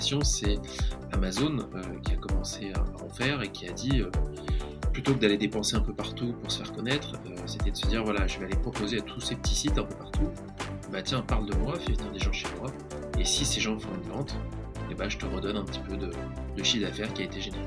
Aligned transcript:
c'est 0.00 0.58
Amazon 1.12 1.58
qui 2.02 2.12
a 2.12 2.16
commencé 2.16 2.72
à 2.74 3.04
en 3.04 3.08
faire 3.08 3.42
et 3.42 3.48
qui 3.48 3.68
a 3.68 3.72
dit 3.72 4.02
plutôt 4.92 5.12
que 5.14 5.18
d'aller 5.18 5.36
dépenser 5.36 5.76
un 5.76 5.80
peu 5.80 5.92
partout 5.92 6.34
pour 6.40 6.50
se 6.50 6.62
faire 6.62 6.72
connaître, 6.72 7.12
c'était 7.46 7.72
de 7.72 7.76
se 7.76 7.86
dire 7.86 8.04
voilà, 8.04 8.26
je 8.26 8.38
vais 8.38 8.46
aller 8.46 8.56
proposer 8.56 8.98
à 8.98 9.02
tous 9.02 9.20
ces 9.20 9.34
petits 9.34 9.54
sites 9.54 9.76
un 9.76 9.82
peu 9.82 9.96
partout, 9.96 10.30
bah 10.92 11.02
tiens, 11.02 11.20
parle 11.22 11.46
de 11.46 11.56
moi, 11.56 11.74
fais 11.78 11.92
venir 11.92 12.12
des 12.12 12.20
gens 12.20 12.32
chez 12.32 12.46
moi, 12.60 12.70
et 13.18 13.24
si 13.24 13.44
ces 13.44 13.60
gens 13.60 13.78
font 13.78 13.90
une 14.02 14.10
vente, 14.12 14.36
et 14.90 14.94
bah 14.94 15.08
je 15.08 15.18
te 15.18 15.26
redonne 15.26 15.56
un 15.56 15.64
petit 15.64 15.80
peu 15.80 15.96
de, 15.96 16.10
chiffre 16.62 16.86
d'affaires 16.86 17.12
qui 17.12 17.22
a 17.22 17.24
été 17.24 17.40
généré. 17.40 17.64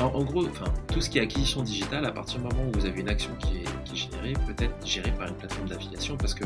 En 0.00 0.22
gros, 0.22 0.46
enfin, 0.46 0.72
tout 0.92 1.00
ce 1.00 1.10
qui 1.10 1.18
est 1.18 1.22
acquisition 1.22 1.62
digitale, 1.62 2.04
à 2.04 2.12
partir 2.12 2.38
du 2.38 2.44
moment 2.44 2.68
où 2.68 2.78
vous 2.78 2.86
avez 2.86 3.00
une 3.00 3.08
action 3.08 3.32
qui 3.40 3.56
est, 3.56 3.96
générée, 3.96 4.34
peut 4.46 4.62
être 4.62 4.86
gérée 4.86 5.10
par 5.12 5.26
une 5.26 5.34
plateforme 5.34 5.68
d'affiliation, 5.68 6.16
parce 6.16 6.34
que 6.34 6.44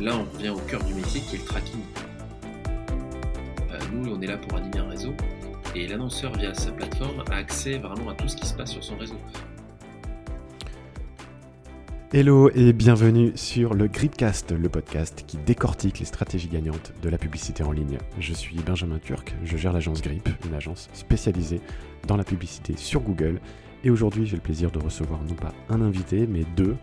là, 0.00 0.16
on 0.16 0.24
revient 0.36 0.48
au 0.48 0.58
cœur 0.58 0.82
du 0.82 0.94
métier 0.94 1.20
qui 1.20 1.36
est 1.36 1.38
le 1.38 1.44
tracking. 1.44 1.82
Là 4.26 4.38
pour 4.38 4.56
animer 4.56 4.78
un 4.78 4.88
réseau, 4.88 5.12
et 5.74 5.86
l'annonceur, 5.86 6.32
via 6.38 6.54
sa 6.54 6.72
plateforme, 6.72 7.22
a 7.30 7.34
accès 7.34 7.76
vraiment 7.76 8.08
à 8.08 8.14
tout 8.14 8.26
ce 8.26 8.36
qui 8.36 8.46
se 8.46 8.54
passe 8.54 8.70
sur 8.70 8.82
son 8.82 8.96
réseau. 8.96 9.18
Hello 12.10 12.48
et 12.54 12.72
bienvenue 12.72 13.32
sur 13.34 13.74
le 13.74 13.86
Gridcast, 13.86 14.52
le 14.52 14.70
podcast 14.70 15.24
qui 15.26 15.36
décortique 15.36 15.98
les 15.98 16.06
stratégies 16.06 16.48
gagnantes 16.48 16.94
de 17.02 17.10
la 17.10 17.18
publicité 17.18 17.62
en 17.64 17.72
ligne. 17.72 17.98
Je 18.18 18.32
suis 18.32 18.56
Benjamin 18.60 18.98
Turc, 18.98 19.34
je 19.44 19.58
gère 19.58 19.74
l'agence 19.74 20.00
Grip, 20.00 20.26
une 20.46 20.54
agence 20.54 20.88
spécialisée 20.94 21.60
dans 22.06 22.16
la 22.16 22.24
publicité 22.24 22.78
sur 22.78 23.02
Google. 23.02 23.40
Et 23.86 23.90
aujourd'hui, 23.90 24.24
j'ai 24.24 24.36
le 24.36 24.42
plaisir 24.42 24.70
de 24.70 24.78
recevoir 24.78 25.22
non 25.24 25.34
pas 25.34 25.52
un 25.68 25.82
invité, 25.82 26.26
mais 26.26 26.44
deux. 26.56 26.74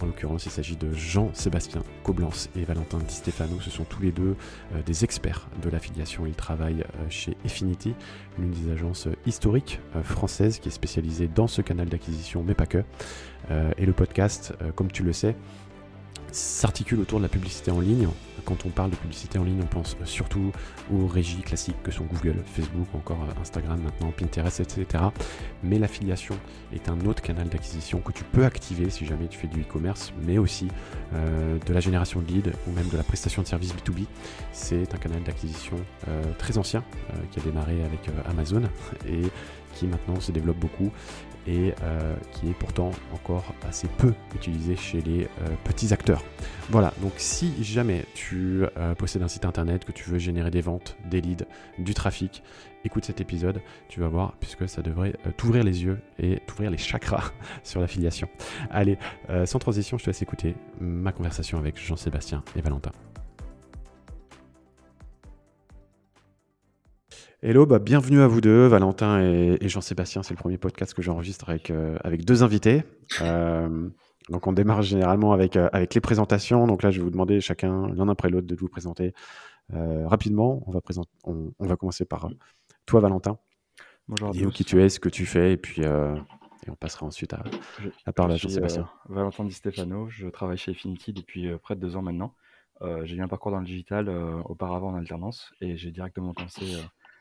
En 0.00 0.06
l'occurrence, 0.06 0.46
il 0.46 0.50
s'agit 0.50 0.76
de 0.76 0.92
Jean-Sébastien 0.92 1.84
Coblence 2.02 2.50
et 2.56 2.64
Valentin 2.64 2.98
Di 2.98 3.14
Stefano. 3.14 3.60
Ce 3.60 3.70
sont 3.70 3.84
tous 3.84 4.02
les 4.02 4.10
deux 4.10 4.34
euh, 4.74 4.82
des 4.84 5.04
experts 5.04 5.48
de 5.62 5.70
l'affiliation. 5.70 6.26
Ils 6.26 6.34
travaillent 6.34 6.82
euh, 6.82 7.08
chez 7.08 7.36
Affinity, 7.44 7.94
l'une 8.36 8.50
des 8.50 8.72
agences 8.72 9.06
historiques 9.26 9.78
euh, 9.94 10.02
françaises 10.02 10.58
qui 10.58 10.68
est 10.68 10.72
spécialisée 10.72 11.28
dans 11.28 11.46
ce 11.46 11.62
canal 11.62 11.88
d'acquisition, 11.88 12.42
mais 12.44 12.54
pas 12.54 12.66
que. 12.66 12.82
et 13.78 13.86
le 13.86 13.92
podcast, 13.92 14.54
comme 14.76 14.92
tu 14.92 15.02
le 15.02 15.12
sais, 15.12 15.34
s'articule 16.32 17.00
autour 17.00 17.18
de 17.18 17.24
la 17.24 17.28
publicité 17.28 17.70
en 17.70 17.80
ligne. 17.80 18.08
Quand 18.44 18.64
on 18.64 18.70
parle 18.70 18.90
de 18.90 18.96
publicité 18.96 19.38
en 19.38 19.44
ligne, 19.44 19.60
on 19.62 19.66
pense 19.66 19.96
surtout 20.04 20.52
aux 20.92 21.06
régies 21.06 21.42
classiques 21.42 21.82
que 21.82 21.90
sont 21.90 22.04
Google, 22.04 22.42
Facebook, 22.46 22.86
encore 22.94 23.22
euh, 23.22 23.40
Instagram 23.40 23.80
maintenant, 23.82 24.12
Pinterest, 24.16 24.60
etc. 24.60 25.04
Mais 25.62 25.78
l'affiliation 25.78 26.34
est 26.72 26.88
un 26.88 26.98
autre 27.06 27.22
canal 27.22 27.48
d'acquisition 27.48 28.00
que 28.00 28.12
tu 28.12 28.24
peux 28.24 28.44
activer 28.44 28.88
si 28.90 29.04
jamais 29.04 29.28
tu 29.28 29.38
fais 29.38 29.46
du 29.46 29.60
e-commerce, 29.60 30.12
mais 30.26 30.38
aussi 30.38 30.68
euh, 31.14 31.58
de 31.64 31.72
la 31.72 31.80
génération 31.80 32.20
de 32.20 32.26
leads 32.28 32.52
ou 32.66 32.72
même 32.72 32.88
de 32.88 32.96
la 32.96 33.02
prestation 33.02 33.42
de 33.42 33.46
services 33.46 33.74
B2B. 33.74 34.06
C'est 34.52 34.94
un 34.94 34.98
canal 34.98 35.22
d'acquisition 35.22 35.76
euh, 36.08 36.22
très 36.38 36.56
ancien 36.58 36.82
qui 37.30 37.40
a 37.40 37.42
démarré 37.42 37.82
avec 37.84 38.08
Amazon 38.28 38.62
et 39.06 39.22
qui 39.74 39.86
maintenant 39.86 40.20
se 40.20 40.32
développe 40.32 40.58
beaucoup 40.58 40.90
et 41.46 41.74
euh, 41.82 42.14
qui 42.32 42.48
est 42.48 42.54
pourtant 42.54 42.90
encore 43.12 43.54
assez 43.66 43.88
peu 43.98 44.12
utilisé 44.34 44.76
chez 44.76 45.00
les 45.00 45.24
euh, 45.24 45.48
petits 45.64 45.92
acteurs. 45.92 46.22
Voilà, 46.68 46.92
donc 47.02 47.12
si 47.16 47.62
jamais 47.62 48.04
tu 48.14 48.64
euh, 48.76 48.94
possèdes 48.94 49.22
un 49.22 49.28
site 49.28 49.44
internet, 49.44 49.84
que 49.84 49.92
tu 49.92 50.08
veux 50.10 50.18
générer 50.18 50.50
des 50.50 50.60
ventes, 50.60 50.96
des 51.10 51.20
leads, 51.20 51.46
du 51.78 51.94
trafic, 51.94 52.42
écoute 52.84 53.04
cet 53.04 53.20
épisode, 53.20 53.60
tu 53.88 54.00
vas 54.00 54.08
voir, 54.08 54.34
puisque 54.38 54.68
ça 54.68 54.82
devrait 54.82 55.14
t'ouvrir 55.36 55.64
les 55.64 55.82
yeux 55.82 55.98
et 56.18 56.40
t'ouvrir 56.46 56.70
les 56.70 56.78
chakras 56.78 57.32
sur 57.64 57.80
l'affiliation. 57.80 58.28
Allez, 58.70 58.98
sans 59.44 59.58
transition, 59.58 59.98
je 59.98 60.04
te 60.04 60.10
laisse 60.10 60.22
écouter 60.22 60.54
ma 60.80 61.12
conversation 61.12 61.58
avec 61.58 61.78
Jean-Sébastien 61.78 62.42
et 62.56 62.60
Valentin. 62.60 62.92
Hello, 67.42 67.64
bah, 67.64 67.78
bienvenue 67.78 68.20
à 68.20 68.26
vous 68.26 68.42
deux, 68.42 68.66
Valentin 68.66 69.18
et, 69.22 69.66
Jean-Sébastien. 69.66 70.22
C'est 70.22 70.34
le 70.34 70.38
premier 70.38 70.58
podcast 70.58 70.92
que 70.92 71.00
j'enregistre 71.00 71.48
avec, 71.48 71.70
euh, 71.70 71.96
avec 72.04 72.24
deux 72.24 72.42
invités. 72.42 72.82
Euh, 73.22 73.88
donc 74.28 74.46
on 74.46 74.52
démarre 74.52 74.82
généralement 74.82 75.32
avec, 75.32 75.56
euh, 75.56 75.68
avec 75.72 75.94
les 75.94 76.00
présentations. 76.00 76.66
Donc 76.66 76.82
là, 76.82 76.90
je 76.90 76.98
vais 76.98 77.04
vous 77.04 77.10
demander 77.10 77.40
chacun, 77.40 77.88
l'un 77.88 78.08
après 78.08 78.28
l'autre, 78.28 78.46
de 78.46 78.54
vous 78.54 78.68
présenter 78.68 79.14
rapidement. 79.72 80.62
On 80.66 80.70
va, 80.70 80.80
présenter, 80.80 81.10
on, 81.24 81.52
va 81.58 81.76
commencer 81.76 82.04
par 82.04 82.28
toi, 82.86 83.00
Valentin. 83.00 83.38
Bonjour. 84.06 84.30
Dis-nous 84.30 84.50
qui 84.50 84.64
tu 84.64 84.80
es, 84.80 84.88
ce 84.90 85.00
que 85.00 85.08
tu 85.08 85.24
fais, 85.26 85.54
et 85.54 85.56
puis 85.56 85.82
et 85.82 86.70
on 86.70 86.76
passera 86.76 87.06
ensuite 87.06 87.32
à, 87.32 87.42
à 88.04 88.12
parler 88.12 88.34
à 88.34 88.36
Jean-Sébastien. 88.36 88.88
Valentin 89.08 89.44
Di 89.44 89.52
Stefano, 89.52 90.08
je 90.08 90.28
travaille 90.28 90.58
chez 90.58 90.72
Affinity 90.72 91.12
depuis 91.12 91.50
près 91.58 91.74
de 91.74 91.80
deux 91.80 91.96
ans 91.96 92.02
maintenant. 92.02 92.34
j'ai 93.04 93.16
eu 93.16 93.22
un 93.22 93.28
parcours 93.28 93.50
dans 93.50 93.60
le 93.60 93.66
digital 93.66 94.08
auparavant 94.44 94.90
en 94.90 94.94
alternance 94.94 95.52
et 95.60 95.76
j'ai 95.76 95.90
directement 95.90 96.32
commencé 96.34 96.76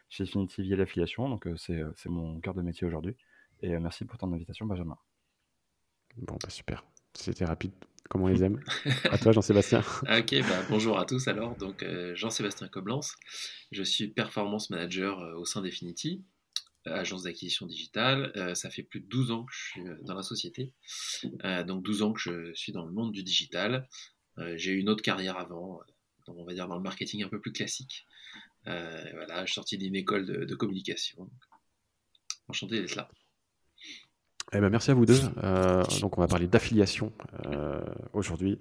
chez 0.09 0.23
Affinity 0.23 0.63
via 0.63 0.75
l'affiliation. 0.75 1.29
Donc, 1.29 1.47
c'est 1.57 2.09
mon 2.09 2.39
cœur 2.39 2.53
de 2.53 2.61
métier 2.61 2.85
aujourd'hui. 2.85 3.15
Et 3.61 3.77
merci 3.79 4.05
pour 4.05 4.17
ton 4.17 4.31
invitation, 4.33 4.65
Benjamin. 4.65 4.97
Bon, 6.17 6.37
bah 6.41 6.49
super. 6.49 6.83
C'était 7.13 7.45
rapide, 7.45 7.71
comme 8.09 8.23
on 8.23 8.27
les 8.27 8.43
aime? 8.43 8.61
à 9.11 9.17
toi, 9.17 9.31
Jean-Sébastien. 9.31 9.79
ok, 9.79 10.35
bah, 10.41 10.63
bonjour 10.69 10.99
à 10.99 11.05
tous 11.05 11.27
alors. 11.27 11.55
Donc, 11.57 11.85
Jean-Sébastien 12.13 12.67
Coblence. 12.67 13.15
Je 13.71 13.83
suis 13.83 14.07
performance 14.07 14.69
manager 14.69 15.19
au 15.37 15.45
sein 15.45 15.61
d'Affinity, 15.61 16.23
agence 16.85 17.23
d'acquisition 17.23 17.65
digitale. 17.65 18.55
ça 18.55 18.69
fait 18.69 18.83
plus 18.83 19.01
de 19.01 19.07
12 19.07 19.31
ans 19.31 19.43
que 19.43 19.53
je 19.53 19.59
suis 19.59 19.81
dans 20.03 20.15
la 20.15 20.23
société. 20.23 20.73
donc, 21.67 21.83
12 21.83 22.01
ans 22.01 22.13
que 22.13 22.21
je 22.21 22.53
suis 22.53 22.71
dans 22.71 22.85
le 22.85 22.91
monde 22.91 23.11
du 23.11 23.23
digital. 23.23 23.87
J'ai 24.55 24.71
eu 24.71 24.77
une 24.79 24.89
autre 24.89 25.03
carrière 25.03 25.37
avant, 25.37 25.81
on 26.27 26.45
va 26.45 26.53
dire 26.53 26.67
dans 26.67 26.77
le 26.77 26.81
marketing 26.81 27.23
un 27.23 27.29
peu 27.29 27.41
plus 27.41 27.51
classique. 27.51 28.07
Euh, 28.67 29.03
voilà, 29.13 29.41
je 29.41 29.45
suis 29.45 29.55
sorti 29.55 29.77
d'une 29.77 29.95
école 29.95 30.25
de, 30.25 30.55
communication. 30.55 31.29
Enchanté 32.47 32.81
d'être 32.81 32.95
là. 32.95 33.09
Eh 34.51 34.59
ben, 34.59 34.69
merci 34.69 34.91
à 34.91 34.93
vous 34.93 35.05
deux. 35.05 35.19
Euh, 35.43 35.83
donc 36.01 36.17
on 36.17 36.21
va 36.21 36.27
parler 36.27 36.47
d'affiliation 36.47 37.13
euh, 37.45 37.81
aujourd'hui. 38.13 38.57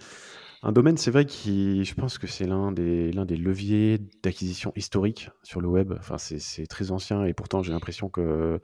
Un 0.62 0.72
domaine, 0.72 0.97
c'est 0.97 1.12
vrai, 1.12 1.25
qui, 1.25 1.84
je 1.84 1.94
pense 1.94 2.19
que 2.19 2.26
c'est 2.26 2.44
l'un 2.44 2.72
des, 2.72 3.12
l'un 3.12 3.25
des 3.25 3.36
leviers 3.36 3.98
d'acquisition 4.22 4.72
historique 4.75 5.31
sur 5.42 5.60
le 5.60 5.69
web. 5.69 5.94
Enfin, 5.98 6.19
c'est, 6.19 6.66
très 6.66 6.91
ancien 6.91 7.25
et 7.25 7.32
pourtant 7.32 7.62
j'ai 7.62 7.72
l'impression 7.72 8.09
que 8.09 8.60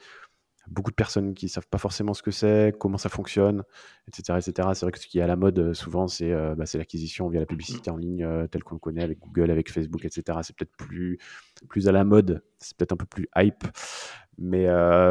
beaucoup 0.69 0.91
de 0.91 0.97
personnes 0.97 1.34
qui 1.34 1.47
ne 1.47 1.50
savent 1.50 1.69
pas 1.69 1.78
forcément 1.78 2.14
ce 2.14 2.22
que 2.22 2.30
c'est, 2.30 2.75
comment 2.78 2.98
ça 2.98 3.08
fonctionne, 3.08 3.64
etc. 4.08 4.38
etc. 4.38 4.69
C'est 4.75 4.84
vrai 4.86 4.92
que 4.92 4.98
ce 4.98 5.06
qui 5.06 5.19
est 5.19 5.22
à 5.22 5.26
la 5.26 5.36
mode 5.36 5.58
euh, 5.58 5.75
souvent, 5.75 6.08
c'est 6.08 6.32
euh, 6.32 6.54
bah, 6.54 6.64
l'acquisition 6.75 7.28
via 7.28 7.41
la 7.41 7.47
publicité 7.47 7.91
en 7.91 7.97
ligne 7.97 8.25
euh, 8.25 8.47
telle 8.47 8.64
qu'on 8.64 8.75
le 8.75 8.80
connaît 8.80 9.02
avec 9.02 9.19
Google, 9.19 9.50
avec 9.50 9.70
Facebook, 9.70 10.04
etc. 10.04 10.38
C'est 10.42 10.56
peut-être 10.56 10.76
plus, 10.76 11.19
plus 11.69 11.88
à 11.88 11.92
la 11.92 12.04
mode, 12.04 12.42
c'est 12.58 12.76
peut-être 12.76 12.92
un 12.92 12.97
peu 12.97 13.06
plus 13.06 13.28
hype. 13.36 13.64
Mais 14.36 14.66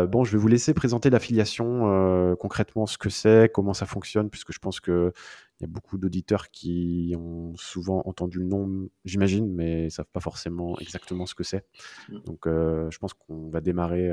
bon, 0.08 0.26
je 0.26 0.34
vais 0.34 0.38
vous 0.38 0.50
laisser 0.50 0.74
présenter 0.74 1.10
l'affiliation, 1.10 2.36
concrètement 2.38 2.86
ce 2.86 2.98
que 2.98 3.10
c'est, 3.10 3.50
comment 3.54 3.74
ça 3.74 3.86
fonctionne, 3.86 4.30
puisque 4.30 4.52
je 4.52 4.60
pense 4.60 4.82
qu'il 4.82 5.14
y 5.62 5.64
a 5.64 5.68
beaucoup 5.68 5.98
d'auditeurs 5.98 6.52
qui 6.52 7.16
ont 7.18 7.54
souvent 7.56 8.02
entendu 8.06 8.40
le 8.40 8.46
nom, 8.48 8.90
j'imagine, 9.06 9.50
mais 9.50 9.86
ne 9.86 9.90
savent 9.90 10.10
pas 10.12 10.20
forcément 10.20 10.78
exactement 10.80 11.26
ce 11.26 11.36
que 11.36 11.46
c'est. 11.46 11.64
Mmh. 12.10 12.20
Donc 12.26 12.42
je 12.48 12.98
pense 12.98 13.14
qu'on 13.14 13.50
va 13.50 13.62
démarrer 13.62 14.12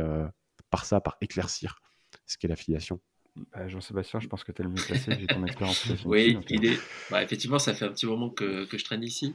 par 0.70 0.84
ça, 0.84 1.00
par 1.00 1.16
éclaircir 1.20 1.80
ce 2.26 2.38
qu'est 2.38 2.48
l'affiliation 2.48 3.00
bah, 3.36 3.68
Jean-Sébastien, 3.68 4.20
je 4.20 4.28
pense 4.28 4.44
que 4.44 4.52
tu 4.52 4.62
es 4.62 4.64
le 4.64 4.70
mieux 4.70 4.82
placé 4.82 5.14
vu 5.14 5.26
ton 5.26 5.44
expérience. 5.44 5.86
oui, 6.04 6.36
euh. 6.36 6.76
bah, 7.10 7.22
effectivement, 7.22 7.58
ça 7.58 7.74
fait 7.74 7.84
un 7.84 7.92
petit 7.92 8.06
moment 8.06 8.30
que, 8.30 8.64
que 8.64 8.78
je 8.78 8.84
traîne 8.84 9.02
ici. 9.02 9.34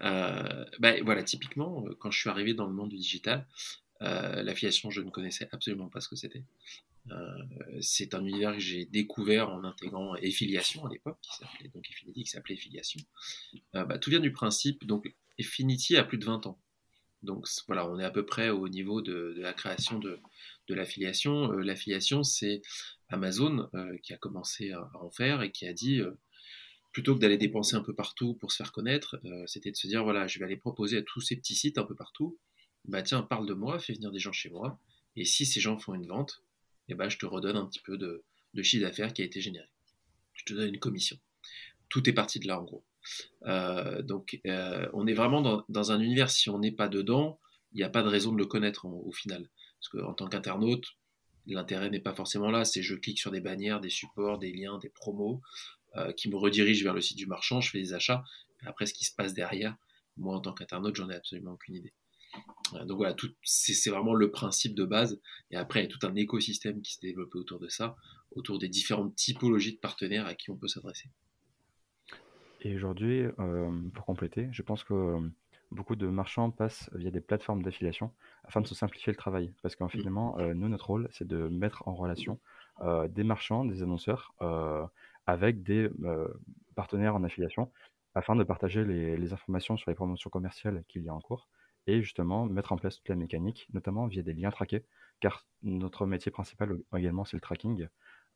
Euh, 0.00 0.64
bah, 0.78 0.94
voilà, 1.02 1.22
typiquement, 1.22 1.84
euh, 1.86 1.94
quand 1.98 2.10
je 2.10 2.18
suis 2.18 2.30
arrivé 2.30 2.54
dans 2.54 2.66
le 2.66 2.72
monde 2.72 2.90
du 2.90 2.96
digital, 2.96 3.46
l'affiliation, 4.00 4.90
je 4.90 5.00
ne 5.00 5.08
connaissais 5.08 5.48
absolument 5.52 5.88
pas 5.88 6.00
ce 6.00 6.10
que 6.10 6.16
c'était. 6.16 6.42
c'est 7.80 8.12
un 8.12 8.22
univers 8.22 8.52
que 8.52 8.58
j'ai 8.58 8.84
découvert 8.84 9.48
en 9.48 9.64
intégrant 9.64 10.12
Affiliation 10.14 10.84
à 10.84 10.90
l'époque, 10.90 11.16
qui 11.22 11.34
s'appelait 11.36 11.70
donc 11.70 11.88
Affinity, 11.90 12.24
qui 12.24 12.30
s'appelait 12.30 12.54
Affiliation. 12.54 13.00
Bah, 13.72 13.96
tout 13.98 14.10
vient 14.10 14.20
du 14.20 14.32
principe, 14.32 14.86
donc 14.86 15.14
Affinity 15.40 15.96
a 15.96 16.04
plus 16.04 16.18
de 16.18 16.26
20 16.26 16.46
ans. 16.46 16.58
Donc 17.24 17.48
voilà, 17.66 17.88
on 17.88 17.98
est 17.98 18.04
à 18.04 18.10
peu 18.10 18.24
près 18.24 18.50
au 18.50 18.68
niveau 18.68 19.00
de, 19.00 19.34
la 19.38 19.52
création 19.52 19.98
de, 19.98 20.20
l'affiliation. 20.68 21.52
Euh, 21.52 21.62
l'affiliation, 21.62 22.22
c'est 22.22 22.62
Amazon 23.08 23.68
euh, 23.74 23.96
qui 24.02 24.12
a 24.12 24.16
commencé 24.16 24.72
à, 24.72 24.90
en 24.94 25.10
faire 25.10 25.42
et 25.42 25.50
qui 25.50 25.66
a 25.66 25.72
dit 25.72 26.00
euh, 26.00 26.12
plutôt 26.92 27.14
que 27.14 27.20
d'aller 27.20 27.38
dépenser 27.38 27.76
un 27.76 27.82
peu 27.82 27.94
partout 27.94 28.34
pour 28.34 28.52
se 28.52 28.58
faire 28.58 28.70
connaître, 28.70 29.20
c'était 29.46 29.72
de 29.72 29.76
se 29.76 29.88
dire 29.88 30.04
voilà, 30.04 30.28
je 30.28 30.38
vais 30.38 30.44
aller 30.44 30.56
proposer 30.56 30.98
à 30.98 31.02
tous 31.02 31.20
ces 31.20 31.34
petits 31.34 31.56
sites 31.56 31.76
un 31.76 31.82
peu 31.82 31.96
partout, 31.96 32.38
bah 32.84 33.02
tiens, 33.02 33.22
parle 33.22 33.48
de 33.48 33.54
moi, 33.54 33.80
fais 33.80 33.94
venir 33.94 34.12
des 34.12 34.20
gens 34.20 34.30
chez 34.30 34.48
moi, 34.48 34.78
et 35.16 35.24
si 35.24 35.44
ces 35.44 35.58
gens 35.58 35.76
font 35.76 35.94
une 35.94 36.06
vente, 36.06 36.44
eh 36.88 36.94
ben, 36.94 37.08
je 37.08 37.18
te 37.18 37.26
redonne 37.26 37.56
un 37.56 37.66
petit 37.66 37.80
peu 37.80 37.96
de, 37.96 38.22
chiffre 38.62 38.84
d'affaires 38.84 39.12
qui 39.12 39.22
a 39.22 39.24
été 39.24 39.40
généré. 39.40 39.66
Je 40.34 40.44
te 40.44 40.54
donne 40.54 40.68
une 40.68 40.78
commission. 40.78 41.18
Tout 41.88 42.08
est 42.08 42.12
parti 42.12 42.38
de 42.38 42.46
là 42.46 42.60
en 42.60 42.64
gros. 42.64 42.84
Donc 43.42 44.40
on 44.92 45.06
est 45.06 45.14
vraiment 45.14 45.64
dans, 45.68 45.92
un 45.92 46.00
univers, 46.00 46.30
si 46.30 46.50
on 46.50 46.58
n'est 46.58 46.72
pas 46.72 46.88
dedans, 46.88 47.38
il 47.72 47.78
n'y 47.78 47.82
a 47.82 47.90
pas 47.90 48.02
de 48.02 48.08
raison 48.08 48.32
de 48.32 48.38
le 48.38 48.46
connaître 48.46 48.86
au 48.86 49.12
final. 49.12 49.48
Parce 49.78 49.88
qu'en 49.88 50.14
tant 50.14 50.28
qu'internaute, 50.28 50.86
l'intérêt 51.46 51.90
n'est 51.90 52.00
pas 52.00 52.14
forcément 52.14 52.50
là. 52.50 52.64
C'est 52.64 52.82
je 52.82 52.94
clique 52.94 53.18
sur 53.18 53.30
des 53.30 53.40
bannières, 53.40 53.80
des 53.80 53.90
supports, 53.90 54.38
des 54.38 54.52
liens, 54.52 54.78
des 54.78 54.88
promos 54.88 55.42
euh, 55.96 56.12
qui 56.12 56.28
me 56.28 56.36
redirigent 56.36 56.82
vers 56.82 56.94
le 56.94 57.00
site 57.00 57.16
du 57.16 57.26
marchand, 57.26 57.60
je 57.60 57.70
fais 57.70 57.78
des 57.78 57.94
achats. 57.94 58.24
après, 58.66 58.86
ce 58.86 58.94
qui 58.94 59.04
se 59.04 59.14
passe 59.14 59.34
derrière, 59.34 59.76
Moi, 60.16 60.34
en 60.34 60.40
tant 60.40 60.52
qu'internaute, 60.52 60.96
j'en 60.96 61.10
ai 61.10 61.14
absolument 61.14 61.52
aucune 61.52 61.76
idée. 61.76 61.92
Euh, 62.74 62.84
donc 62.84 62.96
voilà, 62.98 63.14
c'est 63.42 63.90
vraiment 63.90 64.14
le 64.14 64.30
principe 64.30 64.74
de 64.74 64.84
base. 64.84 65.20
Et 65.50 65.56
après, 65.56 65.80
il 65.80 65.82
y 65.84 65.86
a 65.86 65.96
tout 65.96 66.04
un 66.06 66.14
écosystème 66.16 66.82
qui 66.82 66.94
s'est 66.94 67.06
développé 67.06 67.38
autour 67.38 67.60
de 67.60 67.68
ça, 67.68 67.94
autour 68.32 68.58
des 68.58 68.68
différentes 68.68 69.14
typologies 69.14 69.74
de 69.74 69.78
partenaires 69.78 70.26
à 70.26 70.34
qui 70.34 70.50
on 70.50 70.56
peut 70.56 70.68
s'adresser. 70.68 71.10
Et 72.64 72.74
aujourd'hui, 72.74 73.26
euh, 73.38 73.70
pour 73.94 74.04
compléter, 74.04 74.48
je 74.50 74.62
pense 74.62 74.82
que 74.82 74.94
euh, 74.94 75.20
beaucoup 75.70 75.96
de 75.96 76.08
marchands 76.08 76.50
passent 76.50 76.90
via 76.94 77.10
des 77.10 77.20
plateformes 77.20 77.62
d'affiliation 77.62 78.10
afin 78.44 78.60
de 78.60 78.66
se 78.66 78.74
simplifier 78.74 79.12
le 79.12 79.16
travail. 79.16 79.52
Parce 79.62 79.76
qu'en 79.76 79.86
mmh. 79.86 79.90
finalement, 79.90 80.36
nous, 80.54 80.68
notre 80.68 80.86
rôle, 80.86 81.08
c'est 81.12 81.26
de 81.26 81.48
mettre 81.48 81.86
en 81.86 81.94
relation 81.94 82.40
des 83.08 83.22
marchands, 83.22 83.64
des 83.64 83.82
annonceurs, 83.82 84.34
avec 85.26 85.62
des 85.62 85.88
partenaires 86.74 87.14
en 87.14 87.22
affiliation 87.22 87.70
afin 88.14 88.36
de 88.36 88.44
partager 88.44 88.84
les, 88.84 89.16
les 89.16 89.32
informations 89.32 89.76
sur 89.76 89.90
les 89.90 89.94
promotions 89.94 90.30
commerciales 90.30 90.84
qu'il 90.88 91.02
y 91.02 91.08
a 91.08 91.14
en 91.14 91.20
cours 91.20 91.48
et 91.86 92.02
justement 92.02 92.46
mettre 92.46 92.72
en 92.72 92.76
place 92.76 92.96
toute 92.96 93.08
la 93.08 93.16
mécanique, 93.16 93.68
notamment 93.72 94.06
via 94.06 94.22
des 94.22 94.32
liens 94.32 94.50
traqués, 94.50 94.84
car 95.20 95.46
notre 95.62 96.06
métier 96.06 96.30
principal 96.30 96.78
également 96.96 97.24
c'est 97.24 97.36
le 97.36 97.40
tracking, 97.40 97.88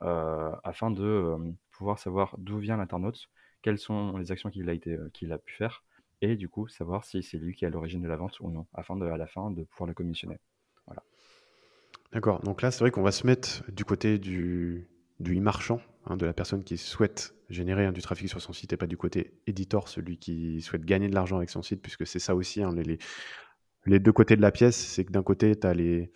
euh, 0.02 0.54
afin 0.64 0.90
de 0.90 1.02
euh, 1.02 1.38
pouvoir 1.72 1.98
savoir 1.98 2.34
d'où 2.38 2.58
vient 2.58 2.76
l'internaute, 2.76 3.28
quelles 3.62 3.78
sont 3.78 4.16
les 4.16 4.32
actions 4.32 4.50
qu'il 4.50 4.68
a, 4.68 4.72
été, 4.72 4.92
euh, 4.92 5.32
a 5.32 5.38
pu 5.38 5.54
faire, 5.54 5.84
et 6.20 6.36
du 6.36 6.48
coup 6.48 6.68
savoir 6.68 7.04
si 7.04 7.22
c'est 7.22 7.38
lui 7.38 7.54
qui 7.54 7.64
est 7.64 7.68
à 7.68 7.70
l'origine 7.70 8.02
de 8.02 8.08
la 8.08 8.16
vente 8.16 8.38
ou 8.40 8.50
non, 8.50 8.66
afin 8.74 8.96
de, 8.96 9.06
à 9.06 9.16
la 9.16 9.26
fin 9.26 9.50
de 9.50 9.64
pouvoir 9.64 9.88
le 9.88 9.94
commissionner. 9.94 10.38
Voilà. 10.86 11.02
D'accord, 12.12 12.40
donc 12.40 12.62
là 12.62 12.70
c'est 12.70 12.80
vrai 12.80 12.90
qu'on 12.90 13.02
va 13.02 13.12
se 13.12 13.26
mettre 13.26 13.64
du 13.70 13.84
côté 13.84 14.18
du, 14.18 14.88
du 15.20 15.38
e-marchand, 15.38 15.80
hein, 16.06 16.16
de 16.16 16.26
la 16.26 16.32
personne 16.32 16.64
qui 16.64 16.76
souhaite 16.76 17.34
générer 17.48 17.86
hein, 17.86 17.92
du 17.92 18.02
trafic 18.02 18.28
sur 18.28 18.40
son 18.40 18.52
site 18.52 18.72
et 18.72 18.76
pas 18.76 18.86
du 18.86 18.96
côté 18.96 19.32
éditeur, 19.46 19.88
celui 19.88 20.18
qui 20.18 20.60
souhaite 20.60 20.84
gagner 20.84 21.08
de 21.08 21.14
l'argent 21.14 21.36
avec 21.36 21.50
son 21.50 21.62
site, 21.62 21.82
puisque 21.82 22.06
c'est 22.06 22.18
ça 22.18 22.34
aussi, 22.34 22.62
hein, 22.62 22.72
les, 22.74 22.98
les, 23.86 23.98
deux 23.98 24.12
côtés 24.12 24.36
de 24.36 24.42
la 24.42 24.52
pièce, 24.52 24.76
c'est 24.76 25.04
que 25.04 25.12
d'un 25.12 25.22
côté, 25.22 25.56
tu 25.56 25.66
as 25.66 25.74
les... 25.74 26.10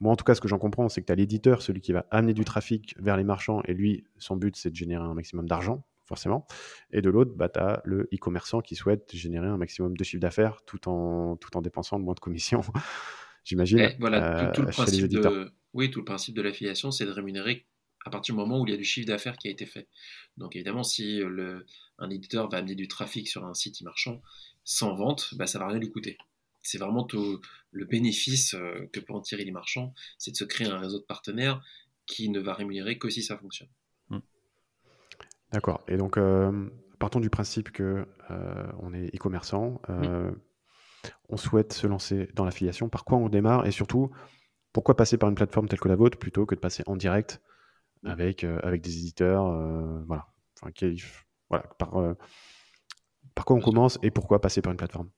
Moi 0.00 0.12
en 0.12 0.16
tout 0.16 0.24
cas, 0.24 0.34
ce 0.34 0.40
que 0.40 0.48
j'en 0.48 0.58
comprends, 0.58 0.88
c'est 0.88 1.00
que 1.00 1.06
tu 1.06 1.12
as 1.12 1.16
l'éditeur, 1.16 1.62
celui 1.62 1.80
qui 1.80 1.92
va 1.92 2.04
amener 2.10 2.34
du 2.34 2.44
trafic 2.44 2.94
vers 2.98 3.16
les 3.16 3.24
marchands, 3.24 3.62
et 3.64 3.74
lui, 3.74 4.04
son 4.18 4.36
but, 4.36 4.56
c'est 4.56 4.70
de 4.70 4.76
générer 4.76 5.02
un 5.02 5.14
maximum 5.14 5.46
d'argent, 5.46 5.84
forcément. 6.12 6.46
Et 6.90 7.00
de 7.00 7.08
l'autre, 7.08 7.32
bah, 7.34 7.48
tu 7.48 7.58
as 7.58 7.80
le 7.84 8.06
e-commerçant 8.12 8.60
qui 8.60 8.76
souhaite 8.76 9.10
générer 9.14 9.46
un 9.46 9.56
maximum 9.56 9.96
de 9.96 10.04
chiffre 10.04 10.20
d'affaires 10.20 10.58
tout 10.66 10.90
en, 10.90 11.36
tout 11.36 11.56
en 11.56 11.62
dépensant 11.62 11.96
le 11.96 12.04
moins 12.04 12.12
de 12.12 12.20
commissions, 12.20 12.60
j'imagine. 13.44 13.94
Voilà, 13.98 14.52
tout, 14.52 14.60
le 14.60 14.68
euh, 14.68 14.70
principe 14.70 15.08
de... 15.08 15.50
Oui, 15.72 15.90
tout 15.90 16.00
le 16.00 16.04
principe 16.04 16.34
de 16.34 16.42
l'affiliation, 16.42 16.90
c'est 16.90 17.06
de 17.06 17.10
rémunérer 17.10 17.66
à 18.04 18.10
partir 18.10 18.34
du 18.34 18.40
moment 18.40 18.60
où 18.60 18.66
il 18.66 18.72
y 18.72 18.74
a 18.74 18.76
du 18.76 18.84
chiffre 18.84 19.06
d'affaires 19.06 19.38
qui 19.38 19.48
a 19.48 19.50
été 19.50 19.64
fait. 19.64 19.88
Donc 20.36 20.54
évidemment, 20.54 20.82
si 20.82 21.20
le, 21.20 21.64
un 21.98 22.10
éditeur 22.10 22.48
va 22.48 22.58
amener 22.58 22.74
du 22.74 22.88
trafic 22.88 23.28
sur 23.28 23.46
un 23.46 23.54
site 23.54 23.80
e-marchand 23.80 24.20
sans 24.64 24.94
vente, 24.94 25.34
bah, 25.36 25.46
ça 25.46 25.58
va 25.58 25.68
rien 25.68 25.78
lui 25.78 25.90
coûter. 25.90 26.18
C'est 26.62 26.78
vraiment 26.78 27.04
tout 27.04 27.40
le 27.70 27.84
bénéfice 27.86 28.54
euh, 28.54 28.88
que 28.92 29.00
peut 29.00 29.14
en 29.14 29.20
tirer 29.20 29.44
les 29.44 29.50
marchands, 29.50 29.94
c'est 30.18 30.30
de 30.32 30.36
se 30.36 30.44
créer 30.44 30.68
un 30.68 30.78
réseau 30.78 30.98
de 30.98 31.04
partenaires 31.04 31.62
qui 32.06 32.28
ne 32.28 32.40
va 32.40 32.54
rémunérer 32.54 32.98
que 32.98 33.08
si 33.08 33.22
ça 33.22 33.38
fonctionne. 33.38 33.68
D'accord. 35.52 35.82
Et 35.88 35.96
donc, 35.96 36.16
euh, 36.16 36.70
partons 36.98 37.20
du 37.20 37.30
principe 37.30 37.70
que 37.70 38.06
euh, 38.30 38.66
on 38.80 38.94
est 38.94 39.14
e-commerçant, 39.14 39.80
on 41.28 41.36
souhaite 41.36 41.72
se 41.72 41.86
lancer 41.86 42.28
dans 42.34 42.44
l'affiliation. 42.44 42.88
Par 42.88 43.04
quoi 43.04 43.18
on 43.18 43.28
démarre? 43.28 43.66
Et 43.66 43.72
surtout, 43.72 44.10
pourquoi 44.72 44.96
passer 44.96 45.18
par 45.18 45.28
une 45.28 45.34
plateforme 45.34 45.68
telle 45.68 45.80
que 45.80 45.88
la 45.88 45.96
vôtre 45.96 46.18
plutôt 46.18 46.46
que 46.46 46.54
de 46.54 46.60
passer 46.60 46.82
en 46.86 46.96
direct 46.96 47.40
avec, 48.04 48.44
euh, 48.44 48.58
avec 48.62 48.82
des 48.82 48.98
éditeurs. 48.98 49.46
Euh, 49.46 50.02
voilà. 50.06 50.26
Enfin, 50.60 50.72
voilà. 51.48 51.64
Par, 51.78 51.96
euh, 51.96 52.14
par 53.34 53.44
quoi 53.44 53.56
on 53.56 53.60
commence 53.60 53.98
et 54.02 54.10
pourquoi 54.10 54.40
passer 54.40 54.62
par 54.62 54.72
une 54.72 54.78
plateforme? 54.78 55.10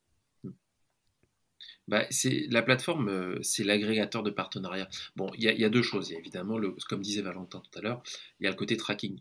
Bah, 1.86 2.04
c'est 2.10 2.46
la 2.48 2.62
plateforme, 2.62 3.42
c'est 3.42 3.62
l'agrégateur 3.62 4.22
de 4.22 4.30
partenariat. 4.30 4.88
Bon, 5.16 5.30
il 5.36 5.42
y, 5.42 5.60
y, 5.60 5.64
a 5.64 5.68
deux 5.68 5.82
choses. 5.82 6.08
Il 6.08 6.14
y 6.14 6.16
a 6.16 6.18
évidemment, 6.18 6.56
le, 6.56 6.74
comme 6.88 7.02
disait 7.02 7.20
Valentin 7.20 7.60
tout 7.60 7.78
à 7.78 7.82
l'heure, 7.82 8.02
il 8.40 8.44
y 8.44 8.46
a 8.46 8.50
le 8.50 8.56
côté 8.56 8.78
tracking, 8.78 9.20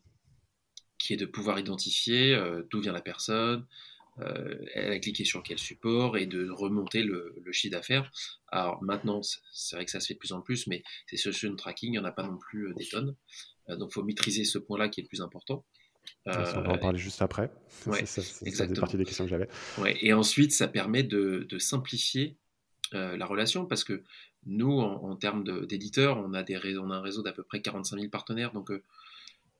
qui 1.03 1.13
est 1.13 1.17
de 1.17 1.25
pouvoir 1.25 1.59
identifier 1.59 2.39
d'où 2.69 2.79
vient 2.79 2.93
la 2.93 3.01
personne, 3.01 3.65
elle 4.17 4.91
a 4.91 4.99
cliqué 4.99 5.25
sur 5.25 5.43
quel 5.43 5.57
support 5.57 6.17
et 6.17 6.25
de 6.25 6.49
remonter 6.49 7.03
le, 7.03 7.35
le 7.43 7.51
chiffre 7.51 7.71
d'affaires. 7.71 8.11
Alors 8.51 8.81
maintenant, 8.83 9.21
c'est 9.23 9.75
vrai 9.75 9.85
que 9.85 9.91
ça 9.91 9.99
se 9.99 10.07
fait 10.07 10.13
de 10.13 10.19
plus 10.19 10.33
en 10.33 10.41
plus, 10.41 10.67
mais 10.67 10.83
ces 11.07 11.17
solutions 11.17 11.49
de 11.49 11.55
tracking, 11.55 11.89
il 11.89 11.91
n'y 11.93 11.99
en 11.99 12.05
a 12.05 12.11
pas 12.11 12.23
non 12.23 12.37
plus 12.37 12.73
des 12.75 12.85
tonnes. 12.85 13.15
Euh, 13.69 13.75
donc, 13.75 13.89
il 13.91 13.93
faut 13.93 14.03
maîtriser 14.03 14.43
ce 14.43 14.57
point-là 14.57 14.89
qui 14.89 14.99
est 15.01 15.03
le 15.03 15.07
plus 15.07 15.21
important. 15.21 15.65
on 16.25 16.31
va 16.31 16.69
en 16.69 16.73
euh, 16.73 16.77
parler 16.77 16.99
juste 16.99 17.21
après. 17.21 17.51
Ouais, 17.85 18.05
ça, 18.05 18.21
ça, 18.21 18.67
partie 18.79 18.97
des 18.97 19.05
questions 19.05 19.25
que 19.25 19.29
j'avais. 19.29 19.47
Ouais, 19.77 19.97
et 20.01 20.13
ensuite, 20.13 20.51
ça 20.51 20.67
permet 20.67 21.03
de, 21.03 21.45
de 21.49 21.59
simplifier 21.59 22.37
euh, 22.93 23.17
la 23.17 23.25
relation 23.25 23.65
parce 23.65 23.83
que 23.83 24.03
nous, 24.45 24.79
en, 24.79 25.15
termes 25.15 25.65
d'éditeurs, 25.65 26.17
on, 26.17 26.33
a 26.33 26.43
des 26.43 26.57
on 26.77 26.89
a 26.91 26.95
un 26.95 27.01
réseau 27.01 27.21
d'à 27.21 27.31
peu 27.31 27.43
près 27.43 27.61
45 27.61 27.97
000 27.97 28.09
partenaires. 28.09 28.51
Donc, 28.51 28.71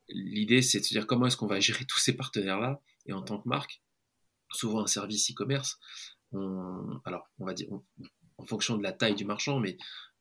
l'idée, 0.09 0.61
c'est 0.61 0.79
de 0.79 0.83
se 0.83 0.93
dire 0.93 1.07
comment 1.07 1.27
est-ce 1.27 1.37
qu'on 1.37 1.47
va 1.47 1.59
gérer 1.59 1.85
tous 1.85 1.99
ces 1.99 2.13
partenaires-là. 2.13 2.81
Et 3.05 3.13
en 3.13 3.21
tant 3.21 3.39
que 3.39 3.47
marque, 3.47 3.81
souvent 4.51 4.81
un 4.81 4.87
service 4.87 5.31
e-commerce, 5.31 5.79
on, 6.31 7.01
alors, 7.05 7.29
on 7.39 7.45
va 7.45 7.53
dire, 7.53 7.67
en 8.37 8.45
fonction 8.45 8.77
de 8.77 8.83
la 8.83 8.91
taille 8.91 9.15
du 9.15 9.25
marchand, 9.25 9.59
mais 9.59 9.77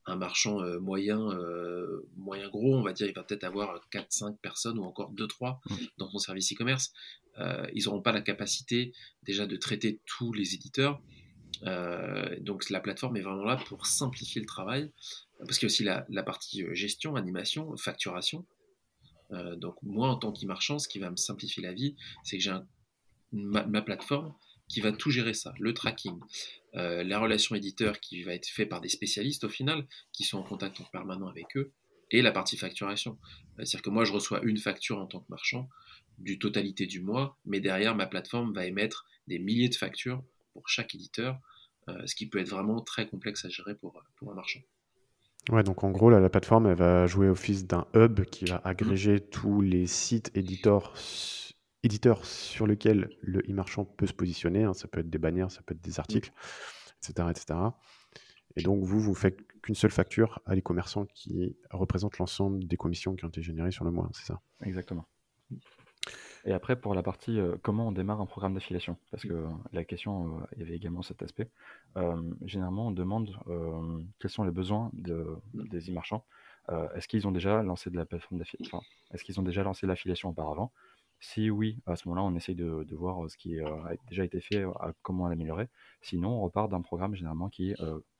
un 0.06 0.16
marchand 0.16 0.60
euh, 0.60 0.78
moyen, 0.80 1.30
euh, 1.30 2.08
moyen 2.16 2.48
gros, 2.48 2.76
on 2.76 2.82
va 2.82 2.92
dire, 2.92 3.06
il 3.06 3.14
va 3.14 3.22
peut-être 3.22 3.44
avoir 3.44 3.80
4-5 3.92 4.36
personnes 4.38 4.78
ou 4.78 4.84
encore 4.84 5.12
2-3 5.14 5.60
mmh. 5.64 5.74
dans 5.98 6.10
son 6.10 6.18
service 6.18 6.52
e-commerce. 6.52 6.92
Euh, 7.38 7.66
ils 7.72 7.84
n'auront 7.84 8.02
pas 8.02 8.12
la 8.12 8.20
capacité 8.20 8.92
déjà 9.22 9.46
de 9.46 9.56
traiter 9.56 10.00
tous 10.06 10.32
les 10.32 10.54
éditeurs. 10.54 11.00
donc 12.40 12.68
la 12.70 12.80
plateforme 12.80 13.16
est 13.16 13.22
vraiment 13.22 13.44
là 13.44 13.56
pour 13.68 13.86
simplifier 13.86 14.40
le 14.40 14.46
travail, 14.46 14.90
parce 15.38 15.58
qu'il 15.58 15.66
y 15.66 15.70
a 15.70 15.72
aussi 15.72 15.84
la, 15.84 16.22
partie 16.22 16.64
gestion, 16.74 17.14
animation, 17.14 17.76
facturation. 17.76 18.44
Donc 19.56 19.76
moi, 19.82 20.08
en 20.08 20.16
tant 20.16 20.32
qu'e-marchand, 20.32 20.78
ce 20.78 20.88
qui 20.88 20.98
va 20.98 21.10
me 21.10 21.16
simplifier 21.16 21.62
la 21.62 21.72
vie, 21.72 21.96
c'est 22.22 22.36
que 22.36 22.42
j'ai 22.42 22.54
ma 23.32 23.82
plateforme 23.82 24.34
qui 24.72 24.80
va 24.80 24.90
tout 24.90 25.10
gérer 25.10 25.34
ça, 25.34 25.52
le 25.58 25.74
tracking, 25.74 26.18
euh, 26.76 27.04
la 27.04 27.18
relation 27.18 27.54
éditeur 27.54 28.00
qui 28.00 28.22
va 28.22 28.32
être 28.32 28.46
fait 28.46 28.64
par 28.64 28.80
des 28.80 28.88
spécialistes 28.88 29.44
au 29.44 29.50
final, 29.50 29.86
qui 30.12 30.24
sont 30.24 30.38
en 30.38 30.42
contact 30.42 30.80
en 30.80 30.84
permanent 30.84 31.28
avec 31.28 31.56
eux, 31.56 31.72
et 32.10 32.22
la 32.22 32.32
partie 32.32 32.56
facturation. 32.56 33.18
C'est-à-dire 33.56 33.82
que 33.82 33.90
moi, 33.90 34.04
je 34.04 34.12
reçois 34.12 34.40
une 34.42 34.56
facture 34.56 34.98
en 34.98 35.06
tant 35.06 35.20
que 35.20 35.28
marchand 35.28 35.68
du 36.18 36.38
totalité 36.38 36.86
du 36.86 37.00
mois, 37.00 37.38
mais 37.44 37.60
derrière, 37.60 37.94
ma 37.94 38.06
plateforme 38.06 38.54
va 38.54 38.64
émettre 38.64 39.06
des 39.26 39.38
milliers 39.38 39.68
de 39.68 39.74
factures 39.74 40.24
pour 40.54 40.68
chaque 40.70 40.94
éditeur, 40.94 41.38
euh, 41.88 42.06
ce 42.06 42.14
qui 42.14 42.26
peut 42.26 42.38
être 42.38 42.48
vraiment 42.48 42.80
très 42.80 43.06
complexe 43.06 43.44
à 43.44 43.50
gérer 43.50 43.74
pour 43.74 44.02
un 44.30 44.34
marchand. 44.34 44.60
Ouais, 45.50 45.64
donc 45.64 45.82
en 45.82 45.90
gros, 45.90 46.08
la 46.08 46.28
plateforme, 46.28 46.68
elle 46.68 46.76
va 46.76 47.06
jouer 47.06 47.28
office 47.28 47.66
d'un 47.66 47.86
hub 47.94 48.24
qui 48.24 48.44
va 48.44 48.60
agréger 48.64 49.20
tous 49.20 49.60
les 49.60 49.86
sites 49.86 50.30
éditeurs 50.34 50.94
éditeur 51.82 52.24
sur 52.24 52.66
lequel 52.66 53.10
le 53.22 53.40
e-marchand 53.48 53.84
peut 53.84 54.06
se 54.06 54.12
positionner. 54.12 54.64
Hein. 54.64 54.74
ça 54.74 54.88
peut 54.88 55.00
être 55.00 55.10
des 55.10 55.18
bannières, 55.18 55.50
ça 55.50 55.62
peut 55.62 55.74
être 55.74 55.82
des 55.82 55.98
articles, 55.98 56.32
etc., 57.02 57.28
etc. 57.30 57.58
Et 58.56 58.62
donc, 58.62 58.84
vous, 58.84 59.00
vous 59.00 59.14
faites 59.14 59.38
qu'une 59.62 59.74
seule 59.74 59.90
facture 59.90 60.40
à 60.46 60.54
l'e-commerçant 60.54 61.06
qui 61.06 61.56
représente 61.70 62.18
l'ensemble 62.18 62.66
des 62.66 62.76
commissions 62.76 63.14
qui 63.14 63.24
ont 63.24 63.28
été 63.28 63.42
générées 63.42 63.70
sur 63.70 63.84
le 63.84 63.90
mois, 63.90 64.08
c'est 64.12 64.26
ça? 64.26 64.40
Exactement. 64.62 65.06
Et 66.44 66.52
après, 66.52 66.76
pour 66.76 66.94
la 66.94 67.02
partie 67.02 67.38
euh, 67.38 67.56
comment 67.62 67.88
on 67.88 67.92
démarre 67.92 68.20
un 68.20 68.26
programme 68.26 68.54
d'affiliation, 68.54 68.96
parce 69.10 69.22
que 69.22 69.46
la 69.72 69.84
question, 69.84 70.38
euh, 70.38 70.46
il 70.52 70.60
y 70.60 70.62
avait 70.62 70.74
également 70.74 71.02
cet 71.02 71.22
aspect. 71.22 71.48
Euh, 71.96 72.20
généralement, 72.44 72.88
on 72.88 72.90
demande 72.90 73.36
quels 74.18 74.30
sont 74.30 74.44
les 74.44 74.50
besoins 74.50 74.90
de, 74.92 75.36
des 75.54 75.90
e-marchands. 75.90 76.24
est-ce 76.94 77.06
qu'ils 77.06 77.26
ont 77.26 77.32
déjà 77.32 77.62
lancé 77.62 77.90
de 77.90 77.96
la 77.96 78.04
plateforme 78.04 78.38
d'affiliation 78.38 78.82
Est-ce 79.12 79.24
qu'ils 79.24 79.38
ont 79.38 79.44
déjà 79.44 79.62
lancé 79.62 79.86
l'affiliation 79.86 80.30
auparavant? 80.30 80.72
Si 81.20 81.50
oui, 81.50 81.78
à 81.86 81.94
ce 81.94 82.08
moment-là, 82.08 82.26
on 82.26 82.34
essaye 82.34 82.56
de, 82.56 82.94
voir 82.94 83.30
ce 83.30 83.36
qui 83.36 83.60
a 83.60 83.94
déjà 84.08 84.24
été 84.24 84.40
fait, 84.40 84.64
comment 85.02 85.28
l'améliorer. 85.28 85.68
Sinon, 86.00 86.30
on 86.30 86.40
repart 86.40 86.68
d'un 86.68 86.82
programme 86.82 87.14
généralement 87.14 87.48
qui 87.48 87.70
est 87.70 87.76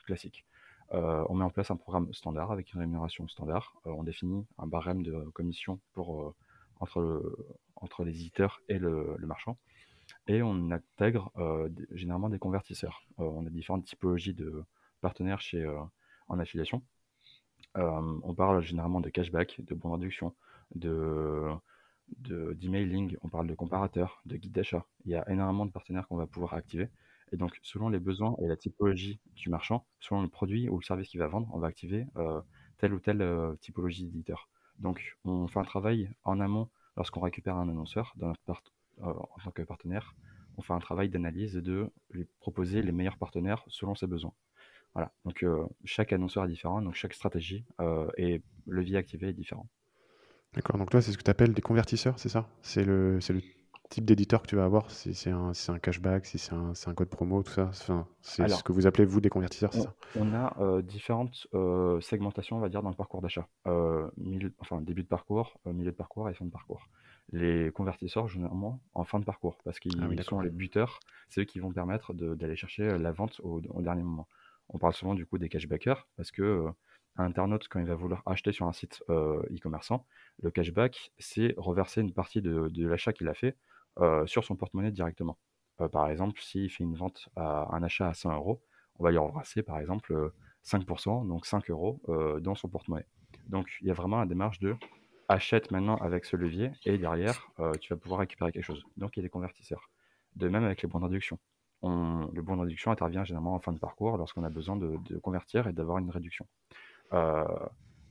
classique. 0.07 0.45
on 0.93 1.35
met 1.35 1.45
en 1.45 1.51
place 1.51 1.71
un 1.73 1.77
programme 1.77 2.13
standard 2.13 2.53
avec 2.53 2.73
une 2.73 2.81
rémunération 2.81 3.27
standard. 3.27 3.75
on 3.85 4.05
définit 4.05 4.47
un 4.59 4.67
barème 4.67 5.03
de 5.03 5.25
commission 5.35 5.81
pour, 5.95 6.35
entre, 6.81 7.23
entre 7.83 8.05
les 8.05 8.13
éditeurs 8.13 8.63
et 8.69 8.79
le, 8.79 9.17
marchand. 9.21 9.59
Et 10.29 10.43
on 10.43 10.71
intègre 10.71 11.33
généralement 11.91 12.29
des 12.29 12.39
convertisseurs. 12.39 13.07
on 13.19 13.47
a 13.47 13.51
différentes 13.51 13.85
typologies 13.85 14.35
de 14.35 14.65
partenaires 15.01 15.41
chez, 15.41 15.67
en 16.29 16.39
affiliation. 16.39 16.83
on 17.75 18.35
parle 18.35 18.63
généralement 18.63 19.01
de 19.01 19.11
cashback, 19.11 19.61
de 19.65 19.75
bons 19.75 19.93
réduction, 19.93 20.35
de 20.75 21.49
d'emailing, 22.19 23.17
on 23.23 23.29
parle 23.29 23.47
de 23.47 23.55
comparateurs, 23.55 24.21
de 24.27 24.37
guide 24.37 24.53
d'achat. 24.53 24.85
Il 25.05 25.13
y 25.13 25.15
a 25.15 25.29
énormément 25.31 25.67
de 25.67 25.71
partenaires 25.71 26.07
qu'on 26.09 26.17
va 26.17 26.27
pouvoir 26.27 26.55
activer. 26.55 26.89
Et 27.33 27.37
donc, 27.37 27.59
selon 27.63 27.89
les 27.89 27.99
besoins 27.99 28.37
et 28.43 28.47
la 28.47 28.57
typologie 28.57 29.19
du 29.35 29.49
marchand, 29.49 29.87
selon 30.01 30.23
le 30.23 30.29
produit 30.29 30.69
ou 30.69 30.79
le 30.79 30.85
service 30.85 31.09
qu'il 31.09 31.21
va 31.21 31.29
vendre, 31.29 31.49
on 31.53 31.59
va 31.59 31.69
activer 31.69 32.07
euh, 32.17 32.41
telle 32.79 32.93
ou 32.93 33.01
telle 33.01 33.23
euh, 33.23 33.55
typologie 33.57 34.05
d'éditeur. 34.05 34.51
Donc, 34.79 35.17
on 35.25 35.47
fait 35.49 35.59
un 35.59 35.65
travail 35.65 36.11
en 36.25 36.41
amont 36.41 36.69
lorsqu'on 36.97 37.21
récupère 37.21 37.57
un 37.57 37.69
annonceur 37.69 38.15
euh, 38.23 38.33
en 38.99 39.39
tant 39.45 39.51
que 39.51 39.63
partenaire 39.63 40.15
on 40.57 40.63
fait 40.63 40.75
un 40.75 40.79
travail 40.79 41.09
d'analyse 41.09 41.57
et 41.57 41.63
de 41.63 41.91
lui 42.11 42.27
proposer 42.41 42.83
les 42.83 42.93
meilleurs 42.93 43.17
partenaires 43.17 43.65
selon 43.69 43.95
ses 43.95 44.07
besoins. 44.07 44.35
Voilà, 44.95 45.11
donc 45.25 45.45
chaque 45.87 46.13
annonceur 46.13 46.45
est 46.45 46.49
différent, 46.49 46.83
donc 46.83 46.95
chaque 46.95 47.15
stratégie 47.15 47.65
et 48.19 48.43
levier 48.67 48.99
activé 48.99 49.29
est 49.29 49.33
différent. 49.33 49.67
D'accord, 50.53 50.77
donc 50.77 50.91
toi, 50.91 51.01
c'est 51.01 51.13
ce 51.13 51.17
que 51.17 51.23
tu 51.23 51.31
appelles 51.31 51.55
des 51.55 51.63
convertisseurs, 51.63 52.19
c'est 52.19 52.29
ça? 52.29 52.47
C'est 52.61 52.85
le, 52.85 53.15
le 53.15 53.41
type 53.93 54.05
d'éditeur 54.05 54.43
que 54.43 54.47
tu 54.47 54.57
vas 54.57 54.65
avoir 54.65 54.91
Si 54.91 55.15
c'est 55.15 55.31
un, 55.31 55.53
un, 55.69 55.79
cashback, 55.79 56.27
si 56.27 56.39
c'est 56.39 56.53
un, 56.53 56.73
un, 56.87 56.95
code 56.95 57.09
promo, 57.09 57.43
tout 57.43 57.53
ça 57.53 57.65
enfin, 57.65 58.07
C'est 58.21 58.49
ce 58.49 58.63
que 58.63 58.73
vous 58.73 58.87
appelez, 58.87 59.05
vous, 59.05 59.21
des 59.21 59.29
convertisseurs, 59.29 59.73
c'est 59.73 59.83
ça? 59.83 59.95
On 60.19 60.33
a 60.35 60.83
différentes 60.83 61.47
segmentations, 62.01 62.57
on 62.57 62.61
va 62.61 62.69
dire, 62.69 62.83
dans 62.83 62.91
le 62.91 62.97
parcours 62.97 63.23
d'achat. 63.23 63.47
enfin, 63.67 64.81
début 64.81 65.03
de 65.03 65.09
parcours, 65.09 65.59
milieu 65.67 65.93
de 65.93 65.97
parcours 65.97 66.29
et 66.29 66.35
fin 66.35 66.45
de 66.45 66.51
parcours. 66.51 66.89
Les 67.33 67.71
convertisseurs, 67.71 68.29
généralement, 68.29 68.81
en 68.95 69.05
fin 69.05 69.21
de 69.21 69.25
parcours, 69.25 69.57
parce 69.65 69.79
qu'ils 69.79 69.93
ah 70.03 70.23
sont 70.23 70.41
les 70.41 70.51
buteurs, 70.51 70.99
c'est 71.29 71.43
eux 71.43 71.45
qui 71.45 71.61
vont 71.61 71.73
permettre 71.73 72.13
d'aller 72.15 72.57
chercher 72.57 72.99
la 72.99 73.13
vente 73.13 73.41
au, 73.45 73.63
au 73.71 73.83
dernier 73.83 74.03
moment. 74.03 74.27
On 74.73 74.79
parle 74.79 74.95
souvent 74.95 75.15
du 75.15 75.27
coup 75.27 75.39
des 75.39 75.49
cashbackers 75.49 76.07
parce 76.17 76.31
que 76.31 76.43
euh, 76.43 76.71
un 77.17 77.25
internaute, 77.25 77.69
quand 77.69 77.79
il 77.79 77.87
va 77.87 77.95
vouloir 77.95 78.23
acheter 78.25 78.53
sur 78.53 78.67
un 78.67 78.73
site 78.73 79.03
euh, 79.11 79.43
e-commerçant, 79.55 80.07
le 80.43 80.51
cashback, 80.51 81.13
c'est 81.19 81.55
reverser 81.59 82.01
une 82.01 82.13
partie 82.13 82.41
de, 82.41 82.87
l'achat 82.87 83.13
qu'il 83.13 83.29
a 83.29 83.35
fait 83.35 83.49
euh, 83.49 83.55
sur 84.27 84.45
son 84.45 84.57
porte-monnaie 84.57 84.91
directement. 84.91 85.39
par 85.93 86.09
exemple, 86.09 86.41
s'il 86.41 86.71
fait 86.71 86.85
une 86.85 86.95
vente 86.95 87.29
à 87.37 87.75
un 87.75 87.83
achat 87.83 88.09
à 88.09 88.15
100 88.15 88.35
euros, 88.35 88.63
on 88.99 89.05
va 89.05 89.11
lui 89.11 89.19
reverser 89.19 89.63
par 89.63 89.79
exemple 89.79 90.33
5%, 90.65 91.27
donc 91.27 91.47
5 91.47 91.71
euros 91.71 92.01
dans 92.41 92.55
son 92.55 92.69
porte-monnaie. 92.69 93.07
Donc 93.49 93.69
il 93.81 93.89
y 93.89 93.91
a 93.91 93.95
vraiment 93.95 94.19
la 94.19 94.27
démarche 94.27 94.61
de 94.61 94.77
achète 95.29 95.71
maintenant 95.71 95.97
avec 95.97 96.25
ce 96.25 96.37
levier 96.37 96.71
et 96.85 96.99
derrière, 96.99 97.49
tu 97.81 97.93
vas 97.93 97.99
pouvoir 97.99 98.21
récupérer 98.21 98.53
quelque 98.53 98.65
chose. 98.65 98.85
Donc 98.97 99.17
il 99.17 99.21
y 99.21 99.23
a 99.23 99.25
des 99.25 99.31
convertisseurs. 99.31 99.91
De 100.37 100.49
même 100.49 100.65
avec 100.65 100.83
les 100.83 100.89
bons 100.89 101.01
d'induction 101.01 101.39
le 101.83 102.41
bon 102.41 102.57
d'induction 102.57 102.91
intervient 102.91 103.25
généralement 103.25 103.55
en 103.55 103.61
fin 103.61 103.73
de 103.73 103.79
parcours 103.79 104.17
lorsqu'on 104.17 104.45
a 104.45 104.51
besoin 104.51 104.77
de, 104.77 105.19
convertir 105.19 105.67
et 105.67 105.73
d'avoir 105.73 105.99
une 105.99 106.11
réduction. 106.11 106.47
Euh, 107.13 107.45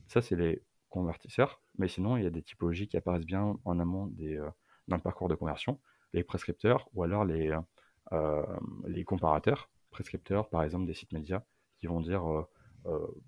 ça, 0.08 0.20
c'est 0.20 0.36
les 0.36 0.62
convertisseurs, 0.90 1.60
mais 1.78 1.88
sinon, 1.88 2.16
il 2.16 2.24
y 2.24 2.26
a 2.26 2.30
des 2.30 2.42
typologies 2.42 2.86
qui 2.86 2.96
apparaissent 2.96 3.24
bien 3.24 3.56
en 3.64 3.78
amont 3.78 4.06
des, 4.08 4.36
euh, 4.36 4.50
dans 4.88 4.96
le 4.96 5.02
parcours 5.02 5.28
de 5.28 5.34
conversion, 5.34 5.78
les 6.12 6.24
prescripteurs 6.24 6.88
ou 6.94 7.02
alors 7.02 7.24
les, 7.24 7.56
euh, 8.12 8.42
les 8.86 9.04
comparateurs, 9.04 9.70
prescripteurs 9.90 10.48
par 10.48 10.62
exemple 10.62 10.86
des 10.86 10.94
sites 10.94 11.12
médias 11.12 11.42
qui 11.78 11.86
vont 11.86 12.00
dire 12.00 12.22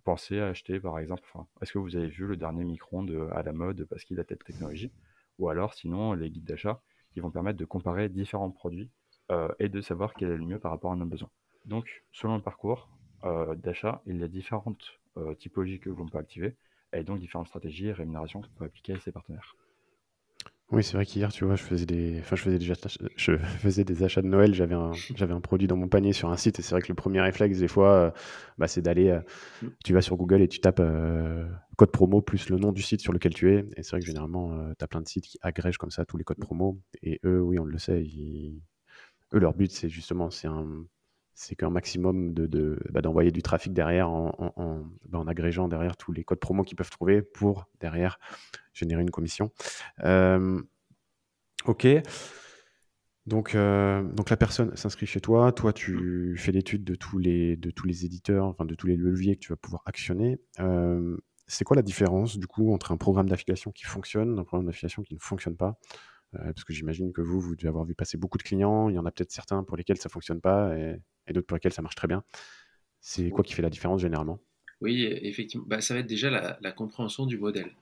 pensez 0.03 0.41
à 0.41 0.49
acheter 0.49 0.81
par 0.81 0.99
exemple, 0.99 1.23
est-ce 1.61 1.73
que 1.73 1.79
vous 1.79 1.97
avez 1.97 2.09
vu 2.09 2.27
le 2.27 2.37
dernier 2.37 2.65
micro-ondes 2.65 3.29
à 3.33 3.43
la 3.43 3.53
mode 3.53 3.85
parce 3.85 4.05
qu'il 4.05 4.19
a 4.19 4.25
telle 4.25 4.39
technologie? 4.39 4.91
Ou 5.39 5.49
alors 5.49 5.75
sinon 5.75 6.13
les 6.13 6.31
guides 6.31 6.45
d'achat 6.45 6.81
qui 7.15 7.21
vont 7.21 7.31
permettre 7.31 7.59
de 7.59 7.65
comparer 7.65 8.09
différents 8.09 8.51
produits 8.51 8.91
euh, 9.31 9.49
et 9.59 9.71
de 9.71 9.81
savoir 9.81 10.13
quel 10.13 10.31
est 10.33 10.37
le 10.37 10.45
mieux 10.45 10.59
par 10.59 10.73
rapport 10.73 10.93
à 10.93 10.97
nos 10.97 11.07
besoins. 11.07 11.31
Donc, 11.65 12.05
selon 12.13 12.37
le 12.37 12.43
parcours 12.43 12.91
euh, 13.25 13.55
d'achat, 13.55 14.03
il 14.05 14.19
y 14.19 14.23
a 14.23 14.29
différentes 14.29 15.01
euh, 15.17 15.35
typologies 15.35 15.81
que 15.81 15.89
l'on 15.89 16.07
peut 16.07 16.19
activer 16.19 16.57
et 16.93 17.05
donc 17.05 17.21
différentes 17.21 17.47
stratégies 17.47 17.87
et 17.87 17.93
rémunérations 17.93 18.43
qu'on 18.43 18.51
peut 18.59 18.65
appliquer 18.67 18.93
à 18.93 19.01
ses 19.01 19.13
partenaires. 19.13 19.57
Oui, 20.71 20.83
c'est 20.83 20.95
vrai 20.95 21.05
qu'hier, 21.05 21.31
tu 21.31 21.45
vois, 21.45 21.57
je 21.57 21.63
faisais 21.63 21.87
des, 21.87 22.19
enfin, 22.21 22.37
je 22.37 22.43
faisais 22.43 22.59
des, 22.59 22.65
je 22.65 23.37
faisais 23.59 23.85
des 23.85 24.03
achats 24.03 24.23
de 24.23 24.27
Noël. 24.27 24.55
J'avais 24.55 24.75
un, 24.75 24.93
j'avais 25.15 25.35
un 25.35 25.41
produit 25.41 25.69
dans 25.69 25.77
mon 25.77 25.89
panier 25.89 26.13
sur 26.13 26.31
un 26.31 26.37
site, 26.37 26.59
et 26.59 26.63
c'est 26.63 26.71
vrai 26.75 26.81
que 26.83 26.89
le 26.89 26.95
premier 26.95 27.21
réflexe 27.21 27.59
des 27.59 27.69
fois, 27.69 28.13
bah, 28.59 28.67
c'est 28.67 28.83
d'aller, 28.83 29.19
tu 29.85 29.93
vas 29.93 30.03
sur 30.03 30.17
Google 30.17 30.43
et 30.43 30.49
tu 30.49 30.61
tapes 30.61 30.83
code 31.77 31.91
promo 31.91 32.23
plus 32.23 32.49
le 32.51 32.59
nom 32.59 32.73
du 32.73 32.83
site 32.83 33.01
sur 33.01 33.13
lequel 33.13 33.35
tu 33.35 33.53
es. 33.55 33.67
Et 33.77 33.83
c'est 33.83 33.91
vrai 33.91 34.01
que 34.01 34.07
généralement, 34.07 34.57
tu 34.79 34.85
as 34.85 34.89
plein 34.89 35.03
de 35.03 35.09
sites 35.09 35.27
qui 35.27 35.39
agrègent 35.43 35.79
comme 35.79 35.91
ça 35.91 36.05
tous 36.05 36.17
les 36.17 36.25
codes 36.25 36.39
promo. 36.39 36.81
Et 37.03 37.21
eux, 37.25 37.41
oui, 37.41 37.59
on 37.59 37.65
le 37.65 37.79
sait, 37.79 38.03
ils, 38.03 38.61
eux, 39.35 39.39
leur 39.39 39.55
but, 39.55 39.71
c'est 39.71 39.89
justement, 39.89 40.31
c'est 40.31 40.49
un, 40.49 40.87
c'est 41.35 41.57
qu'un 41.57 41.71
maximum 41.71 42.33
de, 42.33 42.79
bah, 42.91 43.03
d'envoyer 43.03 43.33
du 43.33 43.43
trafic 43.43 43.73
derrière 43.73 44.09
en, 44.09 44.53
bah, 45.09 45.19
en, 45.19 45.27
agrégeant 45.27 45.69
derrière 45.69 45.97
tous 45.97 46.13
les 46.13 46.25
codes 46.25 46.39
promo 46.39 46.63
qu'ils 46.63 46.77
peuvent 46.77 46.91
trouver 46.91 47.23
pour 47.23 47.67
derrière 47.81 48.19
générer 48.73 49.03
une 49.03 49.11
commission. 49.11 49.51
Euh, 50.05 50.61
ok. 51.67 51.87
Donc, 53.27 53.55
euh, 53.55 54.03
donc 54.03 54.31
la 54.31 54.37
personne 54.37 54.77
s'inscrit 54.77 55.07
chez 55.07 55.21
toi, 55.21 55.51
toi 55.51 55.73
tu 55.73 56.37
fais 56.37 56.53
l'étude 56.53 56.85
de 56.85 56.95
tous 56.95 57.19
les 57.19 57.59
éditeurs, 58.05 58.55
de 58.65 58.75
tous 58.75 58.87
les 58.87 58.97
leviers 58.97 59.35
que 59.35 59.41
tu 59.41 59.49
vas 59.49 59.57
pouvoir 59.57 59.83
actionner. 59.87 60.39
Euh, 60.61 61.17
c'est 61.47 61.65
quoi 61.65 61.75
la 61.75 61.83
différence 61.83 62.39
du 62.39 62.47
coup 62.47 62.73
entre 62.73 62.93
un 62.93 62.97
programme 62.97 63.29
d'affiliation 63.29 63.73
qui 63.73 63.85
fonctionne 63.85 64.37
et 64.37 64.41
un 64.41 64.45
programme 64.45 64.67
d'affiliation 64.67 65.03
qui 65.03 65.15
ne 65.15 65.21
fonctionne 65.21 65.57
pas? 65.57 65.79
Parce 66.33 66.65
que 66.65 66.73
j'imagine 66.73 67.13
que 67.13 67.21
vous, 67.21 67.41
vous 67.41 67.55
devez 67.55 67.69
avoir 67.69 67.85
vu 67.85 67.95
passer 67.95 68.19
beaucoup 68.19 68.39
de 68.39 68.43
clients. 68.43 68.89
Il 68.89 68.97
y 68.97 68.99
en 68.99 69.07
a 69.07 69.13
peut-être 69.13 69.31
certains 69.31 69.63
pour 69.63 69.77
lesquels 69.77 69.99
ça 69.99 70.09
ne 70.09 70.13
fonctionne 70.13 70.41
pas 70.41 70.75
d'autres 71.33 71.47
pour 71.47 71.57
lesquels 71.57 71.73
ça 71.73 71.83
marche 71.83 71.97
très 71.97 72.09
bien. 72.09 72.25
C'est 73.01 73.31
quoi 73.31 73.45
qui 73.45 73.53
fait 73.53 73.63
la 73.63 73.71
différence 73.71 74.01
généralement? 74.01 74.41
Oui, 74.81 75.05
effectivement. 75.05 75.67
Bah, 75.67 75.81
ça 75.81 75.95
va 75.95 76.01
être 76.01 76.07
déjà 76.07 76.31
la, 76.61 76.73
compréhension 76.73 77.27
du 77.27 77.39
modèle 77.39 77.75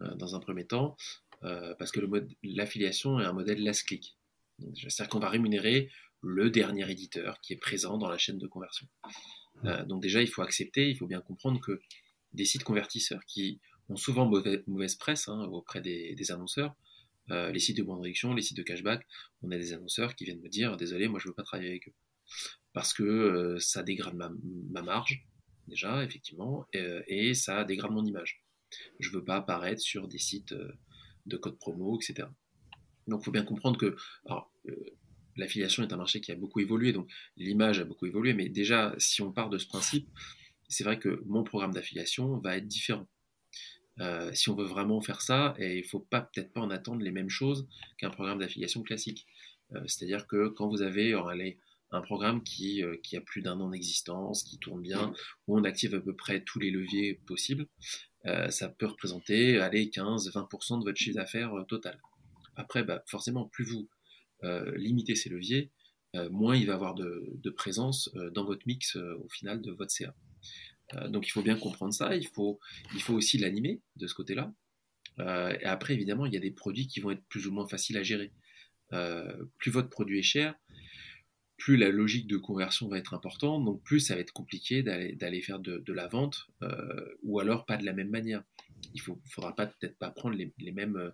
euh, 0.00 0.14
dans 0.14 0.34
un 0.34 0.40
premier 0.40 0.66
temps, 0.66 0.96
euh, 1.42 1.74
parce 1.78 1.92
que 1.92 2.00
l'affiliation 2.42 3.20
est 3.20 3.24
un 3.24 3.32
modèle 3.32 3.62
last 3.62 3.84
click. 3.84 4.16
C'est-à-dire 4.74 5.08
qu'on 5.08 5.18
va 5.18 5.28
rémunérer 5.28 5.90
le 6.22 6.50
dernier 6.50 6.90
éditeur 6.90 7.40
qui 7.40 7.54
est 7.54 7.56
présent 7.56 7.96
dans 7.96 8.08
la 8.08 8.18
chaîne 8.18 8.38
de 8.38 8.46
conversion. 8.46 8.86
Mmh. 9.62 9.84
donc 9.84 10.00
déjà, 10.00 10.22
il 10.22 10.28
faut 10.28 10.42
accepter, 10.42 10.88
il 10.88 10.96
faut 10.96 11.06
bien 11.06 11.20
comprendre 11.20 11.60
que 11.60 11.80
des 12.32 12.44
sites 12.44 12.64
convertisseurs 12.64 13.24
qui 13.26 13.60
ont 13.88 13.96
souvent 13.96 14.26
mauvaise, 14.26 14.94
presse 14.94 15.28
hein, 15.28 15.42
auprès 15.50 15.80
des, 15.80 16.32
annonceurs 16.32 16.74
euh, 17.30 17.50
les 17.50 17.58
sites 17.58 17.76
de 17.76 17.82
bonne 17.82 18.00
réduction, 18.00 18.34
les 18.34 18.42
sites 18.42 18.56
de 18.56 18.62
cashback, 18.62 19.06
on 19.42 19.50
a 19.50 19.56
des 19.56 19.72
annonceurs 19.72 20.14
qui 20.14 20.24
viennent 20.24 20.40
me 20.40 20.48
dire 20.48 20.76
désolé, 20.76 21.08
moi 21.08 21.20
je 21.20 21.28
veux 21.28 21.34
pas 21.34 21.42
travailler 21.42 21.70
avec 21.70 21.88
eux 21.88 21.94
parce 22.72 22.92
que 22.94 23.02
euh, 23.02 23.58
ça 23.58 23.82
dégrade 23.82 24.14
ma, 24.14 24.82
marge 24.82 25.26
déjà 25.66 26.02
effectivement 26.04 26.66
euh, 26.74 27.02
et 27.06 27.34
ça 27.34 27.64
dégrade 27.64 27.92
mon 27.92 28.04
image. 28.04 28.44
Je 28.98 29.10
veux 29.10 29.24
pas 29.24 29.36
apparaître 29.36 29.80
sur 29.80 30.08
des 30.08 30.18
sites 30.18 30.54
de 31.26 31.36
code 31.36 31.58
promo, 31.58 31.98
etc. 31.98 32.28
Donc 33.08 33.22
il 33.22 33.24
faut 33.24 33.32
bien 33.32 33.44
comprendre 33.44 33.78
que 33.78 33.96
l'affiliation 35.36 35.82
est 35.82 35.92
un 35.92 35.96
marché 35.96 36.20
qui 36.20 36.30
a 36.30 36.36
beaucoup 36.36 36.60
évolué, 36.60 36.92
donc 36.92 37.10
l'image 37.36 37.80
a 37.80 37.84
beaucoup 37.84 38.06
évolué, 38.06 38.32
mais 38.32 38.48
déjà 38.48 38.94
si 38.98 39.22
on 39.22 39.32
part 39.32 39.50
de 39.50 39.58
ce 39.58 39.66
principe, 39.66 40.08
c'est 40.68 40.84
vrai 40.84 40.98
que 40.98 41.22
mon 41.26 41.42
programme 41.42 41.72
d'affiliation 41.72 42.38
va 42.38 42.56
être 42.56 42.68
différent. 42.68 43.08
Euh, 44.00 44.32
si 44.32 44.48
on 44.48 44.54
veut 44.54 44.64
vraiment 44.64 45.00
faire 45.00 45.20
ça, 45.20 45.54
et 45.58 45.78
il 45.78 45.82
ne 45.82 45.86
faut 45.86 46.00
pas 46.00 46.22
peut-être 46.22 46.52
pas 46.52 46.60
en 46.60 46.70
attendre 46.70 47.02
les 47.02 47.10
mêmes 47.10 47.28
choses 47.28 47.68
qu'un 47.98 48.10
programme 48.10 48.38
d'affiliation 48.38 48.82
classique. 48.82 49.26
Euh, 49.72 49.80
c'est-à-dire 49.86 50.26
que 50.26 50.48
quand 50.48 50.68
vous 50.68 50.82
avez 50.82 51.14
un 51.92 52.00
programme 52.00 52.42
qui, 52.42 52.82
euh, 52.82 52.96
qui 53.02 53.16
a 53.16 53.20
plus 53.20 53.42
d'un 53.42 53.60
an 53.60 53.70
d'existence, 53.70 54.44
qui 54.44 54.58
tourne 54.58 54.82
bien, 54.82 55.12
où 55.46 55.58
on 55.58 55.64
active 55.64 55.94
à 55.94 56.00
peu 56.00 56.14
près 56.14 56.42
tous 56.42 56.58
les 56.58 56.70
leviers 56.70 57.20
possibles, 57.26 57.66
ça 58.50 58.68
peut 58.68 58.86
représenter 58.86 59.58
allez, 59.60 59.86
15-20% 59.86 60.80
de 60.80 60.84
votre 60.84 60.98
chiffre 60.98 61.16
d'affaires 61.16 61.52
total. 61.66 61.98
Après, 62.54 62.84
bah, 62.84 63.02
forcément, 63.06 63.46
plus 63.46 63.64
vous 63.64 63.88
limitez 64.76 65.14
ces 65.14 65.30
leviers, 65.30 65.70
moins 66.30 66.54
il 66.54 66.66
va 66.66 66.72
y 66.72 66.76
avoir 66.76 66.94
de, 66.94 67.32
de 67.32 67.50
présence 67.50 68.10
dans 68.34 68.44
votre 68.44 68.60
mix 68.66 68.96
au 68.96 69.28
final 69.30 69.62
de 69.62 69.70
votre 69.70 69.90
CA. 69.90 70.14
Euh, 70.94 71.08
donc 71.08 71.26
il 71.26 71.30
faut 71.30 71.42
bien 71.42 71.56
comprendre 71.56 71.94
ça, 71.94 72.16
il 72.16 72.26
faut, 72.26 72.58
il 72.94 73.00
faut 73.00 73.14
aussi 73.14 73.38
l'animer 73.38 73.80
de 73.96 74.06
ce 74.06 74.14
côté-là. 74.14 74.52
Euh, 75.18 75.56
et 75.60 75.64
après, 75.64 75.94
évidemment, 75.94 76.26
il 76.26 76.34
y 76.34 76.36
a 76.36 76.40
des 76.40 76.50
produits 76.50 76.86
qui 76.86 77.00
vont 77.00 77.10
être 77.10 77.24
plus 77.28 77.46
ou 77.46 77.52
moins 77.52 77.66
faciles 77.66 77.96
à 77.96 78.02
gérer. 78.02 78.32
Euh, 78.92 79.44
plus 79.58 79.70
votre 79.70 79.88
produit 79.88 80.18
est 80.18 80.22
cher, 80.22 80.54
plus 81.60 81.76
la 81.76 81.90
logique 81.90 82.26
de 82.26 82.38
conversion 82.38 82.88
va 82.88 82.98
être 82.98 83.14
importante, 83.14 83.64
donc 83.64 83.82
plus 83.82 84.00
ça 84.00 84.14
va 84.14 84.20
être 84.20 84.32
compliqué 84.32 84.82
d'aller 84.82 85.42
faire 85.42 85.60
de, 85.60 85.92
la 85.92 86.08
vente, 86.08 86.48
ou 87.22 87.38
alors 87.38 87.66
pas 87.66 87.76
de 87.76 87.84
la 87.84 87.92
même 87.92 88.10
manière. 88.10 88.42
Il 88.94 89.02
ne 89.06 89.14
faudra 89.30 89.54
peut-être 89.54 89.98
pas 89.98 90.10
prendre 90.10 90.36
les, 90.36 90.72
mêmes, 90.72 91.12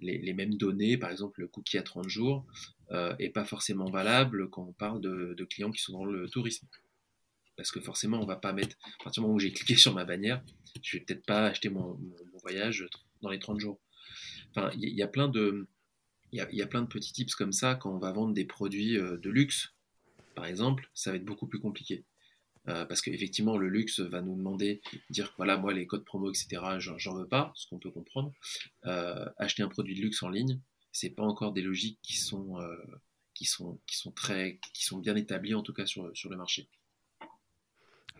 les, 0.00 0.32
mêmes 0.32 0.54
données, 0.54 0.96
par 0.96 1.10
exemple 1.10 1.40
le 1.40 1.48
cookie 1.48 1.78
à 1.78 1.82
30 1.82 2.08
jours, 2.08 2.46
et 3.18 3.28
pas 3.28 3.44
forcément 3.44 3.90
valable 3.90 4.48
quand 4.50 4.66
on 4.68 4.72
parle 4.72 5.00
de, 5.00 5.44
clients 5.44 5.72
qui 5.72 5.82
sont 5.82 5.92
dans 5.92 6.04
le 6.04 6.28
tourisme 6.28 6.66
parce 7.58 7.72
que 7.72 7.80
forcément, 7.80 8.22
on 8.22 8.24
va 8.24 8.36
pas 8.36 8.52
mettre, 8.52 8.76
à 9.00 9.04
partir 9.04 9.20
du 9.20 9.26
moment 9.26 9.34
où 9.34 9.40
j'ai 9.40 9.52
cliqué 9.52 9.74
sur 9.76 9.92
ma 9.92 10.04
bannière, 10.04 10.42
je 10.80 10.96
vais 10.96 11.04
peut-être 11.04 11.26
pas 11.26 11.46
acheter 11.46 11.68
mon, 11.68 11.98
voyage 12.40 12.86
dans 13.20 13.30
les 13.30 13.40
30 13.40 13.58
jours. 13.58 13.80
Enfin, 14.50 14.70
il 14.76 14.94
y, 14.94 15.02
a 15.02 15.08
plein 15.08 15.28
de, 15.28 15.66
il 16.30 16.38
y, 16.38 16.62
a, 16.62 16.66
plein 16.66 16.82
de 16.82 16.86
petits 16.86 17.12
tips 17.12 17.34
comme 17.34 17.52
ça 17.52 17.74
quand 17.74 17.94
on 17.94 17.98
va 17.98 18.12
vendre 18.12 18.32
des 18.32 18.44
produits 18.44 18.96
euh, 18.96 19.18
de 19.18 19.28
luxe, 19.28 19.74
par 20.38 20.46
exemple, 20.46 20.88
ça 20.94 21.10
va 21.10 21.16
être 21.16 21.24
beaucoup 21.24 21.48
plus 21.48 21.58
compliqué. 21.58 22.04
Euh, 22.68 22.84
parce 22.84 23.00
qu'effectivement, 23.00 23.56
le 23.56 23.68
luxe 23.68 23.98
va 23.98 24.20
nous 24.20 24.36
demander, 24.36 24.80
dire 25.10 25.32
voilà, 25.36 25.56
moi, 25.56 25.72
les 25.72 25.86
codes 25.86 26.04
promo, 26.04 26.30
etc., 26.30 26.62
j'en 26.78 27.14
veux 27.14 27.26
pas, 27.26 27.50
ce 27.56 27.66
qu'on 27.66 27.78
peut 27.78 27.90
comprendre. 27.90 28.32
Euh, 28.86 29.24
acheter 29.38 29.62
un 29.62 29.68
produit 29.68 29.96
de 29.96 30.00
luxe 30.00 30.22
en 30.22 30.28
ligne, 30.28 30.60
c'est 30.92 31.10
pas 31.10 31.24
encore 31.24 31.52
des 31.52 31.62
logiques 31.62 31.98
qui 32.02 32.16
sont, 32.16 32.56
qui 33.34 33.46
sont, 33.46 33.80
qui 33.86 33.96
sont 33.96 34.12
très, 34.12 34.60
qui 34.72 34.84
sont 34.84 34.98
bien 34.98 35.16
établies, 35.16 35.54
en 35.54 35.62
tout 35.62 35.72
cas 35.72 35.86
sur, 35.86 36.16
sur 36.16 36.30
le 36.30 36.36
marché. 36.36 36.68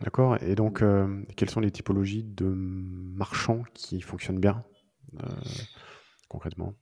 D'accord. 0.01 0.41
Et 0.41 0.55
donc, 0.55 0.81
euh, 0.81 1.23
quelles 1.35 1.49
sont 1.49 1.59
les 1.59 1.71
typologies 1.71 2.23
de 2.23 2.45
marchands 2.45 3.63
qui 3.73 4.01
fonctionnent 4.01 4.39
bien 4.39 4.63
euh, 5.21 5.27
concrètement? 6.29 6.73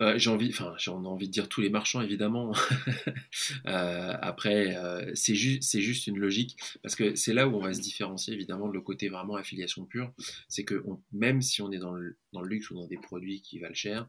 Euh, 0.00 0.18
j'ai 0.18 0.30
envie, 0.30 0.48
enfin, 0.48 0.74
j'en 0.76 1.04
ai 1.04 1.06
envie 1.06 1.28
de 1.28 1.32
dire 1.32 1.48
tous 1.48 1.60
les 1.60 1.70
marchands 1.70 2.00
évidemment. 2.00 2.52
euh, 3.66 4.16
après, 4.20 4.76
euh, 4.76 5.10
c'est 5.14 5.34
juste, 5.34 6.06
une 6.06 6.18
logique 6.18 6.56
parce 6.82 6.96
que 6.96 7.14
c'est 7.14 7.32
là 7.32 7.46
où 7.46 7.54
on 7.54 7.60
va 7.60 7.72
se 7.72 7.80
différencier 7.80 8.34
évidemment 8.34 8.68
de 8.68 8.74
le 8.74 8.80
côté 8.80 9.08
vraiment 9.08 9.36
affiliation 9.36 9.84
pure. 9.84 10.12
C'est 10.48 10.64
que 10.64 10.82
même 11.12 11.42
si 11.42 11.62
on 11.62 11.70
est 11.70 11.78
dans 11.78 11.92
le, 11.92 12.16
dans 12.32 12.40
le, 12.40 12.48
luxe 12.48 12.70
ou 12.70 12.74
dans 12.74 12.86
des 12.86 12.98
produits 12.98 13.40
qui 13.40 13.60
valent 13.60 13.74
cher, 13.74 14.08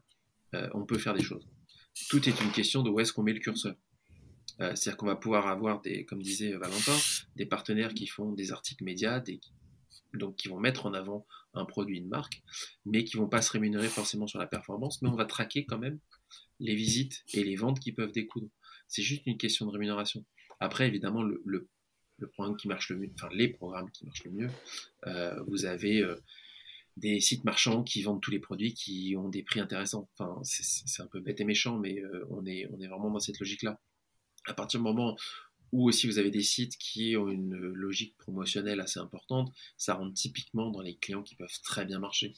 euh, 0.54 0.68
on 0.74 0.84
peut 0.84 0.98
faire 0.98 1.14
des 1.14 1.22
choses. 1.22 1.46
Tout 2.08 2.28
est 2.28 2.40
une 2.40 2.50
question 2.50 2.82
de 2.82 2.90
où 2.90 2.98
est-ce 3.00 3.12
qu'on 3.12 3.22
met 3.22 3.32
le 3.32 3.40
curseur. 3.40 3.76
Euh, 4.60 4.74
c'est-à-dire 4.74 4.96
qu'on 4.96 5.06
va 5.06 5.16
pouvoir 5.16 5.46
avoir 5.46 5.80
des, 5.82 6.04
comme 6.04 6.22
disait 6.22 6.52
Valentin, 6.52 6.96
des 7.36 7.46
partenaires 7.46 7.94
qui 7.94 8.06
font 8.06 8.32
des 8.32 8.52
articles 8.52 8.82
médias, 8.82 9.20
des, 9.20 9.40
donc 10.14 10.36
qui 10.36 10.48
vont 10.48 10.58
mettre 10.58 10.86
en 10.86 10.94
avant 10.94 11.26
un 11.54 11.64
produit, 11.64 11.98
une 11.98 12.08
marque, 12.08 12.42
mais 12.84 13.04
qui 13.04 13.16
vont 13.16 13.28
pas 13.28 13.42
se 13.42 13.50
rémunérer 13.52 13.88
forcément 13.88 14.26
sur 14.26 14.38
la 14.38 14.46
performance, 14.46 15.02
mais 15.02 15.08
on 15.08 15.16
va 15.16 15.24
traquer 15.24 15.64
quand 15.64 15.78
même 15.78 15.98
les 16.60 16.74
visites 16.74 17.24
et 17.34 17.44
les 17.44 17.56
ventes 17.56 17.80
qui 17.80 17.92
peuvent 17.92 18.12
découdre. 18.12 18.48
C'est 18.88 19.02
juste 19.02 19.26
une 19.26 19.38
question 19.38 19.66
de 19.66 19.70
rémunération. 19.70 20.24
Après, 20.60 20.86
évidemment, 20.86 21.22
le, 21.22 21.68
programme 22.32 22.56
qui 22.56 22.68
marche 22.68 22.90
le 22.90 22.96
mieux, 22.96 23.10
enfin 23.14 23.28
les 23.32 23.48
programmes 23.48 23.90
qui 23.90 24.06
marchent 24.06 24.24
le 24.24 24.30
mieux, 24.30 24.50
euh, 25.06 25.42
vous 25.48 25.66
avez 25.66 26.00
euh, 26.00 26.16
des 26.96 27.20
sites 27.20 27.44
marchands 27.44 27.82
qui 27.82 28.02
vendent 28.02 28.22
tous 28.22 28.30
les 28.30 28.38
produits 28.38 28.72
qui 28.72 29.14
ont 29.18 29.28
des 29.28 29.42
prix 29.42 29.60
intéressants. 29.60 30.08
Enfin, 30.18 30.40
c'est 30.42 31.02
un 31.02 31.06
peu 31.06 31.20
bête 31.20 31.40
et 31.40 31.44
méchant, 31.44 31.78
mais 31.78 32.00
euh, 32.00 32.26
on, 32.30 32.46
est, 32.46 32.68
on 32.72 32.80
est 32.80 32.86
vraiment 32.86 33.10
dans 33.10 33.20
cette 33.20 33.38
logique-là. 33.38 33.80
À 34.46 34.54
partir 34.54 34.80
du 34.80 34.84
moment 34.84 35.16
ou 35.72 35.88
aussi 35.88 36.06
vous 36.06 36.18
avez 36.18 36.30
des 36.30 36.42
sites 36.42 36.76
qui 36.78 37.16
ont 37.16 37.28
une 37.28 37.54
logique 37.54 38.16
promotionnelle 38.16 38.80
assez 38.80 39.00
importante, 39.00 39.52
ça 39.76 39.94
rentre 39.94 40.14
typiquement 40.14 40.70
dans 40.70 40.82
les 40.82 40.96
clients 40.96 41.22
qui 41.22 41.34
peuvent 41.34 41.60
très 41.62 41.84
bien 41.84 41.98
marcher. 41.98 42.34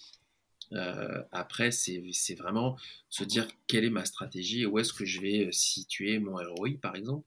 Euh, 0.73 1.23
après, 1.33 1.71
c'est 1.71 2.35
vraiment 2.35 2.77
se 3.09 3.25
dire 3.25 3.49
quelle 3.67 3.85
est 3.85 3.91
ma 3.91 4.05
stratégie 4.05 4.67
où 4.67 4.79
est-ce 4.79 4.93
que 4.93 5.05
je 5.05 5.21
vais 5.21 5.49
situer 5.51 6.19
mon 6.19 6.37
ROI, 6.37 6.71
par 6.81 6.95
exemple, 6.95 7.27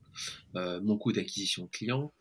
euh, 0.55 0.79
mon 0.81 0.97
coût 0.97 1.11
d'acquisition 1.11 1.67
client, 1.67 2.13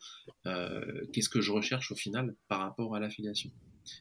euh, 0.47 1.05
qu'est-ce 1.13 1.29
que 1.29 1.41
je 1.41 1.51
recherche 1.51 1.91
au 1.91 1.95
final 1.95 2.35
par 2.47 2.59
rapport 2.59 2.95
à 2.95 2.99
l'affiliation. 2.99 3.51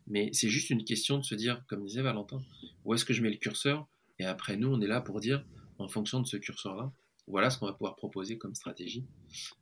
Mais 0.06 0.30
c'est 0.32 0.48
juste 0.48 0.70
une 0.70 0.84
question 0.84 1.18
de 1.18 1.24
se 1.24 1.34
dire, 1.34 1.64
comme 1.66 1.84
disait 1.84 2.02
Valentin, 2.02 2.42
où 2.84 2.94
est-ce 2.94 3.04
que 3.04 3.12
je 3.12 3.22
mets 3.22 3.30
le 3.30 3.36
curseur 3.36 3.86
Et 4.18 4.24
après, 4.24 4.56
nous, 4.56 4.68
on 4.68 4.80
est 4.80 4.86
là 4.86 5.00
pour 5.00 5.20
dire, 5.20 5.44
en 5.78 5.88
fonction 5.88 6.20
de 6.20 6.26
ce 6.26 6.36
curseur-là, 6.36 6.92
voilà 7.26 7.50
ce 7.50 7.58
qu'on 7.58 7.66
va 7.66 7.72
pouvoir 7.72 7.96
proposer 7.96 8.38
comme 8.38 8.54
stratégie 8.54 9.04
euh, 9.04 9.59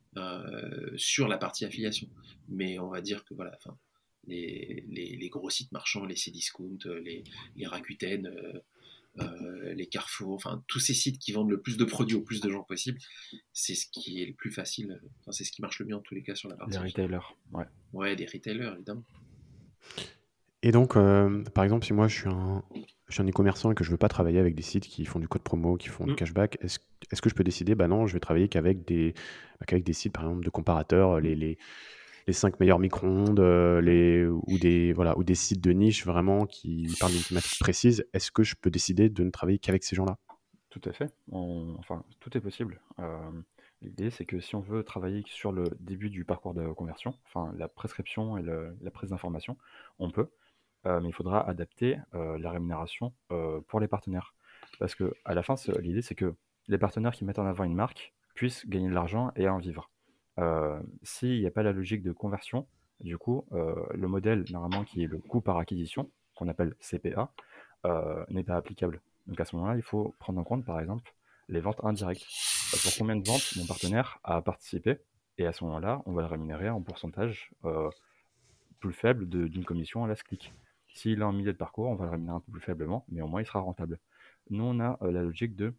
sur 0.95 1.27
la 1.27 1.37
partie 1.37 1.65
affiliation. 1.65 2.07
Mais 2.47 2.79
on 2.79 2.89
va 2.89 3.01
dire 3.01 3.23
que 3.25 3.33
voilà, 3.33 3.51
enfin, 3.57 3.77
les, 4.27 4.85
les, 4.89 5.15
les, 5.15 5.29
gros 5.29 5.49
sites 5.49 5.71
marchands, 5.71 6.05
les 6.05 6.15
Cdiscount, 6.15 6.77
les, 7.03 7.23
les 7.55 7.67
Rakuten, 7.67 8.27
euh, 8.27 8.59
euh, 9.19 9.73
les 9.73 9.87
Carrefour, 9.87 10.33
enfin 10.35 10.63
tous 10.67 10.79
ces 10.79 10.93
sites 10.93 11.19
qui 11.19 11.31
vendent 11.31 11.49
le 11.49 11.59
plus 11.59 11.77
de 11.77 11.83
produits 11.83 12.15
au 12.15 12.21
plus 12.21 12.41
de 12.41 12.49
gens 12.49 12.63
possible, 12.63 12.99
c'est 13.53 13.75
ce 13.75 13.87
qui 13.91 14.21
est 14.21 14.25
le 14.25 14.33
plus 14.33 14.51
facile, 14.51 15.01
enfin, 15.21 15.31
c'est 15.31 15.43
ce 15.43 15.51
qui 15.51 15.61
marche 15.61 15.79
le 15.79 15.87
mieux 15.87 15.95
en 15.95 16.01
tous 16.01 16.15
les 16.15 16.23
cas 16.23 16.35
sur 16.35 16.49
la 16.49 16.55
partie. 16.55 16.77
Les 16.77 16.85
retailers, 16.85 17.35
ouais. 17.53 17.65
Ouais, 17.93 18.15
des 18.15 18.25
retailers 18.25 18.73
évidemment. 18.75 19.03
Et 20.61 20.71
donc, 20.71 20.95
euh, 20.95 21.43
par 21.55 21.63
exemple, 21.63 21.85
si 21.85 21.93
moi 21.93 22.07
je 22.07 22.19
suis 22.19 22.29
un, 22.29 22.63
je 23.09 23.15
suis 23.15 23.23
un 23.23 23.27
e-commerçant 23.27 23.71
et 23.71 23.75
que 23.75 23.83
je 23.83 23.91
veux 23.91 23.97
pas 23.97 24.07
travailler 24.07 24.39
avec 24.39 24.55
des 24.55 24.63
sites 24.63 24.87
qui 24.87 25.05
font 25.05 25.19
du 25.19 25.27
code 25.27 25.41
promo, 25.41 25.75
qui 25.77 25.89
font 25.89 26.05
mmh. 26.05 26.09
du 26.09 26.15
cashback, 26.15 26.57
est-ce 26.61 26.79
est 27.11 27.21
que 27.21 27.29
je 27.29 27.35
peux 27.35 27.43
décider, 27.43 27.75
bah 27.75 27.87
non, 27.87 28.07
je 28.07 28.13
vais 28.13 28.19
travailler 28.19 28.47
qu'avec 28.47 28.85
des, 28.85 29.13
qu'avec 29.67 29.83
des 29.83 29.93
sites, 29.93 30.13
par 30.13 30.23
exemple, 30.23 30.45
de 30.45 30.49
comparateurs, 30.49 31.19
les, 31.19 31.35
les, 31.35 31.57
les 32.27 32.33
5 32.33 32.59
meilleurs 32.59 32.79
micro-ondes, 32.79 33.39
les, 33.39 34.25
ou, 34.25 34.57
des, 34.59 34.93
voilà, 34.93 35.17
ou 35.17 35.23
des 35.23 35.35
sites 35.35 35.61
de 35.61 35.71
niche 35.71 36.05
vraiment 36.05 36.45
qui 36.45 36.87
parlent 36.99 37.11
d'une 37.11 37.23
thématique 37.23 37.59
précise. 37.59 38.05
Est-ce 38.13 38.31
que 38.31 38.43
je 38.43 38.55
peux 38.55 38.69
décider 38.69 39.09
de 39.09 39.23
ne 39.23 39.31
travailler 39.31 39.59
qu'avec 39.59 39.83
ces 39.83 39.95
gens-là? 39.95 40.17
Tout 40.69 40.81
à 40.85 40.93
fait. 40.93 41.11
On, 41.31 41.75
enfin, 41.79 42.03
tout 42.19 42.37
est 42.37 42.41
possible. 42.41 42.79
Euh, 42.99 43.31
L'idée, 43.81 44.09
c'est 44.09 44.25
que 44.25 44.39
si 44.41 44.55
on 44.55 44.59
veut 44.59 44.83
travailler 44.83 45.23
sur 45.25 45.51
le 45.51 45.63
début 45.79 46.09
du 46.09 46.25
parcours 46.25 46.53
de 46.53 46.67
conversion, 46.67 47.13
enfin 47.25 47.53
la 47.57 47.69
prescription 47.69 48.37
et 48.37 48.41
le, 48.41 48.75
la 48.81 48.91
prise 48.91 49.11
d'information, 49.11 49.57
on 49.99 50.11
peut. 50.11 50.27
Euh, 50.85 50.99
mais 51.01 51.09
il 51.09 51.13
faudra 51.13 51.47
adapter 51.47 51.97
euh, 52.15 52.37
la 52.39 52.51
rémunération 52.51 53.13
euh, 53.31 53.59
pour 53.67 53.79
les 53.79 53.87
partenaires. 53.87 54.33
Parce 54.79 54.95
que 54.95 55.13
à 55.25 55.33
la 55.33 55.43
fin, 55.43 55.55
l'idée, 55.79 56.01
c'est 56.01 56.15
que 56.15 56.33
les 56.67 56.77
partenaires 56.77 57.11
qui 57.11 57.25
mettent 57.25 57.39
en 57.39 57.45
avant 57.45 57.65
une 57.65 57.75
marque 57.75 58.13
puissent 58.33 58.67
gagner 58.67 58.87
de 58.87 58.93
l'argent 58.93 59.31
et 59.35 59.49
en 59.49 59.57
vivre. 59.57 59.89
S'il 61.03 61.41
n'y 61.41 61.45
a 61.45 61.51
pas 61.51 61.63
la 61.63 61.73
logique 61.73 62.01
de 62.01 62.13
conversion, 62.13 62.65
du 63.01 63.17
coup, 63.17 63.45
le 63.51 64.07
modèle 64.07 64.45
normalement 64.51 64.85
qui 64.85 65.03
est 65.03 65.07
le 65.07 65.17
coût 65.17 65.41
par 65.41 65.57
acquisition, 65.57 66.09
qu'on 66.35 66.47
appelle 66.47 66.75
CPA, 66.79 67.33
n'est 68.29 68.45
pas 68.45 68.55
applicable. 68.55 69.01
Donc 69.27 69.37
à 69.41 69.43
ce 69.43 69.57
moment-là, 69.57 69.75
il 69.75 69.81
faut 69.81 70.15
prendre 70.19 70.39
en 70.39 70.45
compte, 70.45 70.63
par 70.63 70.79
exemple, 70.79 71.13
les 71.49 71.59
ventes 71.59 71.83
indirectes. 71.83 72.25
Pour 72.83 72.91
combien 72.97 73.17
de 73.17 73.27
ventes 73.27 73.53
mon 73.57 73.65
partenaire 73.65 74.19
a 74.23 74.41
participé 74.41 74.99
Et 75.37 75.45
à 75.45 75.51
ce 75.51 75.65
moment-là, 75.65 76.01
on 76.05 76.13
va 76.13 76.21
le 76.21 76.27
rémunérer 76.29 76.69
en 76.69 76.81
pourcentage 76.81 77.51
plus 78.79 78.93
faible 78.93 79.27
d'une 79.27 79.65
commission 79.65 80.05
à 80.05 80.07
la 80.07 80.15
clic. 80.15 80.53
S'il 80.93 81.19
est 81.19 81.23
en 81.23 81.33
milieu 81.33 81.53
de 81.53 81.57
parcours, 81.57 81.87
on 81.87 81.95
va 81.95 82.05
le 82.05 82.11
rémunérer 82.11 82.35
un 82.37 82.39
peu 82.41 82.51
plus 82.51 82.61
faiblement, 82.61 83.05
mais 83.09 83.21
au 83.21 83.27
moins 83.27 83.41
il 83.41 83.45
sera 83.45 83.59
rentable. 83.59 83.99
Nous, 84.49 84.63
on 84.63 84.79
a 84.79 84.97
euh, 85.01 85.11
la 85.11 85.21
logique 85.23 85.55
de 85.55 85.73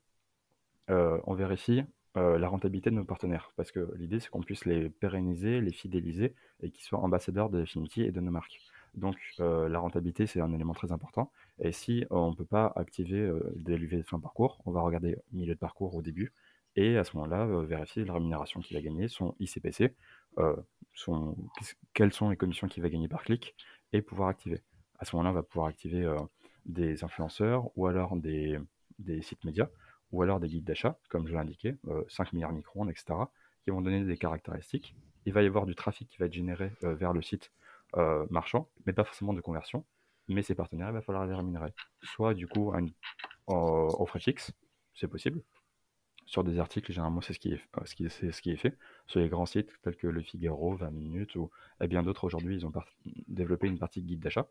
euh, 0.91 1.21
on 1.27 1.35
vérifie 1.35 1.83
euh, 2.17 2.39
la 2.39 2.49
rentabilité 2.49 2.91
de 2.91 2.97
nos 2.97 3.05
partenaires, 3.05 3.53
parce 3.57 3.71
que 3.73 3.93
l'idée 3.97 4.21
c'est 4.21 4.29
qu'on 4.31 4.43
puisse 4.43 4.65
les 4.65 4.91
pérenniser, 4.91 5.61
les 5.61 5.73
fidéliser 5.73 6.35
et 6.63 6.71
qu'ils 6.71 6.85
soient 6.85 7.01
ambassadeurs 7.01 7.51
de 7.51 7.63
Affinity 7.63 8.03
et 8.03 8.13
de 8.13 8.21
nos 8.21 8.31
marques. 8.31 8.61
Donc 8.95 9.17
la 9.39 9.79
rentabilité 9.79 10.27
c'est 10.27 10.41
un 10.41 10.53
élément 10.53 10.75
très 10.75 10.91
important. 10.91 11.31
Et 11.61 11.71
si 11.73 12.05
on 12.11 12.31
ne 12.31 12.35
peut 12.35 12.45
pas 12.45 12.73
activer 12.75 13.33
des 13.55 13.79
levées 13.79 13.99
de 13.99 14.03
fin 14.03 14.19
de 14.19 14.23
parcours, 14.23 14.61
on 14.67 14.73
va 14.73 14.81
regarder 14.81 15.17
milieu 15.33 15.55
de 15.55 15.59
parcours 15.61 15.95
au 15.95 16.03
début 16.03 16.33
et 16.75 16.97
à 16.99 17.05
ce 17.05 17.17
moment-là 17.17 17.47
vérifier 17.63 18.05
la 18.05 18.15
rémunération 18.15 18.61
qu'il 18.61 18.77
a 18.77 18.81
gagnée, 18.83 19.07
son 19.07 19.37
ICPC, 19.39 19.95
quelles 21.95 22.13
sont 22.13 22.31
les 22.31 22.37
commissions 22.37 22.67
qu'il 22.67 22.83
va 22.83 22.89
gagner 22.89 23.09
par 23.09 23.23
clic 23.23 23.55
et 23.93 24.03
pouvoir 24.03 24.29
activer 24.29 24.61
à 25.01 25.07
ce 25.07 25.17
moment-là, 25.17 25.31
on 25.31 25.35
va 25.35 25.43
pouvoir 25.43 25.67
activer 25.67 26.05
euh, 26.05 26.17
des 26.67 27.03
influenceurs 27.03 27.77
ou 27.77 27.87
alors 27.87 28.15
des, 28.17 28.61
sites 29.23 29.45
médias 29.45 29.69
ou 30.13 30.23
alors 30.23 30.41
des 30.41 30.49
guides 30.49 30.65
d'achat, 30.65 30.99
comme 31.09 31.27
je 31.27 31.33
l'ai 31.33 31.39
indiqué, 31.39 31.77
5 32.09 32.29
euh, 32.29 32.31
milliards 32.33 32.53
micro-ondes, 32.53 32.91
etc., 32.91 33.15
qui 33.65 33.71
vont 33.71 33.81
donner 33.81 34.05
des 34.05 34.17
caractéristiques. 34.17 34.95
Il 35.25 35.33
va 35.33 35.43
y 35.43 35.47
avoir 35.47 35.67
du 35.67 35.75
trafic 35.75 36.09
qui 36.09 36.19
va 36.19 36.27
être 36.27 36.33
généré 36.33 36.73
euh, 36.85 36.95
vers 36.95 37.13
le 37.13 37.23
site 37.23 37.51
marchand, 38.31 38.69
mais 38.87 38.93
pas 38.93 39.03
forcément 39.03 39.33
de 39.33 39.41
conversion. 39.41 39.85
Mais 40.29 40.43
ces 40.43 40.55
partenaires, 40.55 40.91
il 40.91 40.93
va 40.93 41.03
falloir 41.03 41.27
les 41.27 41.35
rémunérer. 41.35 41.73
Soit 42.03 42.35
du 42.35 42.47
coup 42.47 42.73
au 43.49 44.07
frais 44.07 44.21
fixe, 44.21 44.53
c'est 44.95 45.09
possible. 45.09 45.43
Sur 46.27 46.45
des 46.45 46.61
articles, 46.61 46.93
généralement, 46.93 47.21
c'est 47.21 47.33
ce, 47.33 47.41
qui 47.41 47.53
est, 47.53 48.57
fait. 48.57 48.79
Sur 49.09 49.19
les 49.19 49.29
grands 49.29 49.47
sites 49.47 49.73
tels 49.83 49.97
que 49.97 50.07
Le 50.07 50.23
Figaro, 50.23 50.77
20 50.77 50.93
minutes 50.93 51.35
ou 51.35 51.51
et 51.81 51.89
bien 51.89 52.05
d'autres 52.05 52.23
aujourd'hui, 52.23 52.55
ils 52.55 52.65
ont 52.65 52.73
développé 53.27 53.67
une 53.67 53.81
partie 53.81 54.01
de 54.01 54.07
guide 54.07 54.21
d'achat. 54.21 54.47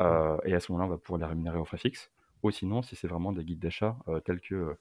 Euh, 0.00 0.38
et 0.44 0.54
à 0.54 0.60
ce 0.60 0.72
moment-là, 0.72 0.86
on 0.86 0.90
va 0.90 0.98
pouvoir 0.98 1.20
les 1.20 1.26
rémunérer 1.26 1.58
au 1.58 1.64
frais 1.64 1.78
fixe. 1.78 2.10
Ou 2.42 2.50
sinon, 2.50 2.82
si 2.82 2.96
c'est 2.96 3.08
vraiment 3.08 3.32
des 3.32 3.44
guides 3.44 3.60
d'achat 3.60 3.96
euh, 4.08 4.20
tels 4.20 4.40
que, 4.40 4.76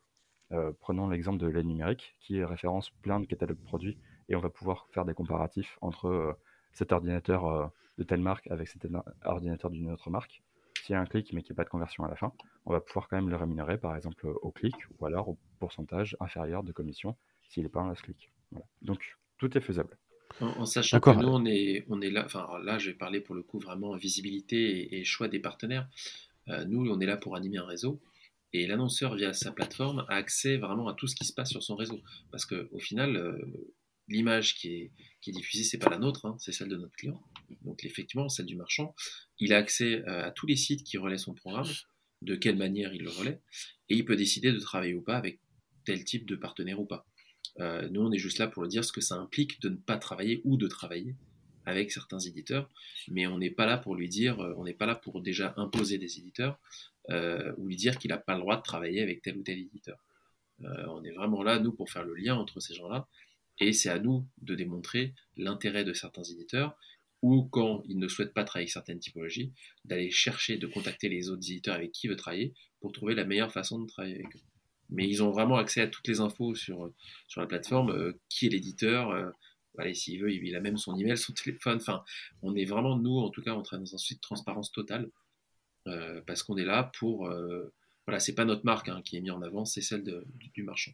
euh, 0.52 0.71
prenons 0.80 1.08
l'exemple 1.08 1.38
de 1.38 1.47
l'aide 1.47 1.65
numérique, 1.65 2.15
qui 2.19 2.43
référence 2.43 2.89
plein 2.89 3.19
de 3.19 3.26
catalogues 3.26 3.60
de 3.60 3.63
produits, 3.63 3.97
et 4.30 4.36
on 4.36 4.39
va 4.39 4.49
pouvoir 4.49 4.88
faire 4.91 5.06
des 5.06 5.13
comparatifs 5.13 5.78
entre 5.82 6.38
cet 6.71 6.91
ordinateur 6.91 7.71
de 7.97 8.04
telle 8.04 8.21
marque 8.21 8.47
avec 8.47 8.67
cet 8.67 8.88
ordinateur 9.26 9.69
d'une 9.69 9.91
autre 9.91 10.10
marque. 10.10 10.41
S'il 10.82 10.93
y 10.93 10.95
a 10.95 11.02
un 11.02 11.06
clic 11.06 11.32
mais 11.34 11.41
qu'il 11.41 11.54
n'y 11.54 11.56
a 11.56 11.60
pas 11.60 11.65
de 11.65 11.69
conversion 11.69 12.04
à 12.04 12.08
la 12.08 12.15
fin, 12.15 12.34
on 12.65 12.71
va 12.71 12.82
pouvoir 12.82 13.08
quand 13.08 13.17
même 13.17 13.30
le 13.30 13.36
rémunérer 13.36 13.78
par 13.78 13.95
exemple 13.95 14.28
au 14.28 14.52
clic 14.52 14.76
ou 14.97 15.06
alors 15.06 15.30
au 15.30 15.38
pourcentage 15.60 16.17
inférieur 16.19 16.63
de 16.63 16.71
commission 16.71 17.15
s'il 17.49 17.63
n'est 17.63 17.69
pas 17.69 17.82
un 17.82 17.93
clic. 17.93 18.32
Voilà. 18.52 18.65
Donc 18.82 19.17
tout 19.38 19.58
est 19.58 19.62
faisable. 19.62 19.97
En, 20.39 20.65
sachant 20.65 20.99
que 20.99 21.09
nous, 21.12 21.27
on 21.27 21.45
est, 21.45 21.86
on 21.89 22.01
est 22.01 22.09
là, 22.09 22.23
enfin 22.25 22.47
là, 22.63 22.79
je 22.79 22.89
vais 22.89 22.95
parler 22.95 23.21
pour 23.21 23.36
le 23.36 23.43
coup 23.43 23.59
vraiment 23.59 23.95
visibilité 23.95 24.97
et, 24.97 25.03
choix 25.03 25.27
des 25.27 25.39
partenaires. 25.39 25.88
Euh, 26.49 26.65
nous, 26.65 26.89
on 26.89 26.99
est 26.99 27.05
là 27.05 27.17
pour 27.17 27.36
animer 27.36 27.57
un 27.57 27.65
réseau. 27.65 28.01
Et 28.51 28.67
l'annonceur, 28.67 29.15
via 29.15 29.33
sa 29.33 29.51
plateforme, 29.51 30.05
a 30.09 30.15
accès 30.15 30.57
vraiment 30.57 30.88
à 30.88 30.93
tout 30.93 31.07
ce 31.07 31.15
qui 31.15 31.25
se 31.25 31.33
passe 31.33 31.49
sur 31.49 31.63
son 31.63 31.75
réseau. 31.75 32.01
Parce 32.31 32.45
qu'au 32.45 32.79
final, 32.79 33.15
euh, 33.15 33.38
l'image 34.07 34.55
qui 34.55 34.69
est, 34.69 34.91
qui 35.21 35.31
est 35.31 35.33
diffusée, 35.33 35.63
c'est 35.63 35.77
pas 35.77 35.89
la 35.89 35.97
nôtre, 35.97 36.25
hein, 36.25 36.36
c'est 36.39 36.51
celle 36.51 36.69
de 36.69 36.77
notre 36.77 36.95
client. 36.95 37.21
Donc 37.63 37.83
effectivement, 37.86 38.29
celle 38.29 38.45
du 38.45 38.55
marchand. 38.55 38.95
Il 39.39 39.53
a 39.53 39.57
accès 39.57 40.03
euh, 40.07 40.25
à 40.25 40.31
tous 40.31 40.45
les 40.45 40.55
sites 40.55 40.83
qui 40.83 40.97
relaient 40.97 41.17
son 41.17 41.33
programme, 41.33 41.69
de 42.21 42.36
quelle 42.36 42.57
manière 42.57 42.93
il 42.93 43.03
le 43.03 43.09
relaie, 43.09 43.41
et 43.89 43.95
il 43.95 44.05
peut 44.05 44.15
décider 44.15 44.51
de 44.51 44.59
travailler 44.59 44.93
ou 44.93 45.01
pas 45.01 45.17
avec 45.17 45.39
tel 45.86 46.03
type 46.03 46.25
de 46.25 46.36
partenaire 46.36 46.79
ou 46.79 46.86
pas. 46.86 47.05
Euh, 47.60 47.88
nous, 47.89 48.01
on 48.01 48.12
est 48.12 48.17
juste 48.17 48.39
là 48.39 48.47
pour 48.47 48.67
dire 48.67 48.84
ce 48.84 48.91
que 48.91 49.01
ça 49.01 49.15
implique 49.15 49.62
de 49.62 49.69
ne 49.69 49.75
pas 49.75 49.97
travailler 49.97 50.41
ou 50.43 50.58
de 50.58 50.67
travailler 50.67 51.15
avec 51.65 51.91
certains 51.91 52.19
éditeurs, 52.19 52.69
mais 53.08 53.25
on 53.27 53.38
n'est 53.38 53.51
pas 53.51 53.65
là 53.65 53.77
pour 53.77 53.95
lui 53.95 54.10
dire, 54.10 54.39
euh, 54.41 54.53
on 54.58 54.65
n'est 54.65 54.73
pas 54.73 54.86
là 54.86 54.95
pour 54.95 55.21
déjà 55.21 55.53
imposer 55.58 55.97
des 55.97 56.19
éditeurs 56.19 56.60
euh, 57.10 57.53
ou 57.58 57.67
lui 57.67 57.75
dire 57.75 57.97
qu'il 57.97 58.10
n'a 58.10 58.17
pas 58.17 58.34
le 58.34 58.41
droit 58.41 58.58
de 58.58 58.63
travailler 58.63 59.01
avec 59.01 59.21
tel 59.21 59.38
ou 59.38 59.43
tel 59.43 59.60
éditeur. 59.60 59.97
on 60.60 61.03
est 61.03 61.12
vraiment 61.12 61.43
là, 61.43 61.60
nous, 61.60 61.71
pour 61.71 61.89
faire 61.89 62.03
le 62.03 62.15
lien 62.15 62.36
entre 62.36 62.60
ces 62.60 62.73
gens-là, 62.73 63.08
et 63.60 63.71
c'est 63.71 63.89
à 63.89 63.99
nous 63.99 64.25
de 64.41 64.56
démontrer 64.56 65.13
l'intérêt 65.38 65.84
de 65.84 65.93
certains 65.93 66.23
éditeurs, 66.23 66.75
ou 67.21 67.43
quand 67.43 67.84
ils 67.88 67.97
ne 67.97 68.08
souhaitent 68.10 68.34
pas 68.34 68.43
travailler 68.43 68.67
certaines 68.67 68.99
typologies, 68.99 69.53
d'aller 69.86 70.12
chercher, 70.12 70.58
de 70.58 70.67
contacter 70.67 71.08
les 71.08 71.29
autres 71.29 71.43
éditeurs 71.43 71.75
avec 71.75 71.91
qui 71.91 72.08
il 72.08 72.10
veut 72.10 72.17
travailler 72.17 72.53
pour 72.82 72.91
trouver 72.91 73.15
la 73.15 73.23
meilleure 73.23 73.51
façon 73.51 73.79
de 73.79 73.88
travailler 73.88 74.15
avec 74.15 74.36
eux. 74.36 74.41
Mais 74.89 75.08
ils 75.08 75.24
ont 75.24 75.32
vraiment 75.32 75.58
accès 75.58 75.82
à 75.82 75.88
toutes 75.88 76.08
les 76.08 76.19
infos 76.19 76.56
sur, 76.56 76.91
sur 77.28 77.41
la 77.41 77.48
plateforme, 77.48 78.13
qui 78.30 78.48
est 78.48 78.50
l'éditeur, 78.50 79.34
allez, 79.78 79.93
s'il 79.93 80.22
veut, 80.22 80.32
il 80.32 80.56
a 80.56 80.60
même 80.60 80.78
son 80.78 80.98
email, 80.98 81.17
son 81.17 81.34
téléphone. 81.34 81.78
Enfin, 81.78 82.04
on 82.41 82.56
est 82.56 82.65
vraiment, 82.65 82.98
nous, 82.98 83.17
en 83.19 83.30
tout 83.30 83.41
cas, 83.41 83.54
en 83.54 83.62
train 83.62 83.80
dans 83.80 83.96
un 83.96 83.98
suite 83.98 84.19
de 84.19 84.22
transparence 84.22 84.72
totale, 84.72 85.10
parce 86.26 86.43
qu'on 86.43 86.58
est 86.58 86.65
là 86.65 86.91
pour. 86.98 87.30
voilà, 88.06 88.19
c'est 88.19 88.36
pas 88.36 88.46
notre 88.46 88.65
marque 88.65 88.89
hein, 88.89 89.02
qui 89.04 89.17
est 89.17 89.22
mise 89.22 89.32
en 89.32 89.41
avant, 89.41 89.65
c'est 89.65 89.82
celle 89.82 90.04
du, 90.54 90.63
marchand. 90.63 90.91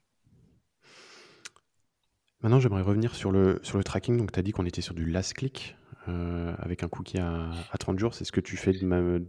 Maintenant, 2.42 2.60
j'aimerais 2.62 2.84
revenir 2.84 3.16
sur 3.16 3.32
le, 3.32 3.60
sur 3.64 3.78
le 3.78 3.84
tracking. 3.84 4.18
Donc, 4.18 4.32
tu 4.32 4.40
as 4.40 4.44
dit 4.44 4.52
qu'on 4.52 4.66
était 4.66 4.82
sur 4.82 4.94
du 4.94 5.06
last 5.06 5.34
click 5.34 5.76
avec 6.06 6.84
un 6.84 6.88
cookie 6.88 7.20
à 7.20 7.52
30 7.80 8.00
jours. 8.00 8.14
C'est 8.14 8.26
ce 8.26 8.32
que 8.32 8.42
tu 8.42 8.58
fais 8.58 8.72
de, 8.72 8.84
ma, 8.86 9.20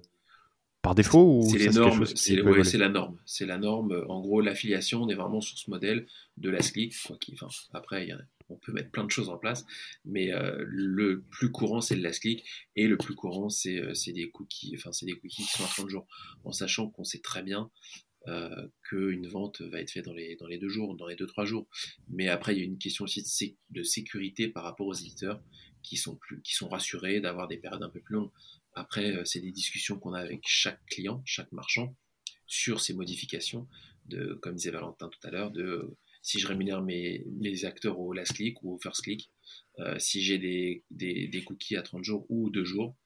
par 0.83 0.95
défaut 0.95 1.43
C'est 1.49 1.59
les 1.59 1.71
normes, 1.71 2.07
c'est 2.07 2.79
la 2.79 2.89
norme. 2.89 3.19
C'est 3.27 3.47
la 3.47 3.59
norme. 3.59 4.05
En 4.09 4.21
gros, 4.21 4.41
l'affiliation, 4.41 5.03
on 5.03 5.09
est 5.09 5.15
vraiment 5.15 5.41
sur 5.41 5.59
ce 5.59 5.71
modèle 5.71 6.07
de 6.37 6.51
la 6.51 6.61
click. 6.61 6.95
enfin, 7.33 7.49
après, 7.73 8.09
on 8.51 8.57
peut 8.57 8.73
mettre 8.73 8.91
plein 8.91 9.05
de 9.05 9.11
choses 9.11 9.29
en 9.29 9.39
place, 9.39 9.65
mais 10.05 10.33
euh, 10.33 10.65
le 10.67 11.23
plus 11.31 11.51
courant, 11.51 11.81
c'est 11.81 11.97
le 11.97 12.03
last 12.03 12.21
click, 12.21 12.45
et 12.77 12.87
le 12.87 12.97
plus 12.97 13.15
courant, 13.15 13.49
c'est 13.49 13.79
euh, 13.79 13.93
des 14.09 14.31
cookies, 14.31 14.75
enfin, 14.77 14.93
c'est 14.93 15.07
des 15.07 15.19
cookies 15.19 15.45
qui 15.45 15.57
sont 15.57 15.65
à 15.65 15.69
30 15.69 15.89
jours, 15.89 16.07
en 16.45 16.53
sachant 16.53 16.89
qu'on 16.89 17.05
sait 17.05 17.21
très 17.21 17.43
bien 17.43 17.71
euh, 18.29 18.69
qu'une 18.83 19.27
vente 19.29 19.63
va 19.63 19.81
être 19.81 19.91
faite 19.91 20.05
dans 20.05 20.13
les, 20.13 20.37
dans 20.37 20.47
les 20.47 20.59
deux 20.59 20.69
jours, 20.69 20.95
dans 20.95 21.07
les 21.07 21.17
deux, 21.17 21.27
trois 21.27 21.45
jours. 21.45 21.69
Mais 22.09 22.29
après, 22.29 22.55
il 22.55 22.59
y 22.59 22.63
a 22.63 22.65
une 22.65 22.79
question 22.79 23.05
aussi 23.05 23.23
de, 23.23 23.79
de 23.79 23.83
sécurité 23.83 24.49
par 24.49 24.65
rapport 24.65 24.87
aux 24.87 24.95
éditeurs 24.95 25.41
qui 25.83 25.97
sont, 25.97 26.17
plus, 26.17 26.43
qui 26.43 26.55
sont 26.55 26.69
rassurés 26.69 27.21
d'avoir 27.21 27.49
des 27.49 27.57
périodes 27.57 27.83
un 27.83 27.89
peu 27.89 28.01
plus 28.01 28.17
longues. 28.17 28.31
Après, 28.81 29.15
euh, 29.15 29.25
c'est 29.27 29.41
des 29.41 29.53
discussions 29.53 29.99
qu'on 29.99 30.15
a 30.15 30.21
avec 30.21 30.41
chaque 30.47 30.85
client, 30.87 31.23
chaque 31.27 31.53
marchand, 31.53 31.95
sur 32.47 32.81
ces 32.81 32.95
modifications, 32.95 33.69
de, 34.07 34.35
comme 34.41 34.55
disait 34.55 34.71
Valentin 34.71 35.09
tout 35.09 35.21
à 35.27 35.31
l'heure, 35.31 35.51
de 35.51 35.97
si 36.23 36.39
je 36.39 36.49
rémunère 36.49 36.81
mes, 36.83 37.25
mes, 37.39 37.65
acteurs 37.67 37.99
au 38.01 38.13
last 38.13 38.33
click 38.33 38.63
ou 38.63 38.73
au 38.73 38.79
first 38.79 39.03
click, 39.03 39.31
euh, 39.79 39.99
si 39.99 40.23
j'ai 40.23 40.39
des, 40.39 40.83
des, 40.91 41.45
cookies 41.45 41.77
à 41.77 41.83
30 41.83 42.03
jours 42.05 42.27
ou 42.31 42.51
2 42.51 42.65
jours, 42.65 42.97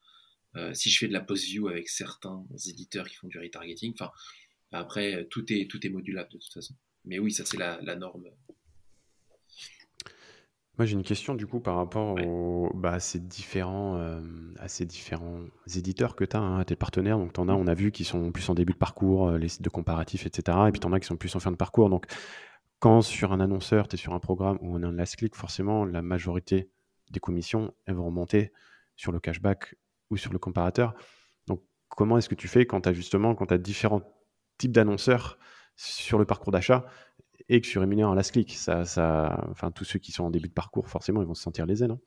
euh, 0.57 0.73
si 0.75 0.91
je 0.91 0.99
fais 0.99 1.09
de 1.09 1.13
la 1.13 1.21
post-view 1.21 1.67
avec 1.69 1.89
certains 1.89 2.45
éditeurs 2.69 3.09
qui 3.09 3.17
font 3.17 3.29
du 3.29 3.39
retargeting, 3.39 3.93
enfin, 3.95 4.13
après, 4.71 5.27
tout 5.29 5.53
est, 5.53 5.69
tout 5.69 5.85
est 5.85 5.91
modulable 5.91 6.31
de 6.31 6.39
toute 6.39 6.53
façon. 6.53 6.75
Mais 7.05 7.19
oui, 7.19 7.33
ça 7.33 7.45
c'est 7.45 7.59
la, 7.59 7.81
la 7.83 7.97
norme 7.97 8.31
moi, 10.77 10.87
j'ai 10.87 10.95
une 10.95 11.05
question 11.05 11.35
du 11.35 11.47
coup 11.47 11.61
par 11.61 11.77
rapport 11.77 12.17
bah, 12.75 12.95
à, 12.95 13.01
ces 13.01 13.21
différents, 13.21 13.97
euh, 13.97 14.21
à 14.59 14.67
ces 14.67 14.85
différents 14.85 15.39
éditeurs 15.77 16.17
que 16.17 16.25
tu 16.25 16.37
as, 16.37 16.41
hein, 16.41 16.65
tes 16.65 16.75
partenaires. 16.75 17.17
Donc, 17.17 17.33
tu 17.33 17.41
en 17.41 17.49
as, 17.49 17.55
on 17.55 17.69
a 17.69 17.75
vu, 17.75 17.93
qui 17.93 18.03
sont 18.03 18.33
plus 18.33 18.49
en 18.49 18.55
début 18.55 18.73
de 18.73 18.79
parcours, 18.79 19.29
euh, 19.29 19.39
les 19.39 19.49
sites 19.49 19.63
de 19.63 19.69
comparatifs, 19.69 20.27
etc. 20.27 20.59
Et 20.69 20.73
puis, 20.73 20.81
tu 20.81 20.87
en 20.87 20.93
as 20.93 20.99
qui 20.99 21.07
sont 21.07 21.17
plus 21.17 21.35
en 21.37 21.41
fin 21.41 21.53
de 21.53 21.57
parcours. 21.57 21.91
Donc, 21.91 22.07
quand 22.81 23.03
sur 23.03 23.33
un 23.33 23.39
annonceur, 23.39 23.87
tu 23.87 23.95
es 23.95 23.99
sur 23.99 24.15
un 24.15 24.19
programme 24.19 24.59
où 24.63 24.77
on 24.77 24.83
a 24.83 24.89
un 24.89 24.93
last 24.93 25.17
click, 25.17 25.37
forcément, 25.37 25.85
la 25.85 26.03
majorité 26.03 26.71
des 27.13 27.21
commissions, 27.21 27.73
elles 27.87 27.95
vont 27.95 28.07
remonter 28.07 28.53
sur 28.97 29.13
le 29.13 29.21
cashback 29.21 29.77
ou 30.11 30.17
sur 30.17 30.33
le 30.33 30.41
comparateur. 30.41 30.95
Donc, 31.47 31.63
comment 31.89 32.19
est-ce 32.19 32.29
que 32.29 32.35
tu 32.35 32.49
fais 32.49 32.67
quand 32.67 32.81
tu 32.81 32.89
as 32.89 32.93
justement, 32.93 33.37
quand 33.37 33.47
tu 33.47 33.55
as 33.55 33.59
différents 33.59 34.03
types 34.59 34.73
d'annonceurs 34.73 35.39
sur 35.77 36.19
le 36.19 36.25
parcours 36.25 36.53
d'achat 36.53 36.85
et 37.49 37.61
que 37.61 37.67
tu 37.67 37.79
rémunères 37.79 38.09
en 38.09 38.15
last 38.15 38.33
click. 38.33 38.55
Ça, 38.55 38.85
ça, 38.85 39.47
enfin, 39.51 39.71
tous 39.71 39.85
ceux 39.85 39.99
qui 39.99 40.13
sont 40.13 40.25
en 40.25 40.31
début 40.31 40.49
de 40.49 40.55
parcours, 40.55 40.89
forcément, 40.89 41.23
ils 41.23 41.27
vont 41.27 41.35
se 41.35 41.43
sentir 41.43 41.67
lésés, 41.67 41.87
non? 41.87 42.01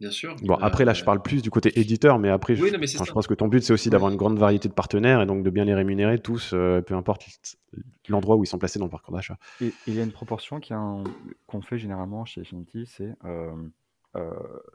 Bien 0.00 0.10
sûr. 0.12 0.36
Bon, 0.42 0.54
après, 0.54 0.84
là, 0.84 0.92
je 0.92 1.02
euh, 1.02 1.04
parle 1.04 1.20
plus 1.22 1.42
du 1.42 1.50
côté 1.50 1.78
éditeur, 1.78 2.20
mais 2.20 2.28
après, 2.28 2.54
je, 2.54 2.64
je, 2.64 3.12
pense 3.12 3.26
que 3.26 3.34
ton 3.34 3.48
but, 3.48 3.64
c'est 3.64 3.72
aussi 3.72 3.90
d'avoir 3.90 4.12
une 4.12 4.16
grande 4.16 4.38
variété 4.38 4.68
de 4.68 4.74
partenaires 4.74 5.20
et 5.20 5.26
donc 5.26 5.42
de 5.42 5.50
bien 5.50 5.64
les 5.64 5.74
rémunérer 5.74 6.20
tous, 6.20 6.52
euh, 6.54 6.80
peu 6.80 6.94
importe 6.94 7.26
l'endroit 8.08 8.36
où 8.36 8.44
ils 8.44 8.46
sont 8.46 8.58
placés 8.58 8.78
dans 8.78 8.84
le 8.84 8.92
parcours 8.92 9.14
d'achat. 9.14 9.38
Il 9.60 9.72
y 9.88 9.98
a 9.98 10.04
une 10.04 10.12
proportion 10.12 10.60
qu'on 10.60 11.60
fait 11.62 11.78
généralement 11.78 12.24
chez 12.24 12.42
Affinity, 12.42 12.86
c'est 12.86 13.12
euh, 13.24 13.50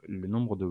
le 0.04 0.28
nombre 0.28 0.58
de 0.58 0.66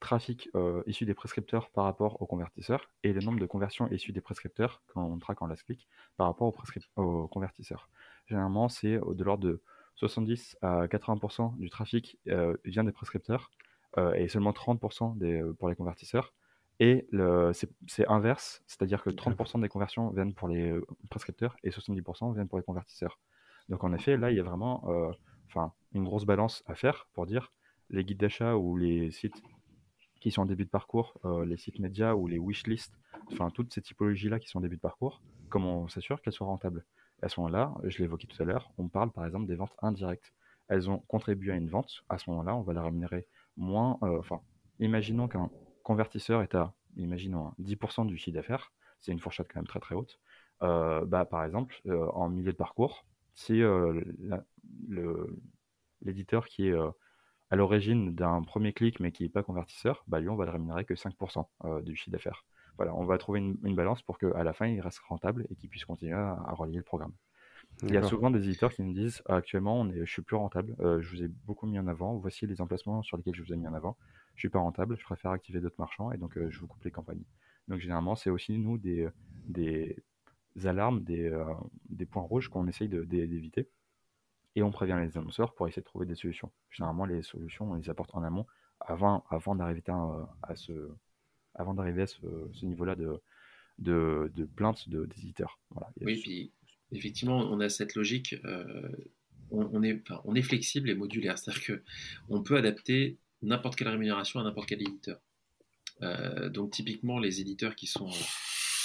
trafic 0.00 0.48
euh, 0.54 0.82
issu 0.86 1.04
des 1.04 1.14
prescripteurs 1.14 1.70
par 1.70 1.84
rapport 1.84 2.20
aux 2.22 2.26
convertisseurs 2.26 2.90
et 3.02 3.12
le 3.12 3.20
nombre 3.20 3.40
de 3.40 3.46
conversions 3.46 3.88
issues 3.90 4.12
des 4.12 4.20
prescripteurs 4.20 4.82
quand 4.88 5.04
on 5.04 5.18
traque 5.18 5.42
en 5.42 5.46
last 5.46 5.64
click 5.64 5.88
par 6.16 6.26
rapport 6.26 6.54
aux, 6.96 7.28
convertisseurs. 7.28 7.88
Généralement, 8.26 8.68
c'est 8.68 8.98
de 8.98 9.24
l'ordre 9.24 9.44
de 9.44 9.62
70 9.96 10.56
à 10.62 10.86
80% 10.86 11.58
du 11.58 11.70
trafic 11.70 12.18
euh, 12.28 12.56
vient 12.64 12.84
des 12.84 12.92
prescripteurs 12.92 13.50
euh, 13.96 14.12
et 14.14 14.28
seulement 14.28 14.52
30% 14.52 15.18
des, 15.18 15.42
pour 15.58 15.68
les 15.68 15.74
convertisseurs. 15.74 16.32
Et 16.80 17.08
c'est 17.88 18.06
inverse, 18.06 18.62
c'est-à-dire 18.68 19.02
que 19.02 19.10
30% 19.10 19.60
des 19.60 19.68
conversions 19.68 20.10
viennent 20.10 20.32
pour 20.32 20.46
les 20.46 20.78
prescripteurs 21.10 21.56
et 21.64 21.70
70% 21.70 22.34
viennent 22.34 22.46
pour 22.46 22.58
les 22.58 22.62
convertisseurs. 22.64 23.18
Donc 23.68 23.82
en 23.82 23.92
effet, 23.92 24.16
là, 24.16 24.30
il 24.30 24.36
y 24.36 24.40
a 24.40 24.44
vraiment 24.44 24.84
une 25.92 26.04
grosse 26.04 26.24
balance 26.24 26.62
à 26.66 26.76
faire 26.76 27.08
pour 27.14 27.26
dire 27.26 27.52
les 27.90 28.04
guides 28.04 28.20
d'achat 28.20 28.54
ou 28.56 28.76
les 28.76 29.10
sites 29.10 29.42
qui 30.20 30.30
sont 30.30 30.42
en 30.42 30.46
début 30.46 30.64
de 30.64 30.70
parcours, 30.70 31.14
euh, 31.24 31.44
les 31.44 31.56
sites 31.56 31.78
médias 31.78 32.14
ou 32.14 32.26
les 32.26 32.38
wishlists, 32.38 32.94
enfin 33.30 33.50
toutes 33.50 33.72
ces 33.72 33.82
typologies-là 33.82 34.38
qui 34.38 34.48
sont 34.48 34.58
en 34.58 34.62
début 34.62 34.76
de 34.76 34.80
parcours, 34.80 35.22
comment 35.48 35.82
on 35.82 35.88
s'assure 35.88 36.20
qu'elles 36.20 36.32
soient 36.32 36.46
rentables? 36.46 36.84
À 37.22 37.28
ce 37.28 37.40
moment-là, 37.40 37.74
je 37.84 37.98
l'évoquais 37.98 38.26
tout 38.26 38.40
à 38.42 38.46
l'heure, 38.46 38.68
on 38.78 38.88
parle 38.88 39.10
par 39.10 39.26
exemple 39.26 39.46
des 39.46 39.56
ventes 39.56 39.74
indirectes. 39.82 40.32
Elles 40.68 40.90
ont 40.90 40.98
contribué 41.08 41.52
à 41.52 41.56
une 41.56 41.68
vente, 41.68 42.04
à 42.08 42.18
ce 42.18 42.30
moment-là, 42.30 42.54
on 42.54 42.62
va 42.62 42.72
la 42.72 42.82
rémunérer 42.82 43.26
moins. 43.56 43.98
Euh, 44.02 44.18
enfin, 44.18 44.40
imaginons 44.80 45.26
qu'un 45.26 45.50
convertisseur 45.82 46.42
est 46.42 46.54
à, 46.54 46.74
imaginons, 46.96 47.52
10% 47.58 48.06
du 48.06 48.16
chiffre 48.16 48.34
d'affaires, 48.34 48.72
c'est 49.00 49.12
une 49.12 49.20
fourchette 49.20 49.48
quand 49.52 49.60
même 49.60 49.66
très 49.66 49.80
très 49.80 49.94
haute. 49.94 50.20
Euh, 50.62 51.04
bah, 51.06 51.24
par 51.24 51.44
exemple, 51.44 51.80
en 51.86 52.28
milieu 52.28 52.52
de 52.52 52.56
parcours, 52.56 53.06
si 53.34 53.62
l'éditeur 56.02 56.46
qui 56.46 56.68
est 56.68 56.76
à 57.50 57.56
l'origine 57.56 58.14
d'un 58.14 58.42
premier 58.42 58.72
clic 58.72 59.00
mais 59.00 59.12
qui 59.12 59.22
n'est 59.22 59.28
pas 59.28 59.42
convertisseur, 59.42 60.04
bah 60.06 60.20
lui 60.20 60.28
on 60.28 60.36
va 60.36 60.44
le 60.44 60.50
rémunérer 60.50 60.84
que 60.84 60.94
5% 60.94 61.46
euh, 61.64 61.82
du 61.82 61.96
chiffre 61.96 62.10
d'affaires. 62.10 62.44
Voilà, 62.76 62.94
on 62.94 63.04
va 63.04 63.18
trouver 63.18 63.40
une, 63.40 63.74
balance 63.74 64.02
pour 64.02 64.18
qu'à 64.18 64.44
la 64.44 64.52
fin 64.52 64.66
il 64.66 64.80
reste 64.80 65.00
rentable 65.00 65.46
et 65.50 65.56
qu'il 65.56 65.68
puisse 65.68 65.84
continuer 65.84 66.14
à, 66.14 66.52
relier 66.52 66.76
le 66.76 66.84
programme. 66.84 67.12
Il 67.82 67.92
y 67.92 67.96
a 67.96 68.02
souvent 68.02 68.30
des 68.30 68.38
éditeurs 68.38 68.72
qui 68.72 68.82
me 68.82 68.92
disent 68.92 69.22
actuellement 69.26 69.80
on 69.80 69.90
est, 69.90 70.04
je 70.06 70.10
suis 70.10 70.22
plus 70.22 70.36
rentable, 70.36 70.76
euh, 70.80 71.00
je 71.00 71.10
vous 71.10 71.22
ai 71.22 71.28
beaucoup 71.28 71.66
mis 71.66 71.78
en 71.78 71.86
avant, 71.86 72.16
voici 72.16 72.46
les 72.46 72.60
emplacements 72.60 73.02
sur 73.02 73.16
lesquels 73.16 73.34
je 73.34 73.42
vous 73.42 73.52
ai 73.52 73.56
mis 73.56 73.66
en 73.66 73.74
avant, 73.74 73.96
je 74.34 74.40
suis 74.40 74.48
pas 74.48 74.60
rentable, 74.60 74.96
je 74.98 75.04
préfère 75.04 75.32
activer 75.32 75.60
d'autres 75.60 75.78
marchands 75.78 76.12
et 76.12 76.18
donc 76.18 76.36
euh, 76.36 76.50
je 76.50 76.60
vous 76.60 76.66
coupe 76.66 76.84
les 76.84 76.90
campagnes. 76.90 77.22
Donc 77.66 77.80
généralement 77.80 78.14
c'est 78.14 78.30
aussi 78.30 78.58
nous 78.58 78.78
des, 78.78 79.08
des 79.48 79.96
alarmes, 80.64 81.02
des, 81.02 81.30
des 81.88 82.06
points 82.06 82.22
rouges 82.22 82.48
qu'on 82.48 82.66
essaye 82.66 82.88
d'éviter 82.88 83.68
et 84.58 84.62
on 84.62 84.72
prévient 84.72 84.98
les 85.00 85.16
annonceurs 85.16 85.54
pour 85.54 85.68
essayer 85.68 85.82
de 85.82 85.86
trouver 85.86 86.04
des 86.04 86.16
solutions. 86.16 86.50
Généralement, 86.70 87.04
les 87.04 87.22
solutions, 87.22 87.70
on 87.70 87.74
les 87.74 87.88
apporte 87.88 88.12
en 88.14 88.24
amont 88.24 88.44
avant, 88.80 89.24
avant 89.30 89.54
d'arriver 89.54 89.82
à, 90.42 90.56
ce, 90.56 90.72
avant 91.54 91.74
d'arriver 91.74 92.02
à 92.02 92.06
ce, 92.08 92.64
niveau-là 92.64 92.96
de, 92.96 93.20
de, 93.78 94.32
de 94.34 94.44
plainte 94.44 94.88
d'éditeurs. 94.88 95.60
Voilà. 95.70 95.92
Oui, 96.00 96.20
puis 96.20 96.52
effectivement, 96.90 97.38
on 97.38 97.60
a 97.60 97.68
cette 97.68 97.94
logique. 97.94 98.34
Euh, 98.44 98.88
on, 99.50 99.82
est, 99.82 100.02
on 100.24 100.34
est 100.34 100.42
flexible 100.42 100.90
et 100.90 100.94
modulaire, 100.94 101.38
c'est-à-dire 101.38 101.80
qu'on 102.28 102.42
peut 102.42 102.56
adapter 102.56 103.16
n'importe 103.42 103.76
quelle 103.76 103.88
rémunération 103.88 104.40
à 104.40 104.42
n'importe 104.42 104.68
quel 104.68 104.82
éditeur. 104.82 105.20
Euh, 106.02 106.48
donc 106.48 106.72
typiquement, 106.72 107.20
les 107.20 107.40
éditeurs 107.40 107.76
qui 107.76 107.86
sont 107.86 108.10